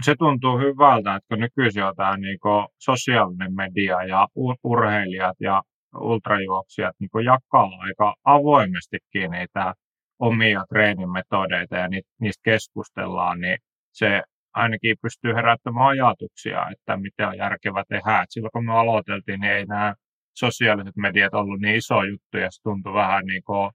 Se 0.04 0.16
tuntuu 0.20 0.58
hyvältä, 0.58 1.16
että 1.16 1.28
kun 1.28 1.40
nykyisin 1.40 1.84
on 1.84 1.96
tämä 1.96 2.18
niin 2.18 2.40
sosiaalinen 2.78 3.54
media 3.56 4.04
ja 4.04 4.28
urheilijat 4.64 5.38
ja 5.40 5.64
ultrajuoksijat 5.96 6.96
niin 7.00 7.26
jakaa 7.26 7.70
aika 7.80 8.16
avoimestikin 8.24 9.32
niitä 9.32 9.74
omia 10.20 10.66
treenimetodeita 10.70 11.76
ja 11.76 11.88
niistä 12.20 12.42
keskustellaan, 12.44 13.40
niin 13.42 13.58
se 13.92 14.22
ainakin 14.54 14.98
pystyy 15.02 15.34
herättämään 15.34 15.88
ajatuksia, 15.88 16.70
että 16.72 16.98
mitä 16.98 17.28
on 17.28 17.38
järkevää 17.38 17.84
tehdä. 17.90 18.22
Et 18.22 18.30
silloin 18.30 18.52
kun 18.54 18.66
me 18.66 18.74
aloiteltiin, 18.74 19.40
niin 19.40 19.54
ei 19.54 19.66
nämä 19.66 19.94
sosiaaliset 20.38 20.96
mediat 20.96 21.34
ollut 21.34 21.60
niin 21.62 21.76
iso 21.76 22.04
juttu 22.04 22.38
ja 22.38 22.52
se 22.52 22.62
tuntui 22.64 22.94
vähän 22.94 23.26
niin 23.26 23.44
kuin 23.44 23.72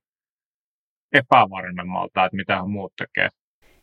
epävarmemmalta, 1.12 2.24
että 2.24 2.37
mitä 2.37 2.64
muut 2.64 2.92
tekee. 2.96 3.29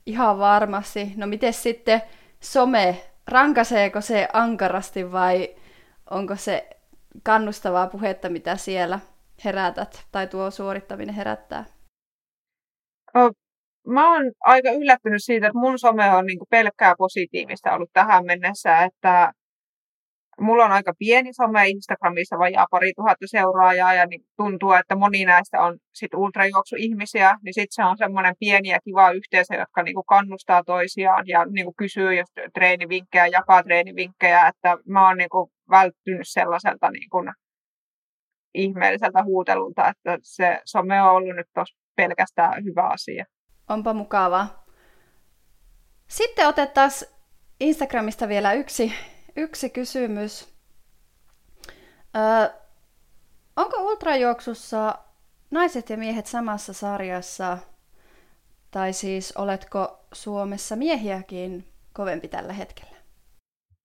Ihan 0.05 0.39
varmasti. 0.39 1.13
No 1.15 1.27
miten 1.27 1.53
sitten 1.53 2.01
some, 2.39 3.01
rankaseeko 3.27 4.01
se 4.01 4.27
ankarasti 4.33 5.11
vai 5.11 5.55
onko 6.09 6.35
se 6.35 6.80
kannustavaa 7.23 7.87
puhetta, 7.87 8.29
mitä 8.29 8.55
siellä 8.55 8.99
herätät 9.45 10.07
tai 10.11 10.27
tuo 10.27 10.51
suorittaminen 10.51 11.15
herättää? 11.15 11.65
Mä 13.87 14.13
oon 14.13 14.31
aika 14.39 14.71
yllättynyt 14.71 15.23
siitä, 15.23 15.47
että 15.47 15.59
mun 15.59 15.79
some 15.79 16.11
on 16.11 16.25
niin 16.25 16.39
pelkkää 16.49 16.95
positiivista 16.97 17.73
ollut 17.73 17.89
tähän 17.93 18.25
mennessä, 18.25 18.83
että 18.83 19.33
mulla 20.39 20.65
on 20.65 20.71
aika 20.71 20.93
pieni 20.99 21.33
some 21.33 21.67
Instagramissa, 21.67 22.39
vajaa 22.39 22.67
pari 22.71 22.93
tuhatta 22.95 23.25
seuraajaa 23.27 23.93
ja 23.93 24.05
niin 24.05 24.21
tuntuu, 24.37 24.73
että 24.73 24.95
moni 24.95 25.25
näistä 25.25 25.61
on 25.61 25.77
sit 25.93 26.13
ultrajuoksuihmisiä, 26.13 27.37
niin 27.43 27.53
sitten 27.53 27.71
se 27.71 27.83
on 27.83 27.97
semmoinen 27.97 28.35
pieni 28.39 28.69
ja 28.69 28.79
kiva 28.85 29.11
yhteisö, 29.11 29.55
jotka 29.55 29.83
niinku 29.83 30.03
kannustaa 30.03 30.63
toisiaan 30.63 31.27
ja 31.27 31.45
niinku 31.45 31.73
kysyy 31.77 32.19
just 32.19 32.31
treenivinkkejä, 32.53 33.27
jakaa 33.27 33.63
treenivinkkejä, 33.63 34.47
että 34.47 34.77
mä 34.87 35.07
oon 35.07 35.17
niinku 35.17 35.51
välttynyt 35.69 36.27
sellaiselta 36.27 36.91
niinku 36.91 37.17
ihmeelliseltä 38.53 39.23
huutelulta, 39.23 39.89
että 39.89 40.17
se 40.21 40.59
some 40.65 41.01
on 41.01 41.09
ollut 41.09 41.35
nyt 41.35 41.47
tos 41.53 41.75
pelkästään 41.95 42.63
hyvä 42.63 42.83
asia. 42.83 43.25
Onpa 43.69 43.93
mukavaa. 43.93 44.65
Sitten 46.07 46.47
otetaan 46.47 46.91
Instagramista 47.59 48.27
vielä 48.27 48.53
yksi 48.53 48.93
yksi 49.35 49.69
kysymys. 49.69 50.49
Ö, 52.15 52.53
onko 53.55 53.77
ultrajuoksussa 53.77 54.95
naiset 55.51 55.89
ja 55.89 55.97
miehet 55.97 56.25
samassa 56.25 56.73
sarjassa? 56.73 57.57
Tai 58.71 58.93
siis 58.93 59.31
oletko 59.31 60.05
Suomessa 60.13 60.75
miehiäkin 60.75 61.67
kovempi 61.93 62.27
tällä 62.27 62.53
hetkellä? 62.53 62.97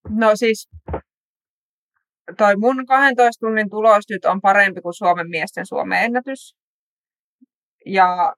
No 0.08 0.36
siis 0.36 0.68
toi 2.38 2.56
mun 2.56 2.86
12 2.86 3.46
tunnin 3.46 3.70
tulos 3.70 4.04
nyt 4.10 4.24
on 4.24 4.40
parempi 4.40 4.80
kuin 4.80 4.94
Suomen 4.94 5.30
miesten 5.30 5.66
Suomen 5.66 6.04
ennätys. 6.04 6.56
Ja 7.86 8.34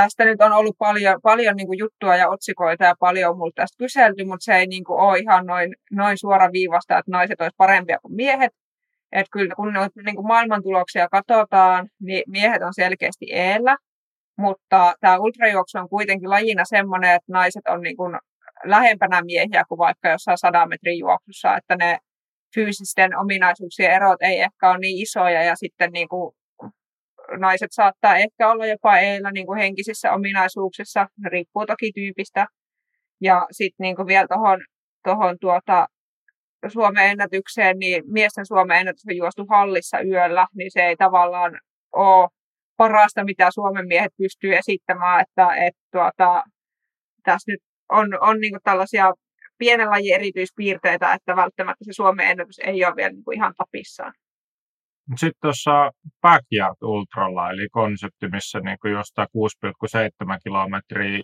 tästä 0.00 0.24
nyt 0.24 0.42
on 0.42 0.52
ollut 0.52 0.78
paljon, 0.78 1.20
paljon 1.22 1.56
niin 1.56 1.66
kuin 1.66 1.78
juttua 1.78 2.16
ja 2.16 2.28
otsikoita 2.28 2.84
ja 2.84 2.94
paljon 3.00 3.30
on 3.30 3.38
multa 3.38 3.62
tästä 3.62 3.78
kyselty, 3.78 4.24
mutta 4.24 4.44
se 4.44 4.54
ei 4.54 4.66
niin 4.66 4.84
kuin 4.84 5.00
ole 5.00 5.18
ihan 5.18 5.46
noin, 5.46 5.74
noin 5.92 6.18
suora 6.18 6.52
viivasta, 6.52 6.98
että 6.98 7.10
naiset 7.10 7.40
olisivat 7.40 7.56
parempia 7.56 7.98
kuin 8.02 8.14
miehet. 8.14 8.52
Että 9.12 9.30
kyllä 9.32 9.54
kun 9.54 9.72
niin 10.04 10.16
kuin 10.16 10.26
maailmantuloksia 10.26 11.08
katsotaan, 11.08 11.88
niin 12.00 12.22
miehet 12.26 12.62
on 12.62 12.74
selkeästi 12.74 13.26
eellä, 13.32 13.76
mutta 14.38 14.94
tämä 15.00 15.18
ultrajuoksu 15.18 15.78
on 15.78 15.88
kuitenkin 15.88 16.30
lajina 16.30 16.64
semmoinen, 16.64 17.10
että 17.10 17.32
naiset 17.32 17.66
on 17.68 17.80
niin 17.80 17.96
kuin 17.96 18.18
lähempänä 18.64 19.22
miehiä 19.22 19.64
kuin 19.68 19.78
vaikka 19.78 20.08
jossain 20.08 20.38
sadan 20.38 20.68
metrin 20.68 20.98
juoksussa, 20.98 21.56
että 21.56 21.76
ne 21.76 21.98
fyysisten 22.54 23.18
ominaisuuksien 23.18 23.92
erot 23.92 24.22
ei 24.22 24.40
ehkä 24.40 24.70
ole 24.70 24.78
niin 24.78 25.02
isoja 25.02 25.42
ja 25.42 25.56
sitten 25.56 25.90
niin 25.92 26.08
kuin 26.08 26.34
naiset 27.36 27.72
saattaa 27.72 28.16
ehkä 28.16 28.50
olla 28.50 28.66
jopa 28.66 28.98
eellä 28.98 29.30
niin 29.32 29.46
kuin 29.46 29.58
henkisissä 29.58 30.12
ominaisuuksissa, 30.12 31.06
riippuu 31.26 31.66
toki 31.66 31.92
tyypistä. 31.94 32.46
Ja 33.20 33.46
sitten 33.50 33.84
niin 33.84 34.06
vielä 34.06 34.26
tuohon 34.28 34.60
tohon 35.02 35.36
tuota, 35.40 35.86
Suomen 36.68 37.10
ennätykseen, 37.10 37.78
niin 37.78 38.02
miesten 38.06 38.46
Suomen 38.46 38.78
ennätys 38.78 39.04
on 39.08 39.16
juostu 39.16 39.46
hallissa 39.50 40.00
yöllä, 40.00 40.46
niin 40.54 40.70
se 40.70 40.80
ei 40.80 40.96
tavallaan 40.96 41.60
ole 41.92 42.28
parasta, 42.76 43.24
mitä 43.24 43.50
Suomen 43.50 43.86
miehet 43.86 44.12
pystyy 44.18 44.56
esittämään, 44.56 45.20
että 45.20 45.54
et, 45.66 45.74
tuota, 45.92 46.44
tässä 47.24 47.52
nyt 47.52 47.60
on, 47.88 48.08
on 48.20 48.40
niin 48.40 48.58
tällaisia 48.64 49.12
pienen 49.58 49.90
lajin 49.90 50.14
erityispiirteitä, 50.14 51.14
että 51.14 51.36
välttämättä 51.36 51.84
se 51.84 51.92
Suomen 51.92 52.30
ennätys 52.30 52.58
ei 52.58 52.84
ole 52.84 52.96
vielä 52.96 53.10
niin 53.10 53.34
ihan 53.34 53.54
tapissaan. 53.56 54.12
Sitten 55.16 55.40
tuossa 55.42 55.90
Backyard 56.22 56.76
Ultralla, 56.82 57.50
eli 57.50 57.68
konsepti, 57.68 58.28
missä 58.28 58.60
niin 58.60 58.92
jostain 58.92 59.28
6,7 59.36 60.38
kilometriä 60.44 61.22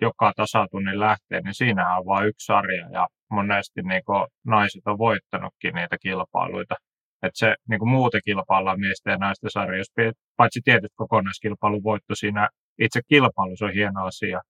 joka 0.00 0.32
tasatunnin 0.36 1.00
lähtee, 1.00 1.40
niin 1.40 1.54
siinähän 1.54 1.98
on 1.98 2.06
vain 2.06 2.28
yksi 2.28 2.46
sarja 2.46 2.88
ja 2.92 3.08
monesti 3.30 3.82
niin 3.82 4.02
naiset 4.46 4.82
on 4.86 4.98
voittanutkin 4.98 5.74
niitä 5.74 5.96
kilpailuita. 6.02 6.74
Että 7.22 7.38
se 7.38 7.54
niin 7.68 7.78
kuin 7.78 7.88
muuten 7.88 8.20
kilpaillaan 8.24 8.80
miesten 8.80 9.10
ja 9.10 9.16
naisten 9.16 9.50
sarjoissa, 9.50 10.02
paitsi 10.36 10.60
tietysti 10.64 10.94
kokonaiskilpailun 10.96 11.82
voitto 11.82 12.14
siinä 12.14 12.48
itse 12.78 13.00
kilpailussa 13.08 13.66
on 13.66 13.72
hieno 13.72 14.04
asia. 14.06 14.40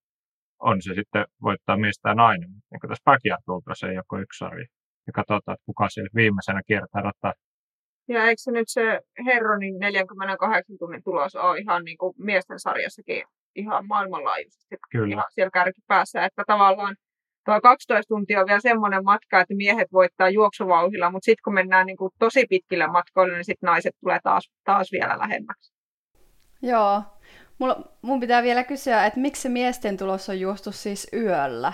On 0.59 0.81
se 0.81 0.93
sitten 0.93 1.25
voittaa 1.41 1.77
miestä 1.77 2.09
ja 2.09 2.15
nainen, 2.15 2.49
mutta 2.51 2.67
niin 2.71 2.89
tässä 2.89 3.03
Backyard 3.05 3.43
Ultrassa 3.47 3.87
ei 3.87 3.97
ole 3.97 4.21
yksi 4.21 4.37
sarja. 4.37 4.65
Ja 5.07 5.13
katsotaan, 5.13 5.53
että 5.53 5.65
kuka 5.65 5.89
siellä 5.89 6.09
viimeisenä 6.15 6.61
kiertää 6.67 7.01
rataa 7.01 7.33
ja 8.07 8.23
eikö 8.23 8.41
se 8.41 8.51
nyt 8.51 8.67
se 8.67 8.99
Herronin 9.25 9.79
48 9.79 10.77
tunnin 10.77 11.03
tulos 11.03 11.35
ole 11.35 11.59
ihan 11.59 11.83
niin 11.83 11.97
kuin 11.97 12.13
miesten 12.17 12.59
sarjassakin 12.59 13.23
ihan 13.55 13.87
maailmanlaajuisesti 13.87 14.75
Kyllä. 14.91 15.13
ihan 15.13 15.25
siellä 15.29 15.51
kärkipäässä, 15.51 16.25
että 16.25 16.43
tavallaan 16.47 16.95
tuo 17.45 17.61
12 17.61 18.07
tuntia 18.07 18.39
on 18.39 18.47
vielä 18.47 18.59
semmoinen 18.59 19.03
matka, 19.03 19.41
että 19.41 19.55
miehet 19.55 19.87
voittaa 19.93 20.29
juoksuvauhilla, 20.29 21.11
mutta 21.11 21.25
sitten 21.25 21.43
kun 21.43 21.53
mennään 21.53 21.85
niin 21.85 21.97
kuin 21.97 22.11
tosi 22.19 22.45
pitkille 22.49 22.87
matkoille, 22.87 23.33
niin 23.33 23.45
sitten 23.45 23.67
naiset 23.67 23.95
tulee 24.01 24.19
taas, 24.23 24.51
taas 24.63 24.91
vielä 24.91 25.17
lähemmäksi. 25.19 25.73
Joo. 26.61 27.01
Mulla, 27.59 27.81
mun 28.01 28.19
pitää 28.19 28.43
vielä 28.43 28.63
kysyä, 28.63 29.05
että 29.05 29.19
miksi 29.19 29.41
se 29.41 29.49
miesten 29.49 29.97
tulos 29.97 30.29
on 30.29 30.39
juostu 30.39 30.71
siis 30.71 31.07
yöllä? 31.13 31.73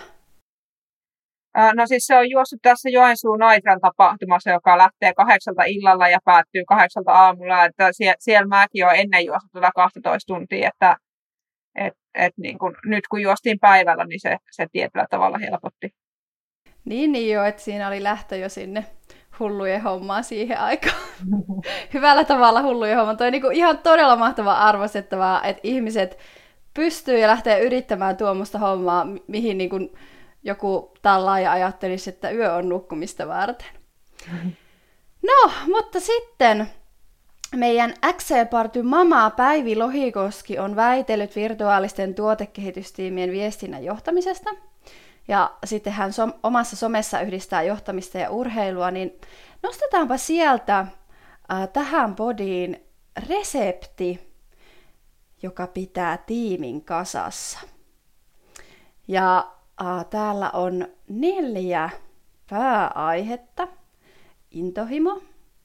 No 1.75 1.87
siis 1.87 2.07
se 2.07 2.17
on 2.17 2.29
juossut 2.29 2.59
tässä 2.61 2.89
Joensuun 2.89 3.39
Naitran 3.39 3.79
tapahtumassa, 3.81 4.49
joka 4.49 4.77
lähtee 4.77 5.13
kahdeksalta 5.13 5.63
illalla 5.63 6.09
ja 6.09 6.19
päättyy 6.25 6.63
kahdeksalta 6.67 7.11
aamulla. 7.11 7.65
Että 7.65 7.89
sie, 7.91 8.13
siellä 8.19 8.47
mäkin 8.47 8.85
olen 8.85 8.99
ennen 8.99 9.25
juossut 9.25 9.51
tuota 9.51 9.71
12 9.75 10.33
tuntia, 10.33 10.69
että 10.73 10.95
et, 11.75 11.93
et 12.15 12.33
niin 12.37 12.59
kun, 12.59 12.75
nyt 12.85 13.07
kun 13.07 13.21
juostiin 13.21 13.59
päivällä, 13.59 14.05
niin 14.05 14.19
se, 14.19 14.37
se 14.51 14.67
tietyllä 14.71 15.05
tavalla 15.09 15.37
helpotti. 15.37 15.89
Niin, 16.85 17.11
niin 17.11 17.33
jo, 17.33 17.43
että 17.43 17.61
siinä 17.61 17.87
oli 17.87 18.03
lähtö 18.03 18.35
jo 18.35 18.49
sinne 18.49 18.85
hullujen 19.39 19.81
hommaan 19.81 20.23
siihen 20.23 20.59
aikaan. 20.59 21.01
Hyvällä 21.93 22.23
tavalla 22.23 22.61
hullujen 22.61 22.97
homma. 22.97 23.15
Toi 23.15 23.31
niin 23.31 23.51
ihan 23.51 23.77
todella 23.77 24.15
mahtavaa 24.15 24.67
arvostettavaa, 24.67 25.43
että 25.43 25.61
ihmiset 25.63 26.17
pystyy 26.73 27.19
ja 27.19 27.27
lähtee 27.27 27.59
yrittämään 27.59 28.17
tuommoista 28.17 28.59
hommaa, 28.59 29.07
mihin 29.27 29.57
niin 29.57 29.69
kuin 29.69 29.89
joku 30.43 30.93
tallaaja 31.01 31.51
ajattelisi, 31.51 32.09
että 32.09 32.31
yö 32.31 32.53
on 32.53 32.69
nukkumista 32.69 33.27
varten. 33.27 33.67
No, 35.23 35.51
mutta 35.75 35.99
sitten 35.99 36.69
meidän 37.55 37.93
XC-party 38.13 38.83
Mama 38.83 39.29
Päivi 39.29 39.75
Lohikoski 39.75 40.59
on 40.59 40.75
väitellyt 40.75 41.35
virtuaalisten 41.35 42.15
tuotekehitystiimien 42.15 43.31
viestinnän 43.31 43.83
johtamisesta. 43.83 44.49
Ja 45.27 45.51
sitten 45.65 45.93
hän 45.93 46.13
som- 46.13 46.33
omassa 46.43 46.75
somessa 46.75 47.21
yhdistää 47.21 47.63
johtamista 47.63 48.17
ja 48.17 48.29
urheilua, 48.29 48.91
niin 48.91 49.21
nostetaanpa 49.63 50.17
sieltä 50.17 50.79
äh, 50.79 51.69
tähän 51.73 52.15
podiin 52.15 52.83
resepti, 53.27 54.33
joka 55.43 55.67
pitää 55.67 56.17
tiimin 56.17 56.85
kasassa. 56.85 57.59
Ja 59.07 59.51
Täällä 60.09 60.49
on 60.53 60.87
neljä 61.07 61.89
pääaihetta. 62.49 63.67
Intohimo, 64.51 65.21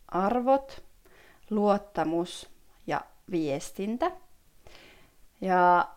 arvot, 0.08 0.84
luottamus 1.50 2.50
ja 2.86 3.00
viestintä. 3.30 4.10
Ja 5.40 5.88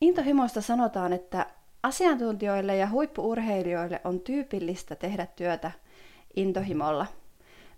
intohimoista 0.00 0.60
sanotaan, 0.60 1.12
että 1.12 1.46
asiantuntijoille 1.82 2.76
ja 2.76 2.88
huippuurheilijoille 2.88 4.00
on 4.04 4.20
tyypillistä 4.20 4.96
tehdä 4.96 5.26
työtä 5.26 5.70
intohimolla. 6.36 7.06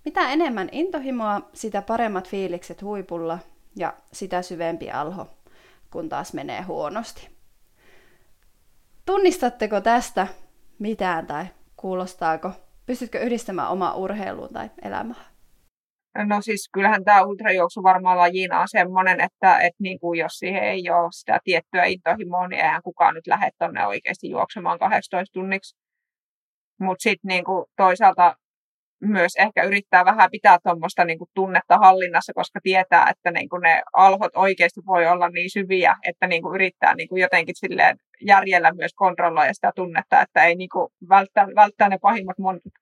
Mitä 0.04 0.30
enemmän 0.30 0.68
intohimoa, 0.72 1.40
sitä 1.52 1.82
paremmat 1.82 2.28
fiilikset 2.28 2.82
huipulla 2.82 3.38
ja 3.76 3.94
sitä 4.12 4.42
syvempi 4.42 4.90
alho, 4.90 5.26
kun 5.90 6.08
taas 6.08 6.32
menee 6.32 6.62
huonosti. 6.62 7.31
Tunnistatteko 9.06 9.80
tästä 9.80 10.26
mitään 10.78 11.26
tai 11.26 11.46
kuulostaako? 11.76 12.50
Pystytkö 12.86 13.18
yhdistämään 13.20 13.70
omaa 13.70 13.94
urheiluun 13.94 14.52
tai 14.52 14.70
elämään? 14.82 15.32
No 16.26 16.40
siis 16.40 16.68
kyllähän 16.72 17.04
tämä 17.04 17.22
ultrajuoksu 17.22 17.82
varmaan 17.82 18.18
lajina 18.18 18.60
on 18.60 18.68
semmoinen, 18.68 19.20
että, 19.20 19.58
että 19.58 19.82
niin 19.82 20.00
kuin 20.00 20.18
jos 20.18 20.32
siihen 20.32 20.62
ei 20.62 20.90
ole 20.90 21.08
sitä 21.12 21.38
tiettyä 21.44 21.84
intohimoa, 21.84 22.48
niin 22.48 22.60
eihän 22.60 22.82
kukaan 22.82 23.14
nyt 23.14 23.26
lähde 23.26 23.50
tuonne 23.58 23.86
oikeasti 23.86 24.30
juoksemaan 24.30 24.78
18 24.78 25.32
tunniksi. 25.32 25.76
Mutta 26.80 27.02
sitten 27.02 27.28
niin 27.28 27.44
toisaalta 27.76 28.36
myös 29.02 29.32
ehkä 29.38 29.62
yrittää 29.62 30.04
vähän 30.04 30.30
pitää 30.30 30.58
tuommoista 30.62 31.04
niin 31.04 31.18
tunnetta 31.34 31.78
hallinnassa, 31.78 32.32
koska 32.32 32.60
tietää, 32.62 33.10
että 33.10 33.30
niin 33.30 33.48
kuin 33.48 33.62
ne 33.62 33.82
alhot 33.92 34.36
oikeasti 34.36 34.80
voi 34.86 35.06
olla 35.06 35.28
niin 35.28 35.50
syviä, 35.50 35.96
että 36.08 36.26
niin 36.26 36.42
kuin 36.42 36.54
yrittää 36.54 36.94
niin 36.94 37.08
kuin 37.08 37.22
jotenkin 37.22 37.54
silleen 37.58 37.96
järjellä 38.20 38.72
myös 38.72 38.92
kontrolloida 38.94 39.54
sitä 39.54 39.72
tunnetta, 39.76 40.20
että 40.20 40.44
ei 40.44 40.54
niin 40.54 40.68
kuin 40.72 40.88
välttää, 41.08 41.46
välttää 41.56 41.88
ne 41.88 41.98
pahimmat 42.02 42.38
montut. 42.38 42.72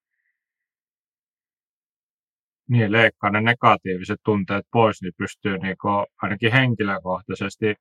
Niin, 2.68 2.92
leikkaa 2.92 3.30
ne 3.30 3.40
negatiiviset 3.40 4.20
tunteet 4.24 4.66
pois, 4.72 5.02
niin 5.02 5.12
pystyy 5.18 5.58
niin 5.58 5.76
kuin 5.80 6.06
ainakin 6.22 6.52
henkilökohtaisesti 6.52 7.74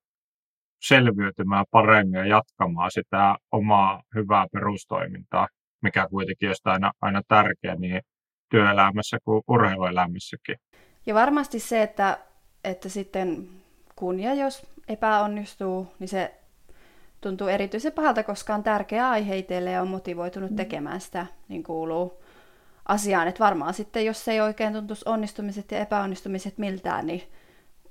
selviytymään 0.81 1.65
paremmin 1.71 2.19
ja 2.19 2.25
jatkamaan 2.25 2.91
sitä 2.91 3.35
omaa 3.51 4.01
hyvää 4.15 4.45
perustoimintaa 4.53 5.47
mikä 5.81 6.07
kuitenkin 6.09 6.49
on 6.49 6.55
aina, 6.65 6.91
aina 7.01 7.21
tärkeä 7.27 7.75
niin 7.75 8.01
työelämässä 8.49 9.17
kuin 9.25 9.43
urheiluelämässäkin. 9.47 10.59
Ja 11.05 11.13
varmasti 11.13 11.59
se, 11.59 11.81
että, 11.81 12.17
että 12.63 12.89
sitten 12.89 13.49
kun 13.95 14.19
ja 14.19 14.33
jos 14.33 14.65
epäonnistuu, 14.87 15.87
niin 15.99 16.07
se 16.07 16.35
tuntuu 17.21 17.47
erityisen 17.47 17.91
pahalta, 17.91 18.23
koska 18.23 18.55
on 18.55 18.63
tärkeä 18.63 19.09
aihe 19.09 19.37
itselle 19.37 19.71
ja 19.71 19.81
on 19.81 19.87
motivoitunut 19.87 20.49
mm. 20.49 20.55
tekemään 20.55 21.01
sitä, 21.01 21.25
niin 21.47 21.63
kuuluu 21.63 22.23
asiaan. 22.85 23.27
Että 23.27 23.43
varmaan 23.43 23.73
sitten, 23.73 24.05
jos 24.05 24.27
ei 24.27 24.41
oikein 24.41 24.73
tuntuisi 24.73 25.09
onnistumiset 25.09 25.71
ja 25.71 25.79
epäonnistumiset 25.79 26.57
miltään, 26.57 27.05
niin 27.07 27.23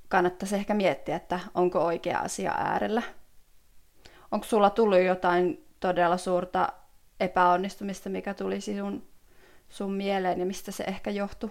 kannattaisi 0.09 0.57
ehkä 0.57 0.75
miettiä, 0.75 1.17
että 1.17 1.41
onko 1.55 1.79
oikea 1.85 2.19
asia 2.19 2.53
äärellä. 2.53 3.03
Onko 4.31 4.47
sulla 4.47 4.71
tullut 4.71 5.01
jotain 5.01 5.65
todella 5.81 6.17
suurta 6.17 6.69
epäonnistumista, 7.21 8.11
mikä 8.11 8.35
tuli 8.35 8.61
sun, 8.61 9.03
sun 9.69 9.93
mieleen 9.93 10.41
ja 10.41 10.47
mistä 10.47 10.73
se 10.73 10.85
ehkä 10.85 11.11
johtui? 11.11 11.51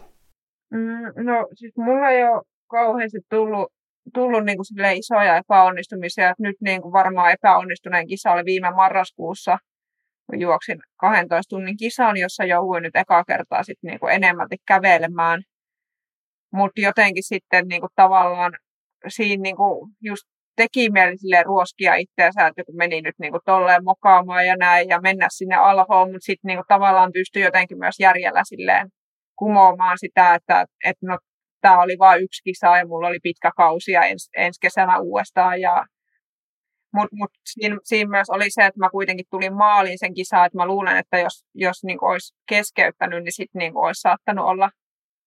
Mm, 0.72 1.26
no 1.26 1.48
siis 1.54 1.74
mulla 1.78 2.10
ei 2.10 2.24
ole 2.24 2.42
kauheasti 2.70 3.18
tullut, 3.30 3.72
tullut 4.14 4.46
niin 4.46 4.58
kuin 4.58 4.98
isoja 4.98 5.38
epäonnistumisia. 5.38 6.34
Nyt 6.40 6.56
niin 6.62 6.82
kuin 6.82 6.94
varmaan 6.94 7.32
epäonnistuneen 7.32 8.08
kisa 8.08 8.32
oli 8.32 8.46
viime 8.46 8.72
marraskuussa, 8.72 9.58
kun 10.26 10.42
juoksin 10.42 10.80
12 10.98 11.50
tunnin 11.50 11.78
kisan, 11.78 12.18
jossa 12.18 12.44
jouduin 12.44 12.84
nyt 12.84 12.96
ekaa 12.96 13.24
kertaa 13.24 13.64
sit 13.64 13.78
niin 13.82 14.00
kuin 14.00 14.14
enemmälti 14.14 14.56
kävelemään. 14.68 15.42
Mutta 16.54 16.82
jotenkin 16.82 17.24
sitten 17.24 17.68
niin 17.68 17.82
kuin 17.82 17.92
tavallaan 17.96 18.52
siinä 19.08 19.42
niin 19.42 19.56
kuin 19.56 19.92
just 20.02 20.28
teki 20.58 20.90
mieli 20.90 21.44
ruoskia 21.46 21.96
itseänsä, 21.96 22.48
että 22.48 22.64
kun 22.66 22.78
meni 22.78 23.02
nyt 23.02 23.16
niin 23.20 23.32
kuin 23.32 23.42
tolleen 23.46 23.84
mokaamaan 23.84 24.46
ja 24.48 24.56
näin 24.56 24.90
ja 24.90 25.02
mennä 25.02 25.28
sinne 25.32 25.56
alhoon, 25.56 26.08
mutta 26.12 26.26
sitten 26.26 26.48
niin 26.50 26.58
kuin 26.58 26.68
tavallaan 26.68 27.12
pystyi 27.14 27.44
jotenkin 27.44 27.78
myös 27.78 27.96
järjellä 28.00 28.42
silleen 28.44 28.88
kumoamaan 29.40 29.98
sitä, 30.00 30.36
että, 30.36 30.66
että 30.86 31.06
no, 31.08 31.18
tämä 31.62 31.82
oli 31.82 31.96
vain 32.00 32.24
yksi 32.24 32.44
kisa 32.44 32.78
ja 32.78 32.88
mulla 32.88 33.08
oli 33.08 33.20
pitkä 33.24 33.52
kausi 33.58 33.92
ja 33.92 34.02
ens, 34.04 34.30
ensi 34.38 34.60
kesänä 34.62 35.00
uudestaan. 35.00 35.62
Ja, 35.62 35.86
mutta 36.94 37.16
mut 37.16 37.32
siinä, 37.46 37.78
siinä, 37.84 38.10
myös 38.10 38.30
oli 38.30 38.50
se, 38.50 38.66
että 38.66 38.80
mä 38.80 38.90
kuitenkin 38.90 39.26
tulin 39.32 39.56
maaliin 39.56 40.00
sen 40.00 40.14
kisaan, 40.14 40.46
että 40.46 40.58
mä 40.58 40.66
luulen, 40.66 40.98
että 40.98 41.18
jos, 41.18 41.46
jos 41.56 41.84
niin 41.84 42.04
olisi 42.04 42.36
keskeyttänyt, 42.50 43.24
niin 43.24 43.34
sitten 43.34 43.60
niin 43.60 43.78
olisi 43.78 44.02
saattanut 44.02 44.46
olla, 44.46 44.70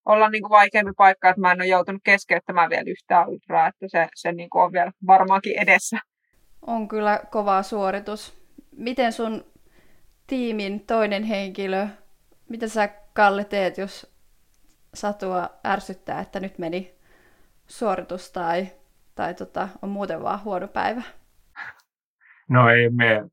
olla 0.04 0.28
niin 0.28 0.42
kuin 0.42 0.50
vaikeampi 0.50 0.92
paikka, 0.96 1.28
että 1.30 1.40
mä 1.40 1.52
en 1.52 1.60
ole 1.60 1.66
joutunut 1.66 2.02
keskeyttämään 2.04 2.70
vielä 2.70 2.84
yhtään 2.86 3.28
ultraa, 3.28 3.66
että 3.66 3.86
se, 3.88 4.08
se 4.14 4.32
niin 4.32 4.50
kuin 4.50 4.62
on 4.62 4.72
vielä 4.72 4.92
varmaankin 5.06 5.58
edessä. 5.58 5.98
On 6.66 6.88
kyllä 6.88 7.20
kova 7.30 7.62
suoritus. 7.62 8.40
Miten 8.76 9.12
sun 9.12 9.44
tiimin 10.26 10.80
toinen 10.86 11.22
henkilö, 11.22 11.86
mitä 12.48 12.68
sä 12.68 12.88
Kalle 13.12 13.44
teet, 13.44 13.78
jos 13.78 14.14
satua 14.94 15.50
ärsyttää, 15.66 16.20
että 16.20 16.40
nyt 16.40 16.58
meni 16.58 16.94
suoritus 17.66 18.32
tai, 18.32 18.66
tai 19.14 19.34
tota, 19.34 19.68
on 19.82 19.88
muuten 19.88 20.22
vaan 20.22 20.44
huono 20.44 20.68
päivä? 20.68 21.02
No 22.48 22.70
ei 22.70 22.90
me 22.90 23.24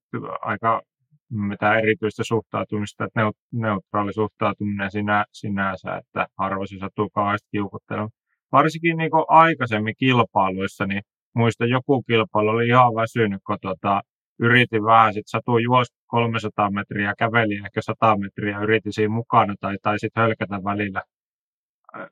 aika 0.41 0.82
mitään 1.31 1.79
erityistä 1.79 2.23
suhtautumista, 2.23 3.05
että 3.05 3.31
neutraali 3.51 4.13
suhtautuminen 4.13 4.91
sinä, 4.91 5.25
sinänsä, 5.31 5.95
että 5.95 6.27
harvoin 6.37 6.67
se 6.67 6.75
sattuu 6.79 7.09
kauheasti 7.09 7.47
kiukuttelemaan. 7.51 8.09
Varsinkin 8.51 8.97
niin 8.97 9.11
aikaisemmin 9.27 9.93
kilpailuissa, 9.97 10.85
niin 10.85 11.01
muista 11.35 11.65
joku 11.65 12.03
kilpailu 12.03 12.49
oli 12.49 12.67
ihan 12.67 12.95
väsynyt, 12.95 13.41
kun 13.47 13.57
tota, 13.61 14.01
yritin 14.39 14.83
vähän, 14.83 15.13
sitten 15.13 15.29
satuin 15.29 15.63
juosta 15.63 15.97
300 16.07 16.71
metriä, 16.71 17.13
käveli 17.17 17.55
ehkä 17.55 17.81
100 17.81 18.17
metriä, 18.17 18.59
yritin 18.59 18.93
siinä 18.93 19.13
mukana 19.13 19.55
tai, 19.59 19.77
tai 19.81 19.99
sitten 19.99 20.21
hölkätä 20.21 20.63
välillä 20.63 21.01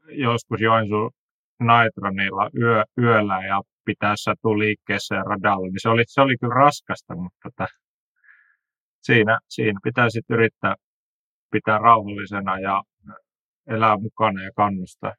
joskus 0.08 0.62
Joensuun 0.62 1.12
Naitronilla 1.60 2.50
yö, 2.62 2.84
yöllä 2.98 3.46
ja 3.46 3.62
pitää 3.86 4.14
satua 4.16 4.60
liikkeessä 4.60 5.16
ja 5.16 5.24
radalla, 5.24 5.68
niin 5.68 5.82
se 5.82 5.90
oli, 5.90 6.04
se 6.08 6.22
oli 6.22 6.38
kyllä 6.38 6.54
raskasta, 6.54 7.16
mutta 7.16 7.38
tota, 7.44 7.68
siinä, 9.06 9.40
siinä 9.50 9.80
pitää 9.84 10.10
sitten 10.10 10.38
yrittää 10.38 10.76
pitää 11.52 11.78
rauhallisena 11.78 12.60
ja 12.60 12.84
elää 13.68 13.98
mukana 13.98 14.44
ja 14.44 14.52
kannustaa. 14.56 15.14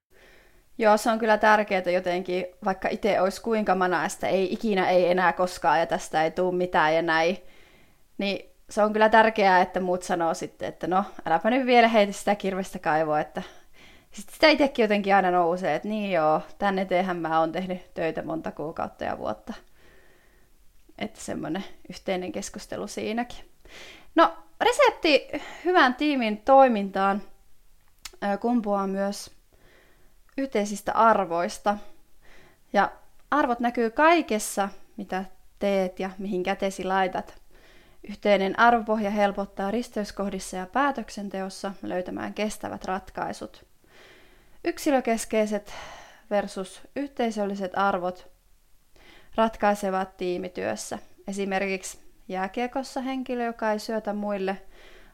Joo, 0.78 0.96
se 0.96 1.10
on 1.10 1.18
kyllä 1.18 1.38
tärkeää 1.38 1.90
jotenkin, 1.94 2.46
vaikka 2.64 2.88
itse 2.88 3.20
olisi 3.20 3.42
kuinka 3.42 3.74
manaista, 3.74 4.26
ei 4.26 4.52
ikinä, 4.52 4.88
ei 4.88 5.10
enää 5.10 5.32
koskaan 5.32 5.80
ja 5.80 5.86
tästä 5.86 6.24
ei 6.24 6.30
tule 6.30 6.54
mitään 6.54 6.94
ja 6.94 7.02
näin, 7.02 7.36
niin 8.18 8.50
se 8.70 8.82
on 8.82 8.92
kyllä 8.92 9.08
tärkeää, 9.08 9.60
että 9.60 9.80
muut 9.80 10.02
sanoo 10.02 10.34
sitten, 10.34 10.68
että 10.68 10.86
no, 10.86 11.04
äläpä 11.26 11.50
nyt 11.50 11.66
vielä 11.66 11.88
heitä 11.88 12.12
sitä 12.12 12.34
kirvestä 12.34 12.78
kaivoa, 12.78 13.20
että 13.20 13.42
sitten 14.12 14.34
sitä 14.34 14.48
itsekin 14.48 14.82
jotenkin 14.82 15.14
aina 15.14 15.30
nousee, 15.30 15.74
että 15.74 15.88
niin 15.88 16.12
joo, 16.12 16.42
tänne 16.58 16.82
eteenhän 16.82 17.16
mä 17.16 17.40
oon 17.40 17.52
tehnyt 17.52 17.94
töitä 17.94 18.22
monta 18.22 18.52
kuukautta 18.52 19.04
ja 19.04 19.18
vuotta. 19.18 19.54
Että 20.98 21.20
semmoinen 21.20 21.64
yhteinen 21.90 22.32
keskustelu 22.32 22.86
siinäkin. 22.86 23.55
No, 24.14 24.36
resepti 24.60 25.28
hyvän 25.64 25.94
tiimin 25.94 26.38
toimintaan 26.38 27.22
kumpuaa 28.40 28.86
myös 28.86 29.30
yhteisistä 30.38 30.92
arvoista. 30.92 31.78
Ja 32.72 32.92
arvot 33.30 33.60
näkyy 33.60 33.90
kaikessa, 33.90 34.68
mitä 34.96 35.24
teet 35.58 36.00
ja 36.00 36.10
mihin 36.18 36.42
kätesi 36.42 36.84
laitat. 36.84 37.42
Yhteinen 38.08 38.58
arvopohja 38.58 39.10
helpottaa 39.10 39.70
risteyskohdissa 39.70 40.56
ja 40.56 40.66
päätöksenteossa 40.66 41.72
löytämään 41.82 42.34
kestävät 42.34 42.84
ratkaisut. 42.84 43.64
Yksilökeskeiset 44.64 45.74
versus 46.30 46.80
yhteisölliset 46.96 47.72
arvot 47.74 48.28
ratkaisevat 49.34 50.16
tiimityössä. 50.16 50.98
Esimerkiksi 51.28 52.05
jääkiekossa 52.28 53.00
henkilö, 53.00 53.44
joka 53.44 53.72
ei 53.72 53.78
syötä 53.78 54.12
muille, 54.12 54.56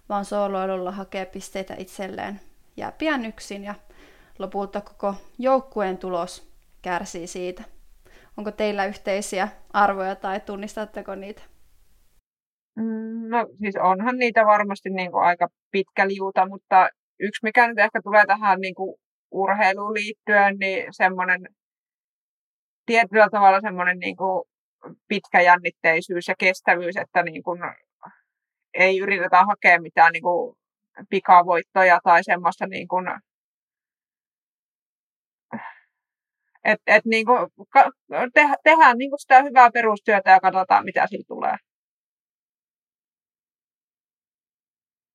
vaan 0.08 0.24
sooloilulla 0.24 0.92
hakee 0.92 1.26
pisteitä 1.26 1.74
itselleen, 1.78 2.40
jää 2.76 2.92
pian 2.92 3.26
yksin 3.26 3.64
ja 3.64 3.74
lopulta 4.38 4.80
koko 4.80 5.14
joukkueen 5.38 5.98
tulos 5.98 6.52
kärsii 6.82 7.26
siitä. 7.26 7.64
Onko 8.36 8.50
teillä 8.50 8.86
yhteisiä 8.86 9.48
arvoja 9.72 10.16
tai 10.16 10.40
tunnistatteko 10.40 11.14
niitä? 11.14 11.42
Mm, 12.76 13.28
no 13.28 13.46
siis 13.58 13.76
onhan 13.76 14.16
niitä 14.16 14.46
varmasti 14.46 14.90
niin 14.90 15.12
kuin 15.12 15.24
aika 15.24 15.48
pitkä 15.70 16.08
liuta, 16.08 16.48
mutta 16.48 16.88
yksi 17.20 17.40
mikä 17.42 17.68
nyt 17.68 17.78
ehkä 17.78 18.00
tulee 18.02 18.26
tähän 18.26 18.60
niin 18.60 18.74
kuin 18.74 18.94
urheiluun 19.30 19.94
liittyen, 19.94 20.56
niin 20.58 20.86
semmoinen 20.90 21.40
tietyllä 22.86 23.28
tavalla 23.30 23.60
semmoinen 23.60 23.98
niin 23.98 24.16
kuin 24.16 24.42
pitkäjännitteisyys 25.08 26.28
ja 26.28 26.34
kestävyys, 26.38 26.96
että 26.96 27.22
niin 27.22 27.42
kuin 27.42 27.60
ei 28.74 28.98
yritetä 28.98 29.44
hakea 29.44 29.80
mitään 29.80 30.12
niin 30.12 30.22
kuin 30.22 30.56
pikavoittoja 31.10 32.00
tai 32.04 32.24
semmoista 32.24 32.66
niin 32.66 32.88
kuin, 32.88 33.06
et, 36.64 36.80
et 36.86 37.04
niin 37.04 37.26
kuin, 37.26 37.38
te, 38.34 38.40
tehdään 38.64 38.98
niin 38.98 39.10
kuin 39.10 39.20
sitä 39.20 39.42
hyvää 39.42 39.70
perustyötä 39.70 40.30
ja 40.30 40.40
katsotaan, 40.40 40.84
mitä 40.84 41.06
siitä 41.06 41.24
tulee. 41.28 41.56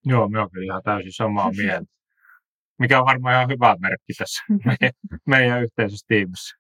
Joo, 0.06 0.30
me 0.30 0.40
olen 0.40 0.64
ihan 0.64 0.84
täysin 0.84 1.14
samaa 1.14 1.52
mieltä 1.52 1.98
mikä 2.80 3.00
on 3.00 3.06
varmaan 3.06 3.36
ihan 3.36 3.50
hyvä 3.50 3.76
merkki 3.80 4.14
tässä 4.18 4.44
meidän, 4.66 4.94
meidän 5.26 5.64
yhteisessä 5.64 6.06
tiimissä. 6.08 6.58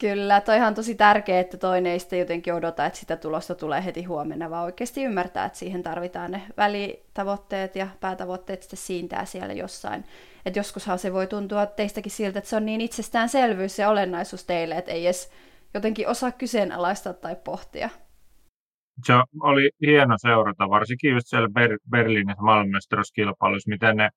Kyllä, 0.00 0.40
toihan 0.40 0.68
on 0.68 0.74
tosi 0.74 0.94
tärkeää, 0.94 1.40
että 1.40 1.56
toinen 1.56 1.92
ei 1.92 1.98
sitten 1.98 2.18
jotenkin 2.18 2.54
odota, 2.54 2.86
että 2.86 2.98
sitä 2.98 3.16
tulosta 3.16 3.54
tulee 3.54 3.84
heti 3.84 4.04
huomenna, 4.04 4.50
vaan 4.50 4.64
oikeasti 4.64 5.04
ymmärtää, 5.04 5.44
että 5.44 5.58
siihen 5.58 5.82
tarvitaan 5.82 6.30
ne 6.30 6.42
välitavoitteet 6.56 7.76
ja 7.76 7.88
päätavoitteet 8.00 8.62
sitten 8.62 8.78
siintää 8.78 9.24
siellä 9.24 9.54
jossain. 9.54 10.04
Että 10.46 10.58
joskushan 10.58 10.98
se 10.98 11.12
voi 11.12 11.26
tuntua 11.26 11.66
teistäkin 11.66 12.12
siltä, 12.12 12.38
että 12.38 12.50
se 12.50 12.56
on 12.56 12.66
niin 12.66 12.80
itsestäänselvyys 12.80 13.78
ja 13.78 13.90
olennaisuus 13.90 14.44
teille, 14.44 14.74
että 14.74 14.92
ei 14.92 15.06
edes 15.06 15.32
jotenkin 15.74 16.08
osaa 16.08 16.32
kyseenalaistaa 16.32 17.12
tai 17.12 17.36
pohtia. 17.44 17.88
Se 19.06 19.12
oli 19.40 19.70
hieno 19.86 20.14
seurata, 20.18 20.70
varsinkin 20.70 21.12
just 21.12 21.26
siellä 21.26 21.48
Ber- 21.48 21.90
Berliinissä 21.90 22.42
maailmanmestaruuskilpailussa, 22.42 23.70
miten 23.70 23.96
ne 23.96 24.10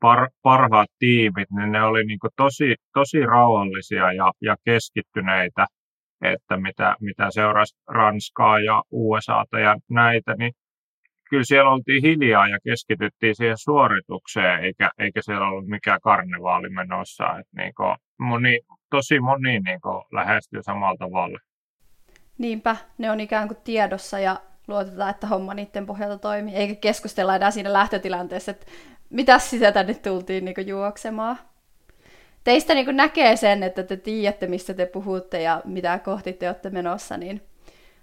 par, 0.00 0.28
parhaat 0.42 0.90
tiimit, 0.98 1.50
niin 1.50 1.72
ne 1.72 1.82
oli 1.82 2.04
niin 2.04 2.18
tosi, 2.36 2.74
tosi 2.94 3.26
rauhallisia 3.26 4.12
ja, 4.12 4.32
ja 4.42 4.56
keskittyneitä, 4.64 5.66
että 6.22 6.56
mitä, 6.56 6.96
mitä 7.00 7.30
seurasi 7.30 7.76
Ranskaa 7.88 8.58
ja 8.58 8.82
USAta 8.90 9.58
ja 9.58 9.76
näitä, 9.90 10.34
niin 10.38 10.52
kyllä 11.30 11.44
siellä 11.44 11.70
oltiin 11.70 12.02
hiljaa 12.02 12.48
ja 12.48 12.58
keskityttiin 12.64 13.34
siihen 13.34 13.58
suoritukseen, 13.58 14.64
eikä, 14.64 14.90
eikä 14.98 15.22
siellä 15.22 15.48
ollut 15.48 15.66
mikään 15.66 16.00
karnevaali 16.00 16.68
menossa. 16.68 17.24
Että 17.24 17.62
niin 17.62 17.72
kuin 17.76 17.96
moni, 18.18 18.60
tosi 18.90 19.20
moni 19.20 19.60
niin 19.60 19.80
kuin 19.80 20.02
lähestyy 20.12 20.62
samalla 20.62 20.96
tavalla. 20.98 21.38
Niinpä, 22.38 22.76
ne 22.98 23.10
on 23.10 23.20
ikään 23.20 23.48
kuin 23.48 23.58
tiedossa 23.64 24.18
ja 24.18 24.40
luotetaan, 24.68 25.10
että 25.10 25.26
homma 25.26 25.54
niiden 25.54 25.86
pohjalta 25.86 26.18
toimii, 26.18 26.54
eikä 26.54 26.74
keskustella 26.74 27.36
enää 27.36 27.50
siinä 27.50 27.72
lähtötilanteessa, 27.72 28.50
että 28.50 28.66
mitä 29.14 29.38
sitä 29.38 29.72
tänne 29.72 29.94
tultiin 29.94 30.44
niin 30.44 30.66
juoksemaan. 30.66 31.38
Teistä 32.44 32.74
niin 32.74 32.96
näkee 32.96 33.36
sen, 33.36 33.62
että 33.62 33.82
te 33.82 33.96
tiedätte, 33.96 34.46
mistä 34.46 34.74
te 34.74 34.86
puhutte 34.86 35.42
ja 35.42 35.62
mitä 35.64 35.98
kohti 35.98 36.32
te 36.32 36.48
olette 36.48 36.70
menossa, 36.70 37.16
niin 37.16 37.42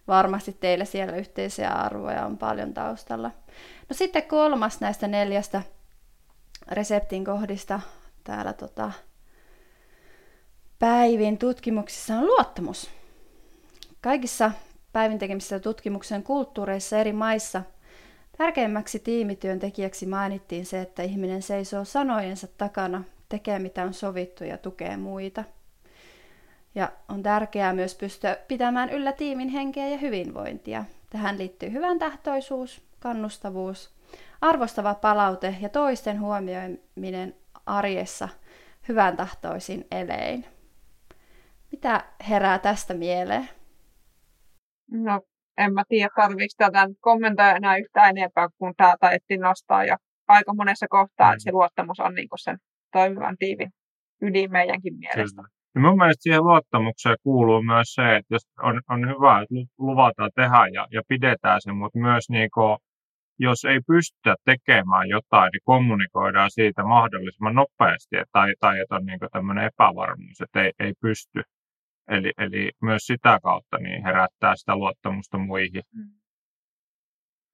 varmasti 0.08 0.58
teillä 0.60 0.86
siellä 0.86 1.16
yhteisiä 1.16 1.70
arvoja 1.70 2.26
on 2.26 2.38
paljon 2.38 2.74
taustalla. 2.74 3.32
No 3.90 3.94
sitten 3.94 4.24
kolmas 4.24 4.82
näistä 4.82 5.08
neljästä 5.08 5.62
reseptin 6.72 7.26
kohdista 7.26 7.80
täällä 8.24 8.54
tota, 8.54 8.92
Päivin 10.80 11.38
tutkimuksissa 11.38 12.16
on 12.16 12.26
luottamus. 12.26 12.90
Kaikissa 14.02 14.52
Päivin 14.94 15.20
tekemissä 15.20 15.60
tutkimuksen 15.60 16.24
kulttuureissa 16.24 16.98
eri 16.98 17.14
maissa 17.14 17.64
tärkeimmäksi 18.42 19.00
tiimityöntekijäksi 19.00 20.06
mainittiin 20.06 20.66
se, 20.66 20.82
että 20.82 21.04
ihminen 21.04 21.42
seisoo 21.42 21.86
sanojensa 21.86 22.48
takana, 22.48 23.04
tekee 23.30 23.60
mitä 23.60 23.84
on 23.84 23.94
sovittu 23.94 24.44
ja 24.44 24.58
tukee 24.58 24.98
muita. 24.98 25.44
Ja 26.76 26.92
on 27.10 27.24
tärkeää 27.24 27.74
myös 27.74 27.96
pystyä 27.96 28.38
pitämään 28.48 28.90
yllä 28.90 29.12
tiimin 29.12 29.50
henkeä 29.50 29.88
ja 29.88 29.98
hyvinvointia. 29.98 30.86
Tähän 31.10 31.38
liittyy 31.38 31.72
hyvän 31.72 32.00
tahtoisuus, 32.00 32.82
kannustavuus, 33.00 33.94
arvostava 34.42 34.96
palaute 34.96 35.56
ja 35.62 35.70
toisten 35.70 36.22
huomioiminen 36.22 37.36
arjessa 37.66 38.30
hyvän 38.88 39.18
tahtoisin 39.18 39.88
elein. 39.92 40.46
Mitä 41.72 42.06
herää 42.30 42.60
tästä 42.60 42.94
mieleen? 42.94 43.50
No, 44.92 45.22
en 45.66 45.74
mä 45.74 45.84
tiedä, 45.90 46.10
tarvitsetko 46.16 46.64
tätä 46.66 46.88
kommentoida 47.00 47.56
enää 47.56 47.78
yhtään 47.78 48.18
enempää, 48.18 48.48
kun 48.58 48.74
tämä 48.78 48.96
taidettiin 49.00 49.42
nostaa 49.42 49.86
jo 49.86 49.96
aika 50.28 50.54
monessa 50.54 50.88
kohtaa, 50.90 51.28
mm. 51.30 51.34
että 51.34 51.44
se 51.44 51.52
luottamus 51.52 52.00
on 52.00 52.16
niin 52.16 52.28
sen 52.36 52.58
toimivan 52.92 53.36
tiivin 53.40 53.72
ydin 54.22 54.52
meidänkin 54.52 54.94
mielestä. 54.98 55.42
Kyllä. 55.42 55.48
Ja 55.76 55.82
mun 55.82 55.98
mielestä 55.98 56.24
siihen 56.24 56.44
luottamukseen 56.44 57.18
kuuluu 57.24 57.62
myös 57.64 57.94
se, 57.94 58.16
että 58.16 58.36
jos 58.36 58.42
on, 58.64 58.82
on 58.90 59.10
hyvä, 59.10 59.42
että 59.42 59.56
luvataan 59.78 60.32
tehdä 60.36 60.68
ja, 60.74 60.88
ja 60.92 61.02
pidetään 61.08 61.62
se, 61.62 61.72
mutta 61.72 62.00
myös 62.00 62.30
niin 62.30 62.50
kuin, 62.54 62.78
jos 63.40 63.66
ei 63.66 63.80
pystytä 63.88 64.36
tekemään 64.46 65.08
jotain, 65.10 65.50
niin 65.54 65.62
kommunikoidaan 65.64 66.52
siitä 66.52 66.84
mahdollisimman 66.84 67.56
nopeasti, 67.56 68.16
tai, 68.32 68.54
tai 68.60 68.80
että 68.80 68.96
on 68.96 69.06
niin 69.06 69.20
tämmöinen 69.32 69.66
epävarmuus, 69.66 70.42
että 70.42 70.64
ei, 70.64 70.72
ei 70.80 70.94
pysty. 71.02 71.42
Eli, 72.12 72.32
eli 72.38 72.72
myös 72.82 73.02
sitä 73.06 73.40
kautta 73.44 73.78
niin 73.78 74.04
herättää 74.04 74.56
sitä 74.56 74.76
luottamusta 74.76 75.38
muihin. 75.38 75.84
Mm. 75.96 76.12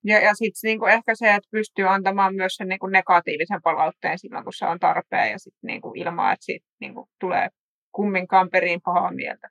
Ja, 0.04 0.20
ja 0.20 0.34
sitten 0.34 0.68
niinku 0.68 0.86
ehkä 0.86 1.14
se, 1.14 1.34
että 1.34 1.48
pystyy 1.50 1.88
antamaan 1.88 2.34
myös 2.34 2.54
sen 2.54 2.68
niinku 2.68 2.86
negatiivisen 2.86 3.62
palautteen 3.62 4.18
silloin, 4.18 4.44
kun 4.44 4.52
se 4.52 4.66
on 4.66 4.78
tarpeen, 4.78 5.30
ja 5.30 5.38
sitten 5.38 5.68
niinku 5.68 5.92
ilman, 5.96 6.32
että 6.32 6.44
siitä 6.44 6.66
niinku 6.80 7.08
tulee 7.20 7.48
kumminkaan 7.92 8.50
perin 8.50 8.80
pahaa 8.84 9.12
mieltä. 9.12 9.48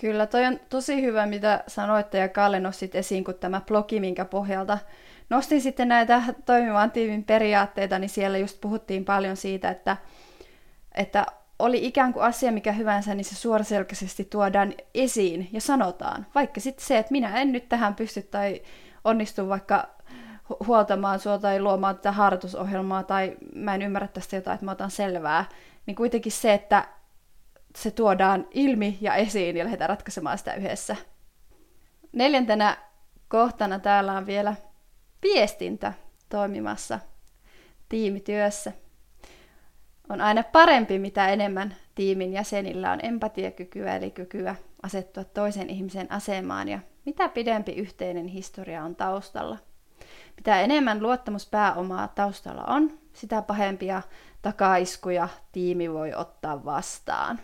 Kyllä, 0.00 0.26
toi 0.26 0.44
on 0.44 0.60
tosi 0.68 1.02
hyvä, 1.02 1.26
mitä 1.26 1.64
sanoitte 1.66 2.18
ja 2.18 2.28
Kalle 2.28 2.60
nostit 2.60 2.94
esiin, 2.94 3.24
kun 3.24 3.34
tämä 3.34 3.60
blogi, 3.60 4.00
minkä 4.00 4.24
pohjalta 4.24 4.78
nostin 5.30 5.60
sitten 5.60 5.88
näitä 5.88 6.22
toimivan 6.46 6.90
tiimin 6.90 7.24
periaatteita, 7.24 7.98
niin 7.98 8.08
siellä 8.08 8.38
just 8.38 8.60
puhuttiin 8.60 9.04
paljon 9.04 9.36
siitä, 9.36 9.70
että, 9.70 9.96
että 10.94 11.26
oli 11.58 11.86
ikään 11.86 12.12
kuin 12.12 12.24
asia 12.24 12.52
mikä 12.52 12.72
hyvänsä, 12.72 13.14
niin 13.14 13.24
se 13.24 13.34
suoraselkäisesti 13.34 14.24
tuodaan 14.24 14.74
esiin 14.94 15.48
ja 15.52 15.60
sanotaan. 15.60 16.26
Vaikka 16.34 16.60
sitten 16.60 16.86
se, 16.86 16.98
että 16.98 17.12
minä 17.12 17.40
en 17.40 17.52
nyt 17.52 17.68
tähän 17.68 17.94
pysty 17.94 18.22
tai 18.22 18.62
onnistu 19.04 19.48
vaikka 19.48 19.88
huoltamaan 20.66 21.20
sua 21.20 21.38
tai 21.38 21.60
luomaan 21.60 21.96
tätä 21.96 22.12
harjoitusohjelmaa 22.12 23.02
tai 23.02 23.36
mä 23.54 23.74
en 23.74 23.82
ymmärrä 23.82 24.08
tästä 24.08 24.36
jotain, 24.36 24.54
että 24.54 24.64
mä 24.64 24.72
otan 24.72 24.90
selvää, 24.90 25.44
niin 25.86 25.94
kuitenkin 25.94 26.32
se, 26.32 26.54
että 26.54 26.88
se 27.76 27.90
tuodaan 27.90 28.48
ilmi 28.50 28.98
ja 29.00 29.14
esiin 29.14 29.56
ja 29.56 29.64
lähdetään 29.64 29.88
ratkaisemaan 29.88 30.38
sitä 30.38 30.54
yhdessä. 30.54 30.96
Neljäntenä 32.12 32.76
kohtana 33.28 33.78
täällä 33.78 34.12
on 34.12 34.26
vielä 34.26 34.54
viestintä 35.22 35.92
toimimassa 36.28 37.00
tiimityössä. 37.88 38.72
On 40.08 40.20
aina 40.20 40.42
parempi, 40.42 40.98
mitä 40.98 41.28
enemmän 41.28 41.76
tiimin 41.94 42.32
jäsenillä 42.32 42.92
on 42.92 42.98
empatiakykyä, 43.02 43.96
eli 43.96 44.10
kykyä 44.10 44.56
asettua 44.82 45.24
toisen 45.24 45.70
ihmisen 45.70 46.12
asemaan 46.12 46.68
ja 46.68 46.78
mitä 47.04 47.28
pidempi 47.28 47.72
yhteinen 47.72 48.26
historia 48.26 48.84
on 48.84 48.96
taustalla. 48.96 49.58
Mitä 50.36 50.60
enemmän 50.60 51.02
luottamuspääomaa 51.02 52.08
taustalla 52.08 52.64
on, 52.64 52.98
sitä 53.12 53.42
pahempia 53.42 54.02
takaiskuja 54.42 55.28
tiimi 55.52 55.92
voi 55.92 56.14
ottaa 56.14 56.64
vastaan. 56.64 57.38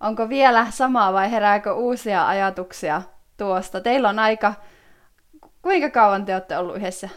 Onko 0.00 0.28
vielä 0.28 0.70
samaa 0.70 1.12
vai 1.12 1.30
herääkö 1.30 1.72
uusia 1.72 2.28
ajatuksia 2.28 3.02
tuosta? 3.36 3.80
Teillä 3.80 4.08
on 4.08 4.18
aika... 4.18 4.54
Kuinka 5.62 5.90
kauan 5.90 6.24
te 6.24 6.34
olette 6.34 6.58
ollut 6.58 6.76
yhdessä? 6.76 7.08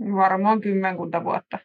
Varmaan 0.00 0.60
kymmenkunta 0.60 1.24
vuotta. 1.24 1.58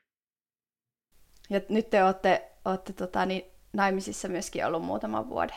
Ja 1.50 1.62
nyt 1.70 1.90
te 1.90 2.04
olette, 2.04 2.52
olette 2.66 2.94
tota, 2.94 3.26
niin, 3.26 3.46
naimisissa 3.74 4.28
myöskin 4.28 4.66
ollut 4.66 4.86
muutaman 4.86 5.30
vuoden. 5.30 5.56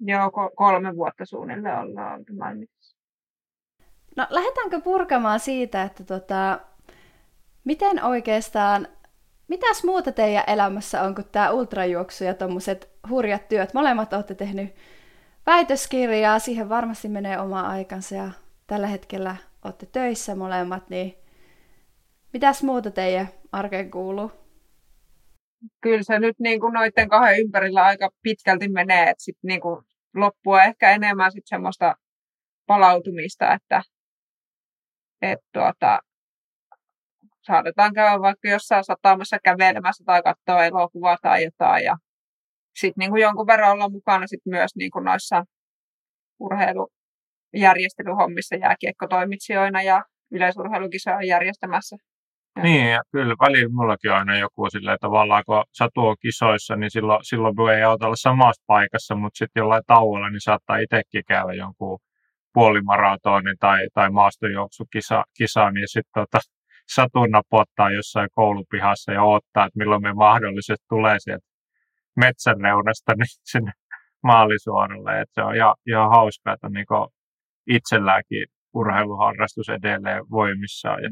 Joo, 0.00 0.30
kolme 0.56 0.96
vuotta 0.96 1.24
suunnilleen 1.24 1.78
ollaan 1.78 2.18
oltu 2.18 2.32
naimisissa. 2.32 2.96
No 4.16 4.26
lähdetäänkö 4.30 4.80
purkamaan 4.80 5.40
siitä, 5.40 5.82
että 5.82 6.04
tota, 6.04 6.60
miten 7.64 8.04
oikeastaan, 8.04 8.88
mitäs 9.48 9.84
muuta 9.84 10.12
teidän 10.12 10.44
elämässä 10.46 11.02
on 11.02 11.14
kuin 11.14 11.28
tämä 11.32 11.50
ultrajuoksu 11.50 12.24
ja 12.24 12.34
tuommoiset 12.34 12.90
hurjat 13.08 13.48
työt? 13.48 13.74
Molemmat 13.74 14.12
olette 14.12 14.34
tehnyt 14.34 14.74
väitöskirjaa, 15.46 16.38
siihen 16.38 16.68
varmasti 16.68 17.08
menee 17.08 17.40
oma 17.40 17.60
aikansa 17.60 18.14
ja 18.14 18.30
tällä 18.66 18.86
hetkellä 18.86 19.36
olette 19.64 19.86
töissä 19.86 20.34
molemmat, 20.34 20.90
niin 20.90 21.14
mitäs 22.32 22.62
muuta 22.62 22.90
teidän 22.90 23.28
arkeen 23.52 23.90
kuuluu? 23.90 24.45
Kyllä 25.80 26.02
se 26.02 26.18
nyt 26.18 26.38
niin 26.38 26.60
kuin 26.60 26.72
noiden 26.72 27.08
kahden 27.08 27.40
ympärillä 27.40 27.84
aika 27.84 28.10
pitkälti 28.22 28.68
menee, 28.68 29.02
että 29.02 29.24
sitten 29.24 29.48
niin 29.48 29.60
kuin 29.60 29.84
loppua 30.14 30.62
ehkä 30.62 30.90
enemmän 30.90 31.32
sit 31.32 31.46
semmoista 31.46 31.94
palautumista, 32.66 33.54
että 33.54 33.82
et 35.22 35.38
tuota, 35.52 36.00
saatetaan 37.46 37.94
käydä 37.94 38.20
vaikka 38.20 38.48
jossain 38.48 38.84
satamassa 38.84 39.38
kävelemässä 39.44 40.04
tai 40.04 40.22
katsoa 40.22 40.64
elokuvaa 40.64 41.16
tai 41.22 41.44
jotain 41.44 41.84
ja 41.84 41.96
sitten 42.80 43.00
niin 43.00 43.10
kuin 43.10 43.22
jonkun 43.22 43.46
verran 43.46 43.72
olla 43.72 43.88
mukana 43.88 44.26
sit 44.26 44.40
myös 44.46 44.76
niin 44.76 44.90
kuin 44.90 45.04
noissa 45.04 45.44
urheilujärjestelyhommissa 46.40 48.56
jääkiekkotoimitsijoina 48.56 49.82
ja 49.82 50.04
yleisurheilukisoja 50.30 51.22
järjestämässä 51.22 51.96
niin, 52.62 52.90
ja 52.90 53.02
kyllä 53.12 53.34
välillä 53.40 53.68
mullakin 53.72 54.10
on 54.10 54.16
aina 54.16 54.38
joku 54.38 54.70
silleen, 54.70 54.98
tavallaan 55.00 55.42
kun 55.46 55.64
Satu 55.72 56.00
on 56.06 56.16
kisoissa, 56.22 56.76
niin 56.76 56.90
silloin, 56.90 57.20
silloin 57.22 57.56
voi 57.56 57.74
ei 57.74 57.82
auta 57.82 58.06
olla 58.06 58.16
samassa 58.16 58.62
paikassa, 58.66 59.14
mutta 59.14 59.38
sitten 59.38 59.60
jollain 59.60 59.82
tauolla 59.86 60.30
niin 60.30 60.40
saattaa 60.40 60.76
itsekin 60.76 61.22
käydä 61.28 61.52
jonkun 61.52 61.98
puolimaratonin 62.54 63.56
tai, 63.60 63.88
tai 63.94 64.10
maastojuoksukisa, 64.10 65.70
niin 65.74 65.88
sitten 65.88 66.12
tota, 66.14 66.38
Satu 66.94 67.26
napottaa 67.26 67.90
jossain 67.90 68.28
koulupihassa 68.32 69.12
ja 69.12 69.22
odottaa, 69.22 69.66
että 69.66 69.78
milloin 69.78 70.02
me 70.02 70.12
mahdollisesti 70.12 70.84
tulee 70.88 71.16
sieltä 71.18 71.46
metsän 72.16 72.60
reunasta 72.60 73.12
niin 73.16 73.26
sinne 73.52 73.72
maalisuoralle. 74.22 75.20
Et 75.20 75.28
se 75.32 75.42
on 75.42 75.56
ihan, 75.56 75.74
ihan 75.86 76.10
hauskaa, 76.10 76.54
että 76.54 76.68
niin 76.68 76.86
itselläänkin 77.66 78.46
urheiluharrastus 78.74 79.68
edelleen 79.68 80.30
voimissaan. 80.30 81.02
Ja 81.02 81.10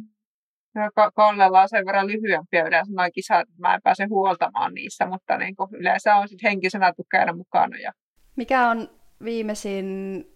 Kollella 1.14 1.62
on 1.62 1.68
sen 1.68 1.87
verran 1.87 2.07
lyhyempiä 2.07 2.64
yleensä 2.64 2.93
noin 2.93 3.12
kisat, 3.12 3.41
että 3.41 3.55
mä 3.59 3.75
en 3.75 3.83
pääse 3.83 4.05
huoltamaan 4.05 4.75
niissä, 4.75 5.07
mutta 5.07 5.39
niin 5.39 5.57
kuin 5.57 5.70
yleensä 5.72 6.16
on 6.16 6.29
sit 6.29 6.43
henkisenä 6.43 6.93
tukena 6.97 7.33
mukana. 7.33 7.77
Ja... 7.77 7.93
Mikä 8.37 8.68
on 8.68 8.89
viimeisin 9.25 9.87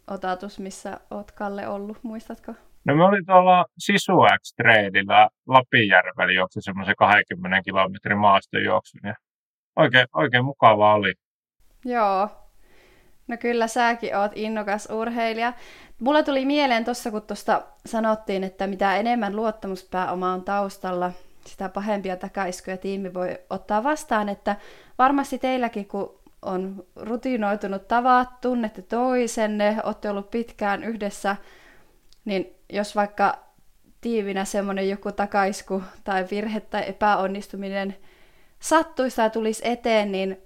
otatus, 0.06 0.58
missä 0.58 1.00
oot 1.10 1.32
Kalle 1.32 1.68
ollut, 1.68 1.98
muistatko? 2.02 2.54
No 2.84 2.96
me 2.96 3.04
olin 3.04 3.26
tuolla 3.26 3.64
Sisuax 3.78 4.54
Trailillä 4.56 5.28
Lapinjärvellä 5.46 6.32
juoksin 6.32 6.62
semmoisen 6.62 6.94
20 6.98 7.62
kilometrin 7.64 8.18
maastojuoksun 8.18 9.00
ja 9.04 9.14
oikein, 9.76 10.06
oikein 10.14 10.44
mukava 10.44 10.94
oli. 10.94 11.14
Joo, 11.84 12.28
No 13.28 13.36
kyllä 13.36 13.66
säkin 13.66 14.16
oot 14.16 14.32
innokas 14.34 14.88
urheilija. 14.90 15.52
Mulla 16.00 16.22
tuli 16.22 16.44
mieleen 16.44 16.84
tuossa, 16.84 17.10
kun 17.10 17.22
tuosta 17.22 17.62
sanottiin, 17.86 18.44
että 18.44 18.66
mitä 18.66 18.96
enemmän 18.96 19.36
luottamuspääoma 19.36 20.32
on 20.32 20.44
taustalla, 20.44 21.12
sitä 21.46 21.68
pahempia 21.68 22.16
takaiskuja 22.16 22.76
tiimi 22.76 23.14
voi 23.14 23.38
ottaa 23.50 23.84
vastaan, 23.84 24.28
että 24.28 24.56
varmasti 24.98 25.38
teilläkin, 25.38 25.88
kun 25.88 26.18
on 26.42 26.84
rutinoitunut 26.96 27.88
tavat, 27.88 28.40
tunnette 28.40 28.82
toisenne, 28.82 29.76
olette 29.84 30.10
ollut 30.10 30.30
pitkään 30.30 30.84
yhdessä, 30.84 31.36
niin 32.24 32.54
jos 32.72 32.96
vaikka 32.96 33.38
tiivinä 34.00 34.44
semmoinen 34.44 34.88
joku 34.88 35.12
takaisku 35.12 35.82
tai 36.04 36.26
virhe 36.30 36.60
tai 36.60 36.84
epäonnistuminen 36.88 37.96
sattuisi 38.60 39.16
tai 39.16 39.30
tulisi 39.30 39.68
eteen, 39.68 40.12
niin 40.12 40.42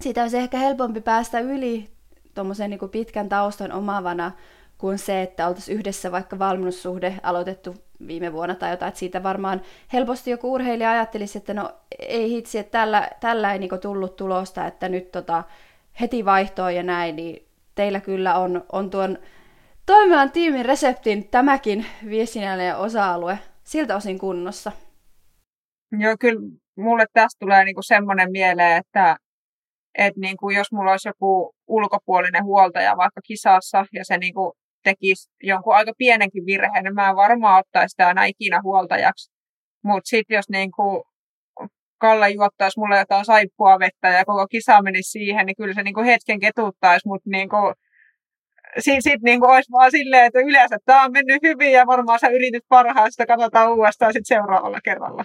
siitä 0.00 0.22
olisi 0.22 0.38
ehkä 0.38 0.58
helpompi 0.58 1.00
päästä 1.00 1.40
yli 1.40 1.93
tuommoisen 2.34 2.70
niin 2.70 2.90
pitkän 2.90 3.28
taustan 3.28 3.72
omavana 3.72 4.32
kuin 4.78 4.98
se, 4.98 5.22
että 5.22 5.48
oltaisiin 5.48 5.78
yhdessä 5.78 6.12
vaikka 6.12 6.38
valmennussuhde 6.38 7.14
aloitettu 7.22 7.74
viime 8.06 8.32
vuonna 8.32 8.54
tai 8.54 8.70
jotain, 8.70 8.88
että 8.88 8.98
siitä 8.98 9.22
varmaan 9.22 9.62
helposti 9.92 10.30
joku 10.30 10.52
urheilija 10.52 10.90
ajattelisi, 10.90 11.38
että 11.38 11.54
no 11.54 11.72
ei 11.98 12.30
hitsi, 12.30 12.58
että 12.58 12.70
tällä, 12.70 13.10
tällä 13.20 13.52
ei 13.52 13.58
niin 13.58 13.80
tullut 13.80 14.16
tulosta, 14.16 14.66
että 14.66 14.88
nyt 14.88 15.12
tota, 15.12 15.44
heti 16.00 16.24
vaihtoa 16.24 16.70
ja 16.70 16.82
näin, 16.82 17.16
niin 17.16 17.48
teillä 17.74 18.00
kyllä 18.00 18.38
on, 18.38 18.64
on 18.72 18.90
tuon 18.90 19.18
toimivan 19.86 20.30
tiimin 20.30 20.66
reseptin 20.66 21.28
tämäkin 21.28 21.86
viestinnällinen 22.08 22.76
osa-alue 22.76 23.38
siltä 23.64 23.96
osin 23.96 24.18
kunnossa. 24.18 24.72
Joo, 25.98 26.16
kyllä 26.20 26.40
mulle 26.76 27.06
tästä 27.12 27.38
tulee 27.38 27.64
niinku 27.64 27.82
semmoinen 27.82 28.30
mieleen, 28.30 28.76
että 28.76 29.16
et 29.98 30.16
niinku, 30.16 30.50
jos 30.50 30.72
mulla 30.72 30.90
olisi 30.90 31.08
joku 31.08 31.54
ulkopuolinen 31.66 32.44
huoltaja 32.44 32.96
vaikka 32.96 33.20
kisassa 33.24 33.86
ja 33.92 34.04
se 34.04 34.18
niinku 34.18 34.52
tekisi 34.84 35.30
jonkun 35.42 35.74
aika 35.74 35.92
pienenkin 35.98 36.46
virheen, 36.46 36.84
niin 36.84 36.94
mä 36.94 37.08
en 37.08 37.16
varmaan 37.16 37.58
ottaisi 37.58 37.92
sitä 37.92 38.06
aina 38.06 38.24
ikinä 38.24 38.60
huoltajaksi. 38.62 39.32
Mutta 39.84 40.08
sitten 40.08 40.34
jos 40.34 40.48
niinku 40.48 41.04
Kalle 41.98 42.30
juottaisi 42.30 42.80
mulle 42.80 42.98
jotain 42.98 43.24
saippua 43.24 43.78
vettä 43.78 44.08
ja 44.08 44.24
koko 44.24 44.46
kisa 44.46 44.82
menisi 44.82 45.10
siihen, 45.10 45.46
niin 45.46 45.56
kyllä 45.56 45.74
se 45.74 45.82
niinku 45.82 46.02
hetken 46.02 46.40
ketuttaisi, 46.40 47.08
mutta 47.08 47.30
niinku, 47.30 47.56
sitten 48.78 49.02
sit 49.02 49.22
niinku 49.22 49.46
olisi 49.46 49.72
vaan 49.72 49.90
silleen, 49.90 50.24
että 50.24 50.40
yleensä 50.40 50.76
tämä 50.84 51.04
on 51.04 51.12
mennyt 51.12 51.42
hyvin 51.42 51.72
ja 51.72 51.86
varmaan 51.86 52.18
sä 52.18 52.28
yritit 52.28 52.64
parhaasta, 52.68 53.26
katsotaan 53.26 53.72
uudestaan 53.72 54.12
sitten 54.12 54.36
seuraavalla 54.36 54.78
kerralla. 54.84 55.24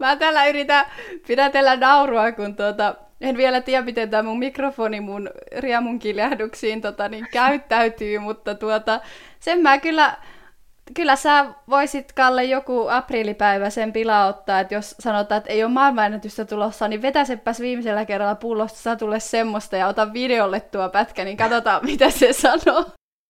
Mä 0.00 0.16
täällä 0.16 0.46
yritän 0.46 0.86
pidätellä 1.26 1.76
naurua, 1.76 2.32
kun 2.32 2.56
tuota, 2.56 2.94
en 3.20 3.36
vielä 3.36 3.60
tiedä, 3.60 3.84
miten 3.84 4.10
tämä 4.10 4.22
mun 4.22 4.38
mikrofoni 4.38 5.00
mun 5.00 5.30
riemun 5.58 5.98
kiljahduksiin 5.98 6.80
tota, 6.80 7.08
niin 7.08 7.26
käyttäytyy, 7.32 8.18
mutta 8.18 8.54
tuota, 8.54 9.00
sen 9.40 9.60
mä 9.62 9.78
kyllä, 9.78 10.16
kyllä 10.94 11.16
sä 11.16 11.46
voisit, 11.68 12.12
Kalle, 12.12 12.44
joku 12.44 12.88
aprillipäivä 12.88 13.70
sen 13.70 13.92
pilauttaa, 13.92 14.60
että 14.60 14.74
jos 14.74 14.94
sanotaan, 14.98 15.38
että 15.38 15.50
ei 15.50 15.64
ole 15.64 15.72
maailmanennätystä 15.72 16.44
tulossa, 16.44 16.88
niin 16.88 17.02
vetäsepäs 17.02 17.60
viimeisellä 17.60 18.04
kerralla 18.04 18.34
pullosta 18.34 18.78
Satulle 18.78 19.20
semmoista 19.20 19.76
ja 19.76 19.86
ota 19.86 20.12
videolle 20.12 20.60
tuo 20.60 20.88
pätkä, 20.88 21.24
niin 21.24 21.36
katsotaan, 21.36 21.84
mitä 21.90 22.10
se 22.10 22.32
sanoo. 22.32 22.84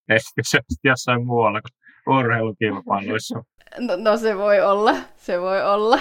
Ehkä 0.09 0.43
se 0.43 0.59
jossain 0.85 1.27
muualla 1.27 1.61
kuin 1.61 2.19
urheilukilpailuissa. 2.19 3.43
No, 3.79 3.97
no 3.97 4.17
se 4.17 4.39
voi 4.39 4.61
olla, 4.61 4.95
se 5.17 5.41
voi 5.41 5.63
olla. 5.63 5.99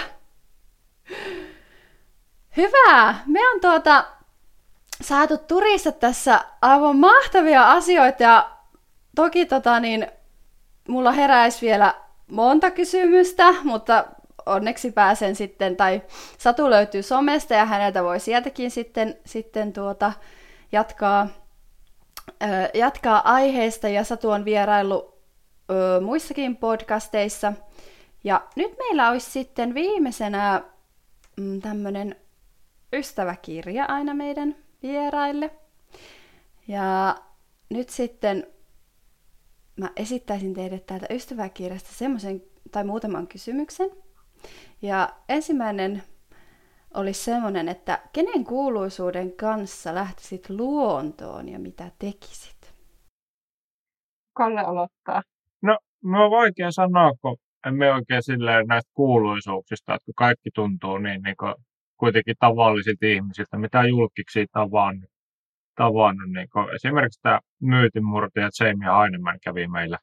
Hyvä! 2.56 3.14
Me 3.26 3.50
on 3.50 3.60
tuota 3.60 4.04
saatu 5.02 5.38
turista 5.38 5.92
tässä 5.92 6.44
aivan 6.62 6.96
mahtavia 6.96 7.70
asioita 7.70 8.22
ja 8.22 8.50
toki 9.16 9.46
tota 9.46 9.80
niin, 9.80 10.06
mulla 10.88 11.12
heräisi 11.12 11.66
vielä 11.66 11.94
monta 12.30 12.70
kysymystä, 12.70 13.54
mutta 13.64 14.04
onneksi 14.46 14.92
pääsen 14.92 15.36
sitten, 15.36 15.76
tai 15.76 16.02
Satu 16.38 16.70
löytyy 16.70 17.02
somesta 17.02 17.54
ja 17.54 17.64
häneltä 17.64 18.04
voi 18.04 18.20
sieltäkin 18.20 18.70
sitten, 18.70 19.16
sitten 19.26 19.72
tuota, 19.72 20.12
jatkaa, 20.72 21.28
ö, 22.42 22.46
jatkaa 22.74 23.32
aiheesta 23.32 23.88
ja 23.88 24.04
Satu 24.04 24.30
on 24.30 24.44
vierailu 24.44 25.14
ö, 25.70 26.00
muissakin 26.00 26.56
podcasteissa. 26.56 27.52
Ja 28.24 28.42
nyt 28.56 28.78
meillä 28.78 29.10
olisi 29.10 29.30
sitten 29.30 29.74
viimeisenä 29.74 30.62
mm, 31.40 31.60
tämmöinen 31.60 32.16
ystäväkirja 32.92 33.84
aina 33.84 34.14
meidän 34.14 34.56
vieraille. 34.82 35.50
Ja 36.68 37.16
nyt 37.70 37.88
sitten 37.88 38.46
mä 39.76 39.90
esittäisin 39.96 40.54
teille 40.54 40.78
täältä 40.78 41.06
ystäväkirjasta 41.10 41.92
semmoisen 41.92 42.42
tai 42.72 42.84
muutaman 42.84 43.26
kysymyksen. 43.26 43.90
Ja 44.82 45.08
ensimmäinen 45.28 46.02
olisi 46.94 47.24
semmoinen, 47.24 47.68
että 47.68 47.98
kenen 48.12 48.44
kuuluisuuden 48.44 49.32
kanssa 49.32 49.94
lähtisit 49.94 50.50
luontoon 50.50 51.48
ja 51.48 51.58
mitä 51.58 51.90
tekisit? 51.98 52.74
Kalle 54.36 54.60
aloittaa. 54.60 55.22
No, 55.62 55.78
on 56.04 56.30
vaikea 56.30 56.70
sanoa, 56.70 57.12
kun 57.22 57.36
emme 57.66 57.92
oikein 57.92 58.22
silleen 58.22 58.66
näistä 58.66 58.90
kuuluisuuksista, 58.94 59.94
että 59.94 60.04
kun 60.04 60.14
kaikki 60.14 60.50
tuntuu 60.54 60.98
niin, 60.98 61.22
niin 61.22 61.36
kuin 61.36 61.54
kuitenkin 61.96 62.34
tavallisilta 62.40 63.06
ihmisiltä, 63.06 63.58
mitä 63.58 63.84
julkiksi 63.84 64.46
tavannut. 64.52 65.10
tavannut 65.76 66.30
niin 66.30 66.48
kuin 66.52 66.74
esimerkiksi 66.74 67.20
tämä 67.22 67.40
myytinmurtaja 67.62 68.48
Jamie 68.60 68.88
Heinemann 69.00 69.38
kävi 69.44 69.68
meillä 69.68 69.98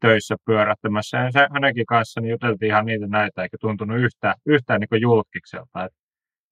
töissä 0.00 0.36
pyörähtämässä. 0.46 1.16
Ja 1.18 1.32
se, 1.32 1.46
hänenkin 1.52 1.86
kanssa 1.86 2.20
niin 2.20 2.30
juteltiin 2.30 2.70
ihan 2.70 2.86
niitä 2.86 3.06
näitä, 3.06 3.42
eikä 3.42 3.56
tuntunut 3.60 3.98
yhtään, 3.98 4.34
yhtään 4.46 4.80
niin 4.80 5.00
julkikselta. 5.00 5.84
Et 5.84 5.92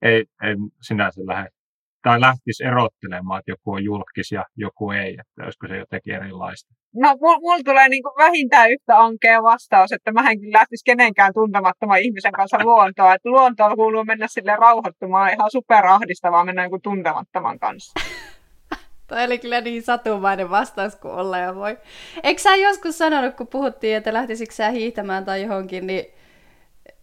ei, 0.03 0.25
ei 0.43 0.57
sinänsä 0.83 1.21
lähde 1.27 1.49
tai 2.07 2.21
lähtisi 2.21 2.65
erottelemaan, 2.65 3.39
että 3.39 3.51
joku 3.51 3.73
on 3.73 3.85
julkis 3.85 4.33
ja 4.33 4.45
joku 4.57 4.91
ei, 4.91 5.17
että 5.21 5.45
olisiko 5.45 5.67
se 5.69 5.77
jotenkin 5.77 6.15
erilaista. 6.15 6.75
No, 6.95 7.17
mulla 7.21 7.39
mul 7.41 7.63
tulee 7.65 7.89
niinku 7.89 8.13
vähintään 8.19 8.71
yhtä 8.71 8.99
ankea 8.99 9.43
vastaus, 9.43 9.93
että 9.93 10.13
mä 10.13 10.31
en 10.31 10.41
kyllä 10.41 10.59
lähtisi 10.59 10.85
kenenkään 10.85 11.35
tuntemattoman 11.35 12.01
ihmisen 12.01 12.33
kanssa 12.33 12.65
luontoon. 12.65 13.15
Että 13.15 13.29
luontoon 13.29 13.77
kuuluu 13.77 14.05
mennä 14.05 14.27
sille 14.29 14.57
rauhoittumaan, 14.57 15.33
ihan 15.33 15.51
superahdistavaa 15.51 16.45
mennä 16.45 16.63
joku 16.63 16.79
tuntemattoman 16.79 17.59
kanssa. 17.59 17.93
Toi 19.09 19.25
oli 19.25 19.39
kyllä 19.39 19.61
niin 19.61 19.83
satumainen 19.83 20.51
vastaus 20.51 20.97
kuin 20.97 21.15
olla 21.15 21.39
ja 21.39 21.55
voi. 21.55 21.79
Eikö 22.23 22.43
sä 22.43 22.57
joskus 22.57 22.99
sanonut, 22.99 23.35
kun 23.35 23.47
puhuttiin, 23.47 23.97
että 23.97 24.13
lähtisikö 24.13 24.55
sä 24.55 24.71
hiihtämään 24.71 25.25
tai 25.25 25.43
johonkin, 25.43 25.87
niin 25.87 26.05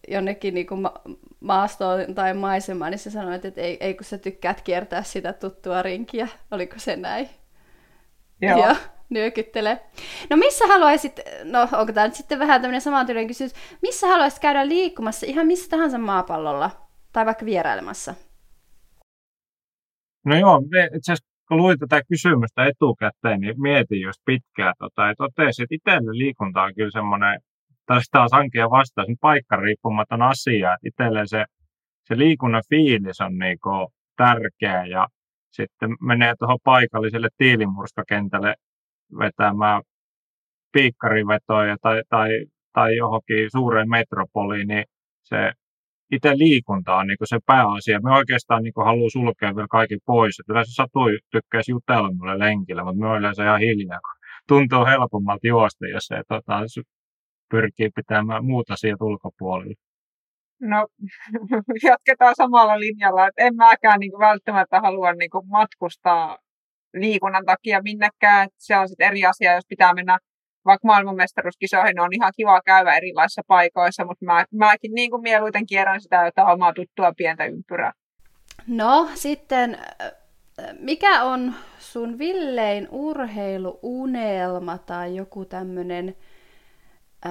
jonnekin 0.07 0.53
niin 0.53 0.67
kuin 0.67 0.81
ma- 0.81 1.01
maastoon 1.39 2.15
tai 2.15 2.33
maisemaan, 2.33 2.91
niin 2.91 2.99
sä 2.99 3.11
sanoit, 3.11 3.45
että 3.45 3.61
ei, 3.61 3.77
ei 3.79 3.93
kun 3.93 4.05
sä 4.05 4.17
tykkäät 4.17 4.61
kiertää 4.61 5.03
sitä 5.03 5.33
tuttua 5.33 5.81
rinkiä. 5.81 6.27
Oliko 6.51 6.75
se 6.77 6.95
näin? 6.95 7.29
Joo. 8.41 8.59
Joo 8.59 8.75
nyökyttele. 9.13 9.79
No 10.29 10.37
missä 10.37 10.67
haluaisit, 10.67 11.19
no 11.43 11.61
onko 11.61 11.93
tämä 11.93 12.07
nyt 12.07 12.15
sitten 12.15 12.39
vähän 12.39 12.61
tämmöinen 12.61 12.81
samantyylinen 12.81 13.27
kysymys, 13.27 13.53
missä 13.81 14.07
haluaisit 14.07 14.39
käydä 14.39 14.67
liikkumassa 14.67 15.25
ihan 15.25 15.47
missä 15.47 15.69
tahansa 15.69 15.97
maapallolla 15.97 16.71
tai 17.13 17.25
vaikka 17.25 17.45
vierailemassa? 17.45 18.15
No 20.25 20.35
joo, 20.35 20.61
itse 20.95 21.11
asiassa 21.11 21.33
kun 21.47 21.57
luin 21.57 21.79
tätä 21.79 22.01
kysymystä 22.09 22.65
etukäteen, 22.65 23.39
niin 23.39 23.61
mietin 23.61 24.01
just 24.01 24.19
pitkään, 24.25 24.73
tota, 24.79 25.09
että 25.09 25.23
totesin, 25.23 25.63
että 25.63 25.75
itselle 25.75 26.17
liikunta 26.17 26.61
on 26.61 26.75
kyllä 26.75 26.91
semmoinen, 26.91 27.39
tai 27.85 27.99
taas 28.11 28.31
hankkia 28.31 28.69
vastaus, 28.69 29.07
paikka 29.21 29.55
riippumaton 29.55 30.21
asia, 30.21 30.73
että 30.73 30.87
itselle 30.87 31.27
se, 31.27 31.45
se 32.07 32.17
liikunnan 32.17 32.63
fiilis 32.69 33.21
on 33.21 33.37
niinku 33.37 33.91
tärkeä 34.17 34.85
ja 34.85 35.07
sitten 35.51 35.89
menee 36.01 36.33
tuohon 36.39 36.59
paikalliselle 36.63 37.29
tiilimurskakentälle 37.37 38.55
vetämään 39.19 39.81
piikkarivetoja 40.71 41.77
tai, 41.81 42.01
tai, 42.09 42.29
tai 42.73 42.95
johonkin 42.95 43.51
suureen 43.51 43.89
metropoliin, 43.89 44.67
niin 44.67 44.83
se 45.23 45.51
itse 46.11 46.37
liikunta 46.37 46.95
on 46.95 47.07
niin 47.07 47.17
se 47.23 47.39
pääasia. 47.45 47.99
Me 48.03 48.11
oikeastaan 48.11 48.63
niin 48.63 48.73
haluaa 48.85 49.09
sulkea 49.09 49.55
vielä 49.55 49.67
kaikki 49.71 49.97
pois. 50.05 50.39
Et 50.39 50.49
yleensä 50.49 50.73
Satu 50.73 50.99
tykkäisi 51.31 51.71
jutella 51.71 52.11
mulle 52.13 52.39
lenkillä, 52.39 52.83
mutta 52.83 53.01
me 53.01 53.17
yleensä 53.17 53.43
ihan 53.43 53.59
hiljaa, 53.59 53.99
kun 54.05 54.15
tuntuu 54.47 54.85
helpommalta 54.85 55.47
juosta, 55.47 55.87
jos 55.87 56.05
se 56.05 56.21
tota, 56.27 56.59
pyrkii 57.53 57.89
pitämään 57.95 58.45
muut 58.45 58.71
asiat 58.71 59.01
ulkopuolella. 59.01 59.73
No, 60.61 60.87
jatketaan 61.89 62.35
samalla 62.37 62.79
linjalla, 62.79 63.27
että 63.27 63.43
en 63.43 63.55
mäkään 63.55 63.99
niin 63.99 64.19
välttämättä 64.19 64.81
halua 64.81 65.13
niin 65.13 65.49
matkustaa 65.49 66.37
liikunnan 66.93 67.45
takia 67.45 67.81
minnekään. 67.81 68.45
Että 68.45 68.57
se 68.57 68.77
on 68.77 68.89
sitten 68.89 69.07
eri 69.07 69.25
asia, 69.25 69.53
jos 69.53 69.65
pitää 69.69 69.93
mennä 69.93 70.17
vaikka 70.65 70.87
maailmanmestaruuskisoihin, 70.87 71.99
on 71.99 72.13
ihan 72.13 72.33
kiva 72.37 72.61
käydä 72.65 72.93
erilaisissa 72.93 73.41
paikoissa, 73.47 74.05
mutta 74.05 74.25
mä, 74.25 74.45
mäkin 74.53 74.91
niin 74.93 75.11
kuin 75.11 75.21
mieluiten 75.21 75.65
kierrän 75.65 76.01
sitä 76.01 76.25
jotain 76.25 76.47
omaa 76.47 76.73
tuttua 76.73 77.13
pientä 77.17 77.45
ympyrää. 77.45 77.91
No 78.67 79.09
sitten, 79.15 79.77
mikä 80.79 81.23
on 81.23 81.53
sun 81.79 82.17
villein 82.17 82.87
urheiluunelma 82.91 84.77
tai 84.77 85.15
joku 85.15 85.45
tämmöinen 85.45 86.15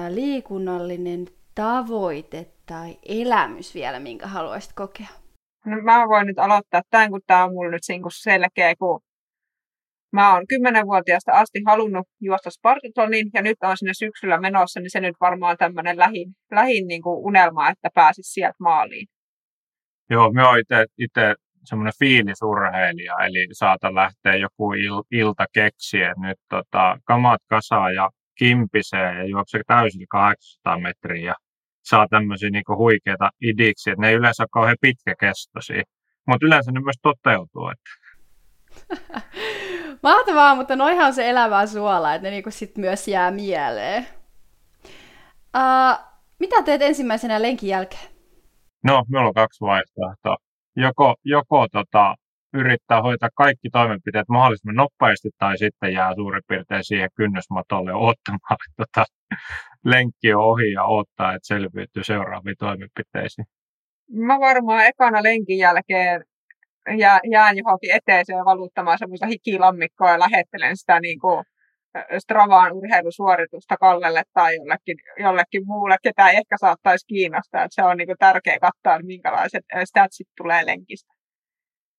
liikunnallinen 0.09 1.27
tavoite 1.55 2.47
tai 2.65 2.97
elämys 3.05 3.75
vielä, 3.75 3.99
minkä 3.99 4.27
haluaisit 4.27 4.73
kokea? 4.73 5.07
No, 5.65 5.81
mä 5.81 6.07
voin 6.07 6.27
nyt 6.27 6.39
aloittaa 6.39 6.81
tämän, 6.89 7.09
kun 7.09 7.21
tämä 7.27 7.43
on 7.43 7.53
mulla 7.53 7.71
nyt 7.71 7.83
selkeä, 8.09 8.75
kun 8.79 8.99
mä 10.13 10.33
oon 10.33 10.47
kymmenenvuotiaasta 10.47 11.31
asti 11.31 11.59
halunnut 11.65 12.07
juosta 12.21 12.49
Spartatlonin 12.49 13.29
ja 13.33 13.41
nyt 13.41 13.57
on 13.63 13.77
sinne 13.77 13.93
syksyllä 13.93 14.39
menossa, 14.39 14.79
niin 14.79 14.91
se 14.91 14.99
nyt 14.99 15.15
varmaan 15.21 15.57
tämmöinen 15.57 15.97
lähin, 15.97 16.35
lähin 16.51 16.87
niin 16.87 17.01
kuin 17.01 17.25
unelma, 17.25 17.69
että 17.69 17.89
pääsisi 17.93 18.33
sieltä 18.33 18.55
maaliin. 18.59 19.07
Joo, 20.09 20.31
me 20.31 20.43
oon 20.43 20.59
itse 20.97 21.35
semmoinen 21.63 21.93
fiilisurheilija, 21.99 23.15
eli 23.25 23.47
saata 23.51 23.95
lähteä 23.95 24.35
joku 24.35 24.73
il, 24.73 25.03
ilta 25.11 25.45
keksiä 25.53 26.13
nyt 26.17 26.37
tota, 26.49 26.99
kamat 27.03 27.41
kasaa 27.49 27.91
ja 27.91 28.09
kimpisee 28.37 29.17
ja 29.17 29.25
juoksee 29.25 29.61
täysin 29.67 30.07
800 30.07 30.79
metriä 30.79 31.25
ja 31.25 31.33
saa 31.83 32.07
tämmöisiä 32.07 32.49
niinku 32.49 32.77
huikeita 32.77 33.29
idiksi, 33.41 33.89
että 33.89 34.01
ne 34.01 34.09
ei 34.09 34.15
yleensä 34.15 34.43
ole 34.43 34.47
kauhean 34.51 34.77
pitkäkestoisia, 34.81 35.83
mutta 36.27 36.45
yleensä 36.45 36.71
ne 36.71 36.79
myös 36.79 36.99
toteutuu. 37.01 37.69
Että. 37.69 37.89
Mahtavaa, 40.03 40.55
mutta 40.55 40.75
noihan 40.75 41.07
on 41.07 41.13
se 41.13 41.29
elävää 41.29 41.67
suola, 41.67 42.13
että 42.13 42.27
ne 42.27 42.31
niinku 42.31 42.51
sit 42.51 42.77
myös 42.77 43.07
jää 43.07 43.31
mieleen. 43.31 44.07
Uh, 45.57 46.13
mitä 46.39 46.63
teet 46.63 46.81
ensimmäisenä 46.81 47.41
lenkin 47.41 47.69
jälkeen? 47.69 48.13
No, 48.83 49.03
meillä 49.09 49.27
on 49.27 49.33
kaksi 49.33 49.61
vaihtoehtoa. 49.61 50.37
Joko, 50.75 51.15
joko 51.23 51.67
tota, 51.71 52.15
yrittää 52.53 53.01
hoitaa 53.01 53.29
kaikki 53.35 53.69
toimenpiteet 53.69 54.29
mahdollisimman 54.29 54.75
nopeasti 54.75 55.29
tai 55.37 55.57
sitten 55.57 55.93
jää 55.93 56.15
suurin 56.15 56.43
piirtein 56.47 56.83
siihen 56.83 57.09
kynnysmatolle 57.15 57.93
ottamaan, 57.93 58.57
että 58.67 58.73
tota, 58.77 59.05
lenkki 59.85 60.33
on 60.33 60.43
ohi 60.43 60.71
ja 60.71 60.83
odottaa, 60.83 61.33
että 61.33 61.47
selviytyy 61.47 62.03
seuraaviin 62.03 62.55
toimenpiteisiin. 62.59 63.45
Mä 64.11 64.39
varmaan 64.39 64.85
ekana 64.85 65.23
lenkin 65.23 65.57
jälkeen 65.57 66.23
jää, 66.97 67.19
jään 67.31 67.57
johonkin 67.57 67.95
eteeseen 67.95 68.45
valuttamaan 68.45 68.97
semmoista 68.97 69.27
hikilammikkoa 69.27 70.11
ja 70.11 70.19
lähettelen 70.19 70.77
sitä 70.77 70.99
niin 70.99 71.19
kuin 71.19 71.43
Stravaan 72.19 72.73
urheilusuoritusta 72.73 73.77
Kallelle 73.77 74.23
tai 74.33 74.55
jollekin, 74.55 74.97
jollekin 75.19 75.63
muulle, 75.65 75.97
ketä 76.03 76.29
ehkä 76.29 76.57
saattaisi 76.57 77.05
kiinnostaa. 77.07 77.63
Että 77.63 77.75
se 77.75 77.83
on 77.83 77.97
niin 77.97 78.07
kuin 78.07 78.17
tärkeä 78.19 78.57
katsoa, 78.59 79.05
minkälaiset 79.05 79.63
statsit 79.85 80.27
tulee 80.37 80.65
lenkistä. 80.65 81.13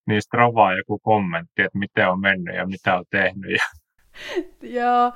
Niin 0.07 0.23
Stravaa 0.23 0.77
joku 0.77 0.99
kommentti, 0.99 1.63
että 1.63 1.79
miten 1.79 2.09
on 2.09 2.21
mennyt 2.21 2.57
ja 2.57 2.67
mitä 2.67 2.97
on 2.97 3.05
tehnyt. 3.11 3.51
Ja... 3.51 3.65
Joo, 4.81 5.13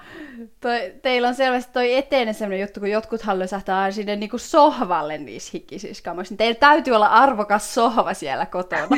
toi, 0.60 0.92
teillä 1.02 1.28
on 1.28 1.34
selvästi 1.34 1.72
toi 1.72 1.94
eteinen 1.94 2.34
sellainen 2.34 2.60
juttu, 2.60 2.80
kun 2.80 2.90
jotkut 2.90 3.22
haluaisivat 3.22 3.68
aina 3.68 3.90
sinne 3.90 4.16
niinku 4.16 4.38
sohvalle 4.38 5.18
niissä 5.18 5.50
hikisissä 5.54 6.04
kamoissa. 6.04 6.32
Niin 6.32 6.38
teillä 6.38 6.58
täytyy 6.58 6.94
olla 6.94 7.06
arvokas 7.06 7.74
sohva 7.74 8.14
siellä 8.14 8.46
kotona. 8.46 8.88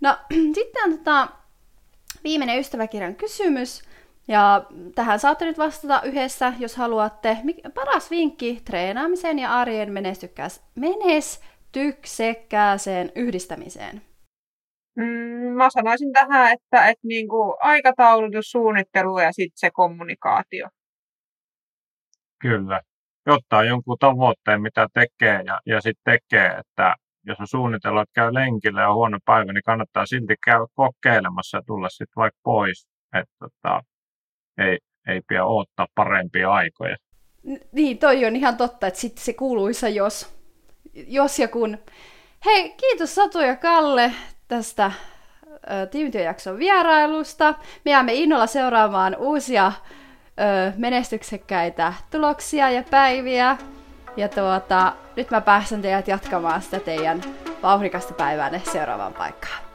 no, 0.00 0.16
sitten 0.54 0.84
on 0.84 0.98
tota, 0.98 1.28
viimeinen 2.24 2.58
ystäväkirjan 2.58 3.16
kysymys. 3.16 3.82
Ja 4.28 4.66
tähän 4.94 5.18
saatte 5.18 5.44
nyt 5.44 5.58
vastata 5.58 6.02
yhdessä, 6.02 6.52
jos 6.58 6.76
haluatte. 6.76 7.38
Paras 7.74 8.10
vinkki 8.10 8.60
treenaamisen 8.64 9.38
ja 9.38 9.54
arjen 9.54 9.92
menestyksekkääseen 11.76 13.12
yhdistämiseen. 13.14 14.02
Mm, 14.96 15.56
mä 15.56 15.70
sanoisin 15.70 16.12
tähän, 16.12 16.52
että, 16.52 16.88
että 16.88 17.06
niin 17.06 17.28
kuin 17.28 17.56
aikataulutus, 17.60 18.50
suunnittelu 18.50 19.18
ja 19.18 19.32
sitten 19.32 19.58
se 19.58 19.70
kommunikaatio. 19.70 20.68
Kyllä. 22.40 22.80
Ottaa 23.28 23.64
jonkun 23.64 23.96
tavoitteen, 24.00 24.62
mitä 24.62 24.86
tekee 24.94 25.42
ja, 25.46 25.60
ja 25.66 25.80
sitten 25.80 26.18
tekee, 26.20 26.46
että 26.46 26.94
jos 27.26 27.40
on 27.40 27.46
suunnitellut, 27.46 28.02
että 28.02 28.12
käy 28.14 28.34
lenkillä 28.34 28.80
ja 28.80 28.88
on 28.88 28.94
huono 28.94 29.18
päivä, 29.24 29.52
niin 29.52 29.62
kannattaa 29.64 30.06
silti 30.06 30.34
käydä 30.44 30.66
kokeilemassa 30.74 31.56
ja 31.56 31.62
tulla 31.66 31.88
sitten 31.88 32.16
vaikka 32.16 32.40
pois. 32.42 32.86
Että 33.14 33.34
tota, 33.38 33.82
ei, 34.58 34.78
ei 35.08 35.20
pidä 35.28 35.44
odottaa 35.44 35.86
parempia 35.94 36.50
aikoja. 36.52 36.96
Niin, 37.72 37.98
toi 37.98 38.24
on 38.24 38.36
ihan 38.36 38.56
totta, 38.56 38.86
että 38.86 39.00
sitten 39.00 39.24
se 39.24 39.32
kuuluisa 39.32 39.88
jos, 39.88 40.37
jos 40.94 41.38
ja 41.38 41.48
kun. 41.48 41.78
Hei, 42.44 42.70
kiitos 42.70 43.14
Satu 43.14 43.40
ja 43.40 43.56
Kalle 43.56 44.12
tästä 44.48 44.92
tiimityöjakson 45.90 46.58
vierailusta. 46.58 47.54
Me 47.84 47.90
jäämme 47.90 48.14
innolla 48.14 48.46
seuraamaan 48.46 49.16
uusia 49.18 49.72
ö, 49.76 50.72
menestyksekkäitä 50.76 51.92
tuloksia 52.10 52.70
ja 52.70 52.82
päiviä. 52.90 53.56
Ja 54.16 54.28
tuota, 54.28 54.92
nyt 55.16 55.30
mä 55.30 55.40
pääsen 55.40 55.82
teidät 55.82 56.08
jatkamaan 56.08 56.62
sitä 56.62 56.80
teidän 56.80 57.22
vauhdikasta 57.62 58.14
päiväänne 58.14 58.62
seuraavaan 58.72 59.14
paikkaan. 59.14 59.67